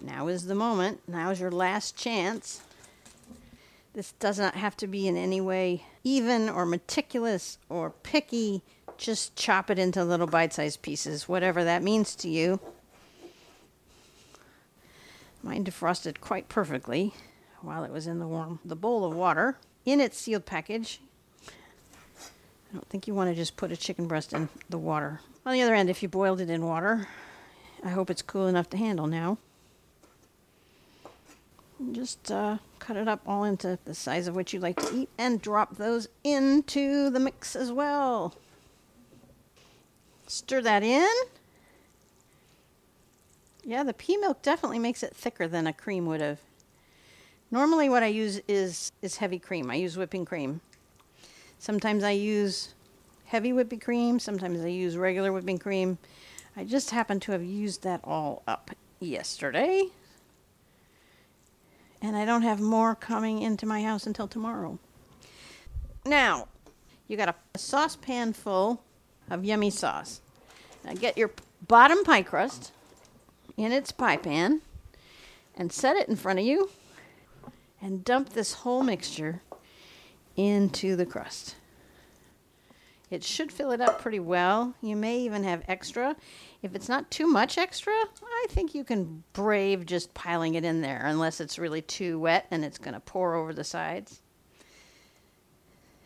Now 0.00 0.28
is 0.28 0.46
the 0.46 0.54
moment. 0.54 1.00
Now 1.08 1.30
is 1.30 1.40
your 1.40 1.50
last 1.50 1.96
chance. 1.96 2.62
This 3.94 4.12
does 4.20 4.38
not 4.38 4.54
have 4.54 4.76
to 4.78 4.86
be 4.86 5.08
in 5.08 5.16
any 5.16 5.40
way 5.40 5.84
even 6.04 6.48
or 6.48 6.66
meticulous 6.66 7.58
or 7.68 7.90
picky. 7.90 8.62
Just 8.98 9.34
chop 9.36 9.70
it 9.70 9.78
into 9.78 10.04
little 10.04 10.26
bite 10.26 10.52
sized 10.52 10.82
pieces, 10.82 11.28
whatever 11.28 11.64
that 11.64 11.82
means 11.82 12.14
to 12.16 12.28
you. 12.28 12.60
Mine 15.56 15.64
defrosted 15.64 16.20
quite 16.20 16.50
perfectly 16.50 17.14
while 17.62 17.82
it 17.82 17.90
was 17.90 18.06
in 18.06 18.18
the 18.18 18.26
warm 18.26 18.58
the 18.62 18.76
bowl 18.76 19.06
of 19.06 19.16
water 19.16 19.56
in 19.86 20.02
its 20.02 20.18
sealed 20.18 20.44
package. 20.44 21.00
I 21.48 22.74
don't 22.74 22.86
think 22.90 23.06
you 23.06 23.14
want 23.14 23.30
to 23.30 23.34
just 23.34 23.56
put 23.56 23.72
a 23.72 23.76
chicken 23.76 24.06
breast 24.06 24.34
in 24.34 24.50
the 24.68 24.76
water. 24.76 25.22
On 25.46 25.54
the 25.54 25.62
other 25.62 25.74
end, 25.74 25.88
if 25.88 26.02
you 26.02 26.10
boiled 26.10 26.42
it 26.42 26.50
in 26.50 26.66
water, 26.66 27.08
I 27.82 27.88
hope 27.88 28.10
it's 28.10 28.20
cool 28.20 28.48
enough 28.48 28.68
to 28.68 28.76
handle 28.76 29.06
now. 29.06 29.38
Just 31.90 32.30
uh, 32.30 32.58
cut 32.78 32.98
it 32.98 33.08
up 33.08 33.22
all 33.26 33.44
into 33.44 33.78
the 33.86 33.94
size 33.94 34.28
of 34.28 34.36
what 34.36 34.52
you 34.52 34.60
like 34.60 34.76
to 34.76 34.94
eat 34.94 35.08
and 35.16 35.40
drop 35.40 35.78
those 35.78 36.06
into 36.22 37.08
the 37.08 37.20
mix 37.20 37.56
as 37.56 37.72
well. 37.72 38.34
Stir 40.26 40.60
that 40.60 40.82
in. 40.82 41.08
Yeah, 43.68 43.82
the 43.82 43.92
pea 43.92 44.16
milk 44.16 44.42
definitely 44.42 44.78
makes 44.78 45.02
it 45.02 45.14
thicker 45.14 45.48
than 45.48 45.66
a 45.66 45.72
cream 45.72 46.06
would 46.06 46.20
have. 46.20 46.38
Normally, 47.50 47.88
what 47.88 48.04
I 48.04 48.06
use 48.06 48.40
is 48.46 48.92
is 49.02 49.16
heavy 49.16 49.40
cream. 49.40 49.72
I 49.72 49.74
use 49.74 49.96
whipping 49.96 50.24
cream. 50.24 50.60
Sometimes 51.58 52.04
I 52.04 52.12
use 52.12 52.74
heavy 53.24 53.52
whipping 53.52 53.80
cream. 53.80 54.20
Sometimes 54.20 54.60
I 54.60 54.68
use 54.68 54.96
regular 54.96 55.32
whipping 55.32 55.58
cream. 55.58 55.98
I 56.56 56.62
just 56.62 56.90
happen 56.90 57.18
to 57.20 57.32
have 57.32 57.42
used 57.42 57.82
that 57.82 58.00
all 58.04 58.44
up 58.46 58.70
yesterday. 59.00 59.90
and 62.00 62.16
I 62.16 62.24
don't 62.24 62.42
have 62.42 62.60
more 62.60 62.94
coming 62.94 63.42
into 63.42 63.66
my 63.66 63.82
house 63.82 64.06
until 64.06 64.28
tomorrow. 64.28 64.78
Now, 66.04 66.46
you 67.08 67.16
got 67.16 67.34
a 67.54 67.58
saucepan 67.58 68.32
full 68.32 68.82
of 69.28 69.44
yummy 69.44 69.70
sauce. 69.70 70.20
Now 70.84 70.94
get 70.94 71.18
your 71.18 71.32
bottom 71.66 72.04
pie 72.04 72.22
crust 72.22 72.70
in 73.56 73.72
its 73.72 73.92
pie 73.92 74.16
pan 74.16 74.60
and 75.56 75.72
set 75.72 75.96
it 75.96 76.08
in 76.08 76.16
front 76.16 76.38
of 76.38 76.44
you 76.44 76.70
and 77.80 78.04
dump 78.04 78.30
this 78.30 78.52
whole 78.52 78.82
mixture 78.82 79.42
into 80.36 80.96
the 80.96 81.06
crust. 81.06 81.56
It 83.08 83.22
should 83.22 83.52
fill 83.52 83.70
it 83.70 83.80
up 83.80 84.00
pretty 84.00 84.18
well. 84.18 84.74
You 84.82 84.96
may 84.96 85.20
even 85.20 85.44
have 85.44 85.62
extra. 85.68 86.16
If 86.62 86.74
it's 86.74 86.88
not 86.88 87.10
too 87.10 87.28
much 87.28 87.56
extra, 87.56 87.92
I 87.92 88.46
think 88.48 88.74
you 88.74 88.82
can 88.82 89.22
brave 89.32 89.86
just 89.86 90.12
piling 90.12 90.54
it 90.54 90.64
in 90.64 90.80
there 90.80 91.02
unless 91.04 91.40
it's 91.40 91.58
really 91.58 91.82
too 91.82 92.18
wet 92.18 92.46
and 92.50 92.64
it's 92.64 92.78
going 92.78 92.94
to 92.94 93.00
pour 93.00 93.34
over 93.34 93.54
the 93.54 93.62
sides. 93.62 94.22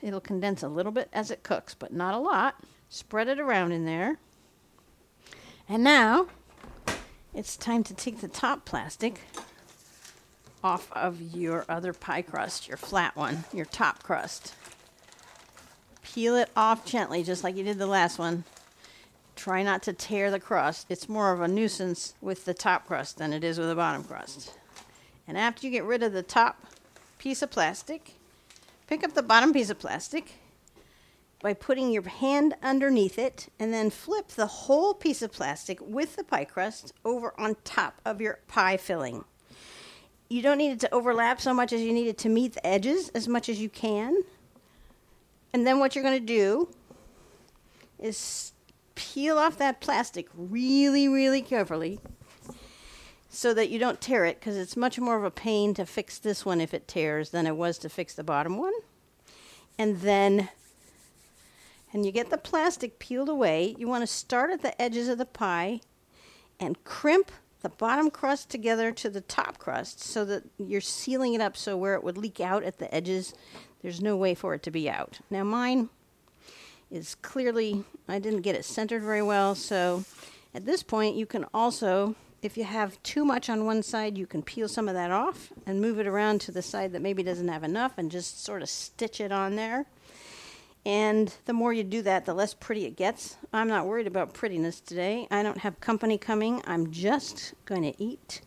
It'll 0.02 0.20
condense 0.20 0.62
a 0.62 0.68
little 0.68 0.92
bit 0.92 1.08
as 1.12 1.30
it 1.30 1.42
cooks, 1.42 1.74
but 1.74 1.92
not 1.92 2.14
a 2.14 2.18
lot. 2.18 2.62
Spread 2.90 3.28
it 3.28 3.40
around 3.40 3.72
in 3.72 3.86
there. 3.86 4.18
And 5.68 5.82
now 5.82 6.26
it's 7.34 7.56
time 7.56 7.84
to 7.84 7.94
take 7.94 8.20
the 8.20 8.28
top 8.28 8.64
plastic 8.64 9.20
off 10.62 10.90
of 10.92 11.20
your 11.20 11.64
other 11.68 11.92
pie 11.92 12.22
crust, 12.22 12.68
your 12.68 12.76
flat 12.76 13.16
one, 13.16 13.44
your 13.52 13.64
top 13.64 14.02
crust. 14.02 14.54
Peel 16.02 16.36
it 16.36 16.50
off 16.56 16.84
gently, 16.84 17.22
just 17.22 17.44
like 17.44 17.56
you 17.56 17.64
did 17.64 17.78
the 17.78 17.86
last 17.86 18.18
one. 18.18 18.44
Try 19.36 19.62
not 19.62 19.82
to 19.84 19.92
tear 19.92 20.30
the 20.30 20.40
crust. 20.40 20.86
It's 20.90 21.08
more 21.08 21.32
of 21.32 21.40
a 21.40 21.48
nuisance 21.48 22.14
with 22.20 22.44
the 22.44 22.52
top 22.52 22.86
crust 22.86 23.16
than 23.16 23.32
it 23.32 23.44
is 23.44 23.58
with 23.58 23.68
the 23.68 23.74
bottom 23.74 24.04
crust. 24.04 24.52
And 25.26 25.38
after 25.38 25.66
you 25.66 25.72
get 25.72 25.84
rid 25.84 26.02
of 26.02 26.12
the 26.12 26.22
top 26.22 26.66
piece 27.18 27.40
of 27.40 27.50
plastic, 27.50 28.16
pick 28.86 29.04
up 29.04 29.14
the 29.14 29.22
bottom 29.22 29.52
piece 29.52 29.70
of 29.70 29.78
plastic 29.78 30.34
by 31.42 31.54
putting 31.54 31.90
your 31.90 32.06
hand 32.06 32.54
underneath 32.62 33.18
it 33.18 33.48
and 33.58 33.72
then 33.72 33.90
flip 33.90 34.28
the 34.28 34.46
whole 34.46 34.94
piece 34.94 35.22
of 35.22 35.32
plastic 35.32 35.78
with 35.80 36.16
the 36.16 36.24
pie 36.24 36.44
crust 36.44 36.92
over 37.04 37.32
on 37.38 37.56
top 37.64 38.00
of 38.04 38.20
your 38.20 38.40
pie 38.46 38.76
filling. 38.76 39.24
You 40.28 40.42
don't 40.42 40.58
need 40.58 40.72
it 40.72 40.80
to 40.80 40.94
overlap 40.94 41.40
so 41.40 41.52
much 41.52 41.72
as 41.72 41.80
you 41.80 41.92
need 41.92 42.08
it 42.08 42.18
to 42.18 42.28
meet 42.28 42.52
the 42.52 42.66
edges 42.66 43.08
as 43.10 43.26
much 43.26 43.48
as 43.48 43.60
you 43.60 43.68
can. 43.68 44.22
And 45.52 45.66
then 45.66 45.80
what 45.80 45.94
you're 45.94 46.04
going 46.04 46.20
to 46.20 46.26
do 46.26 46.68
is 47.98 48.52
peel 48.94 49.38
off 49.38 49.58
that 49.58 49.80
plastic 49.80 50.28
really, 50.34 51.08
really 51.08 51.42
carefully 51.42 52.00
so 53.28 53.54
that 53.54 53.70
you 53.70 53.78
don't 53.78 54.00
tear 54.00 54.24
it 54.24 54.38
because 54.38 54.56
it's 54.56 54.76
much 54.76 54.98
more 54.98 55.16
of 55.16 55.24
a 55.24 55.30
pain 55.30 55.72
to 55.74 55.86
fix 55.86 56.18
this 56.18 56.44
one 56.44 56.60
if 56.60 56.74
it 56.74 56.86
tears 56.86 57.30
than 57.30 57.46
it 57.46 57.56
was 57.56 57.78
to 57.78 57.88
fix 57.88 58.14
the 58.14 58.24
bottom 58.24 58.58
one. 58.58 58.72
And 59.78 60.00
then 60.00 60.50
and 61.92 62.06
you 62.06 62.12
get 62.12 62.30
the 62.30 62.38
plastic 62.38 62.98
peeled 62.98 63.28
away, 63.28 63.74
you 63.78 63.88
want 63.88 64.02
to 64.02 64.06
start 64.06 64.50
at 64.50 64.62
the 64.62 64.80
edges 64.80 65.08
of 65.08 65.18
the 65.18 65.26
pie 65.26 65.80
and 66.58 66.82
crimp 66.84 67.32
the 67.62 67.68
bottom 67.68 68.10
crust 68.10 68.48
together 68.48 68.90
to 68.92 69.10
the 69.10 69.20
top 69.20 69.58
crust 69.58 70.00
so 70.00 70.24
that 70.24 70.44
you're 70.58 70.80
sealing 70.80 71.34
it 71.34 71.40
up 71.40 71.56
so 71.56 71.76
where 71.76 71.94
it 71.94 72.04
would 72.04 72.16
leak 72.16 72.40
out 72.40 72.62
at 72.62 72.78
the 72.78 72.92
edges, 72.94 73.34
there's 73.82 74.00
no 74.00 74.16
way 74.16 74.34
for 74.34 74.54
it 74.54 74.62
to 74.62 74.70
be 74.70 74.88
out. 74.88 75.20
Now, 75.30 75.44
mine 75.44 75.88
is 76.90 77.14
clearly, 77.16 77.84
I 78.08 78.18
didn't 78.18 78.42
get 78.42 78.56
it 78.56 78.64
centered 78.64 79.02
very 79.02 79.22
well, 79.22 79.54
so 79.54 80.04
at 80.54 80.64
this 80.64 80.82
point, 80.82 81.16
you 81.16 81.26
can 81.26 81.44
also, 81.52 82.14
if 82.42 82.56
you 82.56 82.64
have 82.64 83.00
too 83.02 83.24
much 83.24 83.50
on 83.50 83.66
one 83.66 83.82
side, 83.82 84.16
you 84.16 84.26
can 84.26 84.42
peel 84.42 84.68
some 84.68 84.88
of 84.88 84.94
that 84.94 85.10
off 85.10 85.52
and 85.66 85.80
move 85.80 85.98
it 85.98 86.06
around 86.06 86.40
to 86.42 86.52
the 86.52 86.62
side 86.62 86.92
that 86.92 87.02
maybe 87.02 87.22
doesn't 87.22 87.48
have 87.48 87.62
enough 87.62 87.92
and 87.98 88.10
just 88.10 88.42
sort 88.42 88.62
of 88.62 88.68
stitch 88.68 89.20
it 89.20 89.32
on 89.32 89.56
there. 89.56 89.86
And 90.86 91.34
the 91.44 91.52
more 91.52 91.72
you 91.72 91.84
do 91.84 92.02
that, 92.02 92.24
the 92.24 92.34
less 92.34 92.54
pretty 92.54 92.86
it 92.86 92.96
gets. 92.96 93.36
I'm 93.52 93.68
not 93.68 93.86
worried 93.86 94.06
about 94.06 94.32
prettiness 94.32 94.80
today. 94.80 95.28
I 95.30 95.42
don't 95.42 95.58
have 95.58 95.80
company 95.80 96.16
coming. 96.16 96.62
I'm 96.66 96.90
just 96.90 97.54
going 97.66 97.82
to 97.82 98.02
eat 98.02 98.40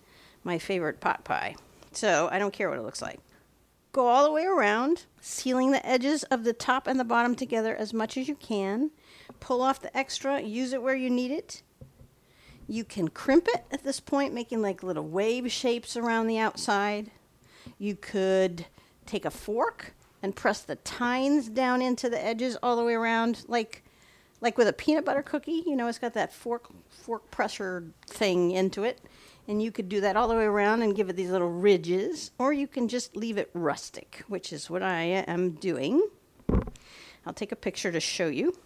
my 0.44 0.58
favorite 0.58 1.00
pot 1.00 1.24
pie. 1.24 1.56
So 1.92 2.30
I 2.32 2.40
don't 2.40 2.54
care 2.54 2.70
what 2.70 2.80
it 2.80 2.84
looks 2.84 3.02
like. 3.02 3.20
Go 3.92 4.08
all 4.08 4.24
the 4.24 4.32
way 4.32 4.46
around, 4.46 5.06
sealing 5.22 5.72
the 5.72 5.86
edges 5.86 6.24
of 6.24 6.44
the 6.44 6.54
top 6.54 6.88
and 6.88 7.00
the 7.00 7.04
bottom 7.04 7.36
together 7.36 7.76
as 7.76 7.94
much 7.94 8.18
as 8.18 8.28
you 8.28 8.34
can. 8.34 8.90
Pull 9.40 9.62
off 9.62 9.82
the 9.82 9.96
extra, 9.96 10.42
use 10.42 10.74
it 10.74 10.82
where 10.82 10.96
you 10.96 11.12
need 11.12 11.30
it. 11.30 11.62
You 12.68 12.84
can 12.84 13.10
crimp 13.10 13.48
it 13.50 13.66
at 13.72 13.84
this 13.84 14.00
point, 14.00 14.34
making 14.34 14.64
like 14.64 14.82
little 14.82 15.08
wave 15.08 15.52
shapes 15.52 15.96
around 15.96 16.26
the 16.26 16.40
outside. 16.40 17.12
You 17.78 17.96
could 17.96 18.66
take 19.06 19.26
a 19.26 19.32
fork 19.32 19.94
and 20.24 20.36
press 20.36 20.62
the 20.62 20.78
tines 20.78 21.50
down 21.50 21.82
into 21.82 22.10
the 22.10 22.26
edges 22.26 22.58
all 22.64 22.78
the 22.78 22.84
way 22.84 22.94
around, 22.94 23.44
like 23.48 23.84
like 24.40 24.58
with 24.58 24.68
a 24.68 24.74
peanut 24.74 25.06
butter 25.06 25.22
cookie. 25.22 25.64
You 25.66 25.76
know, 25.76 25.88
it's 25.88 26.00
got 26.00 26.14
that 26.14 26.34
fork 26.34 26.70
fork 26.90 27.30
pressure 27.30 27.84
thing 28.08 28.52
into 28.52 28.84
it, 28.84 29.02
and 29.48 29.62
you 29.62 29.72
could 29.72 29.90
do 29.90 30.02
that 30.02 30.16
all 30.16 30.30
the 30.30 30.36
way 30.36 30.46
around 30.46 30.82
and 30.82 30.96
give 30.96 31.10
it 31.10 31.18
these 31.18 31.30
little 31.30 31.52
ridges, 31.52 32.32
or 32.40 32.54
you 32.54 32.68
can 32.68 32.88
just 32.88 33.16
leave 33.16 33.38
it 33.38 33.52
rustic, 33.54 34.24
which 34.28 34.52
is 34.54 34.70
what 34.70 34.82
I 34.82 35.02
am 35.04 35.52
doing. 35.52 36.08
I'll 37.26 37.34
take 37.34 37.52
a 37.52 37.58
picture 37.58 37.92
to 37.92 38.00
show 38.00 38.28
you. 38.28 38.58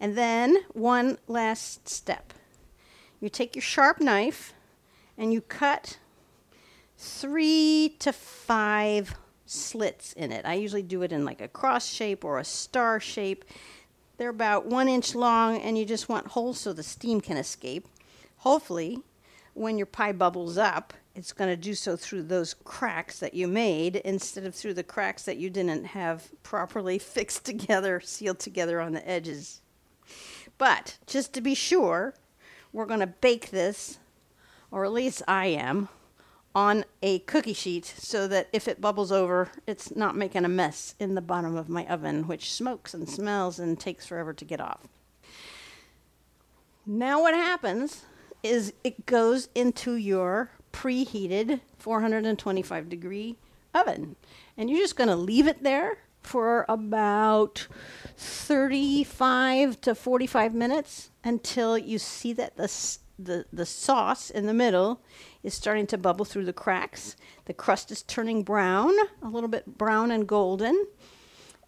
And 0.00 0.16
then 0.16 0.56
one 0.72 1.18
last 1.28 1.88
step. 1.88 2.32
You 3.20 3.28
take 3.28 3.54
your 3.54 3.62
sharp 3.62 4.00
knife 4.00 4.52
and 5.16 5.32
you 5.32 5.40
cut 5.40 5.98
three 6.96 7.94
to 8.00 8.12
five 8.12 9.14
slits 9.52 10.12
in 10.14 10.32
it. 10.32 10.44
I 10.44 10.54
usually 10.54 10.82
do 10.82 11.02
it 11.02 11.12
in 11.12 11.24
like 11.24 11.40
a 11.40 11.48
cross 11.48 11.86
shape 11.86 12.24
or 12.24 12.38
a 12.38 12.44
star 12.44 12.98
shape. 12.98 13.44
They're 14.16 14.30
about 14.30 14.66
one 14.66 14.88
inch 14.88 15.14
long, 15.14 15.58
and 15.58 15.76
you 15.76 15.84
just 15.84 16.08
want 16.08 16.28
holes 16.28 16.58
so 16.58 16.72
the 16.72 16.82
steam 16.82 17.20
can 17.20 17.36
escape. 17.36 17.86
Hopefully, 18.38 19.00
when 19.54 19.76
your 19.76 19.86
pie 19.86 20.12
bubbles 20.12 20.56
up, 20.56 20.94
it's 21.14 21.32
going 21.32 21.50
to 21.50 21.56
do 21.56 21.74
so 21.74 21.96
through 21.96 22.22
those 22.22 22.54
cracks 22.64 23.18
that 23.18 23.34
you 23.34 23.46
made 23.46 23.96
instead 23.96 24.46
of 24.46 24.54
through 24.54 24.74
the 24.74 24.82
cracks 24.82 25.24
that 25.24 25.36
you 25.36 25.50
didn't 25.50 25.84
have 25.84 26.30
properly 26.42 26.98
fixed 26.98 27.44
together, 27.44 28.00
sealed 28.00 28.38
together 28.38 28.80
on 28.80 28.92
the 28.92 29.08
edges. 29.08 29.60
But 30.58 30.98
just 31.06 31.32
to 31.34 31.40
be 31.40 31.54
sure, 31.54 32.14
we're 32.72 32.86
going 32.86 33.00
to 33.00 33.06
bake 33.06 33.50
this, 33.50 33.98
or 34.70 34.84
at 34.84 34.92
least 34.92 35.22
I 35.28 35.46
am, 35.46 35.88
on 36.54 36.84
a 37.02 37.20
cookie 37.20 37.52
sheet 37.52 37.84
so 37.84 38.28
that 38.28 38.48
if 38.52 38.68
it 38.68 38.80
bubbles 38.80 39.10
over, 39.10 39.50
it's 39.66 39.94
not 39.96 40.16
making 40.16 40.44
a 40.44 40.48
mess 40.48 40.94
in 40.98 41.14
the 41.14 41.20
bottom 41.20 41.56
of 41.56 41.68
my 41.68 41.86
oven, 41.86 42.26
which 42.26 42.52
smokes 42.52 42.92
and 42.94 43.08
smells 43.08 43.58
and 43.58 43.80
takes 43.80 44.06
forever 44.06 44.32
to 44.34 44.44
get 44.44 44.60
off. 44.60 44.86
Now, 46.84 47.22
what 47.22 47.34
happens 47.34 48.04
is 48.42 48.72
it 48.82 49.06
goes 49.06 49.48
into 49.54 49.94
your 49.94 50.50
preheated 50.72 51.60
425 51.78 52.88
degree 52.88 53.36
oven, 53.74 54.16
and 54.56 54.68
you're 54.68 54.80
just 54.80 54.96
going 54.96 55.08
to 55.08 55.16
leave 55.16 55.46
it 55.46 55.62
there 55.62 55.98
for 56.22 56.64
about 56.68 57.66
35 58.16 59.80
to 59.80 59.94
45 59.94 60.54
minutes 60.54 61.10
until 61.24 61.76
you 61.76 61.98
see 61.98 62.32
that 62.32 62.56
the 62.56 62.68
the, 63.24 63.46
the 63.52 63.66
sauce 63.66 64.30
in 64.30 64.46
the 64.46 64.54
middle 64.54 65.00
is 65.42 65.54
starting 65.54 65.86
to 65.88 65.98
bubble 65.98 66.24
through 66.24 66.44
the 66.44 66.52
cracks. 66.52 67.16
The 67.46 67.54
crust 67.54 67.90
is 67.90 68.02
turning 68.02 68.42
brown, 68.42 68.92
a 69.22 69.28
little 69.28 69.48
bit 69.48 69.78
brown 69.78 70.10
and 70.10 70.26
golden. 70.26 70.86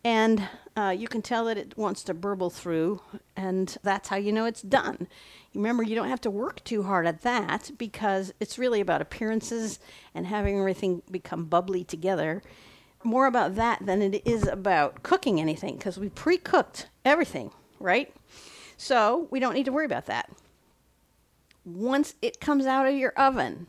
And 0.04 0.46
uh, 0.76 0.94
you 0.96 1.08
can 1.08 1.22
tell 1.22 1.46
that 1.46 1.56
it 1.56 1.78
wants 1.78 2.02
to 2.04 2.14
burble 2.14 2.50
through, 2.50 3.00
and 3.36 3.74
that's 3.82 4.08
how 4.10 4.16
you 4.16 4.32
know 4.32 4.44
it's 4.44 4.60
done. 4.60 5.08
Remember, 5.54 5.82
you 5.82 5.94
don't 5.94 6.10
have 6.10 6.20
to 6.22 6.30
work 6.30 6.62
too 6.62 6.82
hard 6.82 7.06
at 7.06 7.22
that 7.22 7.70
because 7.78 8.34
it's 8.38 8.58
really 8.58 8.82
about 8.82 9.00
appearances 9.00 9.78
and 10.14 10.26
having 10.26 10.58
everything 10.58 11.00
become 11.10 11.46
bubbly 11.46 11.84
together. 11.84 12.42
More 13.02 13.26
about 13.26 13.54
that 13.54 13.86
than 13.86 14.02
it 14.02 14.26
is 14.26 14.46
about 14.46 15.02
cooking 15.02 15.40
anything 15.40 15.76
because 15.76 15.98
we 15.98 16.10
pre 16.10 16.36
cooked 16.36 16.88
everything, 17.04 17.50
right? 17.80 18.14
So 18.76 19.28
we 19.30 19.40
don't 19.40 19.54
need 19.54 19.66
to 19.66 19.72
worry 19.72 19.86
about 19.86 20.06
that 20.06 20.28
once 21.64 22.14
it 22.20 22.40
comes 22.40 22.66
out 22.66 22.86
of 22.86 22.94
your 22.94 23.12
oven. 23.12 23.66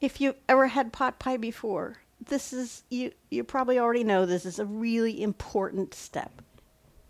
If 0.00 0.20
you've 0.20 0.36
ever 0.48 0.68
had 0.68 0.92
pot 0.92 1.18
pie 1.18 1.36
before, 1.36 1.98
this 2.24 2.52
is 2.52 2.84
you 2.90 3.12
you 3.30 3.44
probably 3.44 3.78
already 3.78 4.04
know 4.04 4.24
this 4.24 4.46
is 4.46 4.58
a 4.58 4.64
really 4.64 5.22
important 5.22 5.94
step. 5.94 6.42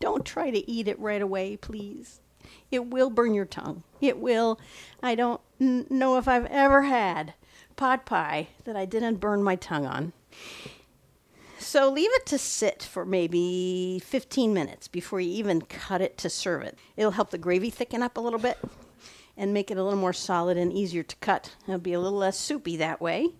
Don't 0.01 0.25
try 0.25 0.51
to 0.51 0.71
eat 0.71 0.89
it 0.89 0.99
right 0.99 1.23
away, 1.23 1.57
please. 1.57 2.21
It 2.71 2.87
will 2.87 3.11
burn 3.11 3.35
your 3.35 3.45
tongue. 3.45 3.85
It 4.01 4.19
will. 4.19 4.59
I 5.03 5.15
don't 5.15 5.41
n- 5.61 5.87
know 5.91 6.17
if 6.17 6.27
I've 6.27 6.47
ever 6.47 6.83
had 6.83 7.35
pot 7.77 8.07
pie 8.07 8.49
that 8.65 8.77
I 8.77 8.87
didn't 8.87 9.17
burn 9.17 9.43
my 9.43 9.57
tongue 9.57 9.87
on. 9.87 10.13
So 11.59 11.91
leave 11.91 12.11
it 12.15 12.27
to 12.27 12.39
sit 12.39 12.83
for 12.83 13.05
maybe 13.05 14.01
15 14.05 14.55
minutes 14.55 14.89
before 14.89 15.21
you 15.21 15.31
even 15.33 15.61
cut 15.61 16.01
it 16.01 16.17
to 16.19 16.31
serve 16.31 16.63
it. 16.63 16.79
It'll 16.97 17.11
help 17.13 17.31
the 17.31 17.39
gravy 17.39 17.69
thicken 17.71 18.03
up 18.03 18.17
a 18.17 18.21
little 18.21 18.39
bit 18.39 18.59
and 19.41 19.55
make 19.55 19.71
it 19.71 19.79
a 19.79 19.83
little 19.83 19.99
more 19.99 20.13
solid 20.13 20.59
and 20.59 20.71
easier 20.71 21.03
to 21.03 21.17
cut. 21.17 21.57
It'll 21.67 21.79
be 21.79 21.95
a 21.95 21.99
little 21.99 22.19
less 22.19 22.39
soupy 22.39 22.77
that 22.77 23.01
way. 23.01 23.31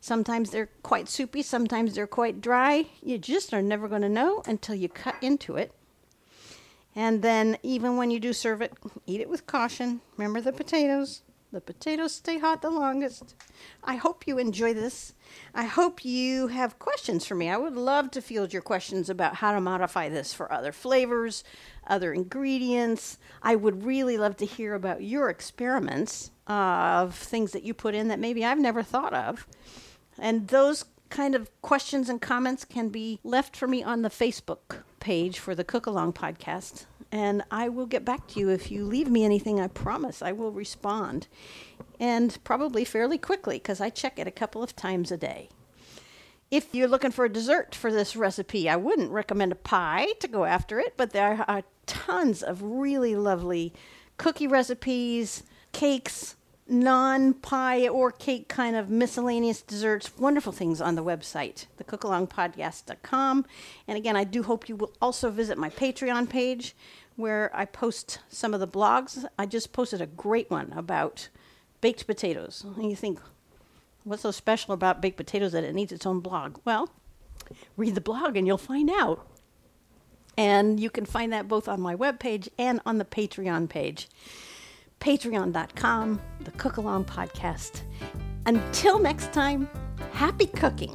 Sometimes 0.00 0.50
they're 0.50 0.70
quite 0.84 1.08
soupy, 1.08 1.42
sometimes 1.42 1.94
they're 1.94 2.06
quite 2.06 2.40
dry. 2.40 2.86
You 3.02 3.18
just 3.18 3.52
are 3.52 3.60
never 3.60 3.88
going 3.88 4.02
to 4.02 4.08
know 4.08 4.44
until 4.46 4.76
you 4.76 4.88
cut 4.88 5.16
into 5.20 5.56
it. 5.56 5.72
And 6.94 7.20
then, 7.22 7.58
even 7.64 7.96
when 7.96 8.12
you 8.12 8.20
do 8.20 8.32
serve 8.32 8.62
it, 8.62 8.72
eat 9.06 9.20
it 9.20 9.28
with 9.28 9.48
caution. 9.48 10.00
Remember 10.16 10.40
the 10.40 10.52
potatoes. 10.52 11.22
The 11.52 11.60
potatoes 11.60 12.14
stay 12.14 12.38
hot 12.38 12.62
the 12.62 12.70
longest. 12.70 13.34
I 13.82 13.96
hope 13.96 14.28
you 14.28 14.38
enjoy 14.38 14.72
this. 14.72 15.14
I 15.52 15.64
hope 15.64 16.04
you 16.04 16.46
have 16.46 16.78
questions 16.78 17.26
for 17.26 17.34
me. 17.34 17.50
I 17.50 17.56
would 17.56 17.74
love 17.74 18.12
to 18.12 18.22
field 18.22 18.52
your 18.52 18.62
questions 18.62 19.10
about 19.10 19.36
how 19.36 19.52
to 19.52 19.60
modify 19.60 20.08
this 20.08 20.32
for 20.32 20.52
other 20.52 20.70
flavors, 20.70 21.42
other 21.90 22.12
ingredients. 22.12 23.18
I 23.42 23.56
would 23.56 23.84
really 23.84 24.16
love 24.16 24.36
to 24.38 24.46
hear 24.46 24.74
about 24.74 25.02
your 25.02 25.28
experiments 25.28 26.30
of 26.46 27.14
things 27.14 27.52
that 27.52 27.62
you 27.62 27.74
put 27.74 27.94
in 27.94 28.08
that 28.08 28.18
maybe 28.18 28.44
I've 28.44 28.58
never 28.58 28.82
thought 28.82 29.12
of. 29.12 29.46
And 30.18 30.48
those 30.48 30.84
kind 31.10 31.34
of 31.34 31.50
questions 31.60 32.08
and 32.08 32.20
comments 32.20 32.64
can 32.64 32.88
be 32.88 33.18
left 33.24 33.56
for 33.56 33.66
me 33.66 33.82
on 33.82 34.02
the 34.02 34.08
Facebook 34.08 34.82
page 35.00 35.38
for 35.38 35.54
the 35.54 35.64
Cookalong 35.64 36.14
podcast. 36.14 36.86
And 37.12 37.42
I 37.50 37.68
will 37.68 37.86
get 37.86 38.04
back 38.04 38.28
to 38.28 38.40
you 38.40 38.50
if 38.50 38.70
you 38.70 38.84
leave 38.84 39.10
me 39.10 39.24
anything. 39.24 39.60
I 39.60 39.66
promise 39.66 40.22
I 40.22 40.32
will 40.32 40.52
respond. 40.52 41.26
And 41.98 42.38
probably 42.44 42.84
fairly 42.84 43.18
quickly 43.18 43.56
because 43.56 43.80
I 43.80 43.90
check 43.90 44.18
it 44.18 44.28
a 44.28 44.32
couple 44.32 44.62
of 44.62 44.76
times 44.76 45.10
a 45.10 45.16
day. 45.16 45.48
If 46.50 46.74
you're 46.74 46.88
looking 46.88 47.12
for 47.12 47.24
a 47.24 47.32
dessert 47.32 47.76
for 47.76 47.92
this 47.92 48.16
recipe, 48.16 48.68
I 48.68 48.74
wouldn't 48.74 49.12
recommend 49.12 49.52
a 49.52 49.56
pie 49.56 50.08
to 50.18 50.26
go 50.26 50.44
after 50.44 50.80
it, 50.80 50.94
but 50.96 51.10
there 51.10 51.44
are 51.46 51.62
tons 51.86 52.42
of 52.42 52.60
really 52.60 53.14
lovely 53.14 53.72
cookie 54.16 54.48
recipes, 54.48 55.44
cakes, 55.72 56.34
non 56.66 57.34
pie 57.34 57.86
or 57.86 58.10
cake 58.10 58.48
kind 58.48 58.74
of 58.74 58.90
miscellaneous 58.90 59.62
desserts, 59.62 60.18
wonderful 60.18 60.52
things 60.52 60.80
on 60.80 60.96
the 60.96 61.04
website, 61.04 61.66
thecookalongpodcast.com. 61.80 63.46
And 63.86 63.96
again, 63.96 64.16
I 64.16 64.24
do 64.24 64.42
hope 64.42 64.68
you 64.68 64.74
will 64.74 64.92
also 65.00 65.30
visit 65.30 65.56
my 65.56 65.70
Patreon 65.70 66.28
page 66.28 66.74
where 67.14 67.50
I 67.54 67.64
post 67.64 68.18
some 68.28 68.54
of 68.54 68.60
the 68.60 68.66
blogs. 68.66 69.24
I 69.38 69.46
just 69.46 69.72
posted 69.72 70.00
a 70.00 70.06
great 70.06 70.50
one 70.50 70.72
about 70.74 71.28
baked 71.80 72.08
potatoes. 72.08 72.64
And 72.76 72.90
you 72.90 72.96
think, 72.96 73.20
what's 74.10 74.22
so 74.22 74.30
special 74.30 74.74
about 74.74 75.00
baked 75.00 75.16
potatoes 75.16 75.52
that 75.52 75.64
it 75.64 75.74
needs 75.74 75.92
its 75.92 76.04
own 76.04 76.20
blog? 76.20 76.58
Well, 76.64 76.90
read 77.76 77.94
the 77.94 78.00
blog 78.00 78.36
and 78.36 78.46
you'll 78.46 78.58
find 78.58 78.90
out. 78.90 79.26
And 80.36 80.80
you 80.80 80.90
can 80.90 81.04
find 81.04 81.32
that 81.32 81.48
both 81.48 81.68
on 81.68 81.80
my 81.80 81.94
webpage 81.94 82.48
and 82.58 82.80
on 82.84 82.98
the 82.98 83.04
Patreon 83.04 83.68
page 83.68 84.08
patreon.com, 85.00 86.20
the 86.40 86.50
Cookalong 86.52 87.06
Podcast. 87.06 87.82
Until 88.46 88.98
next 88.98 89.32
time, 89.32 89.68
happy 90.12 90.46
cooking. 90.46 90.94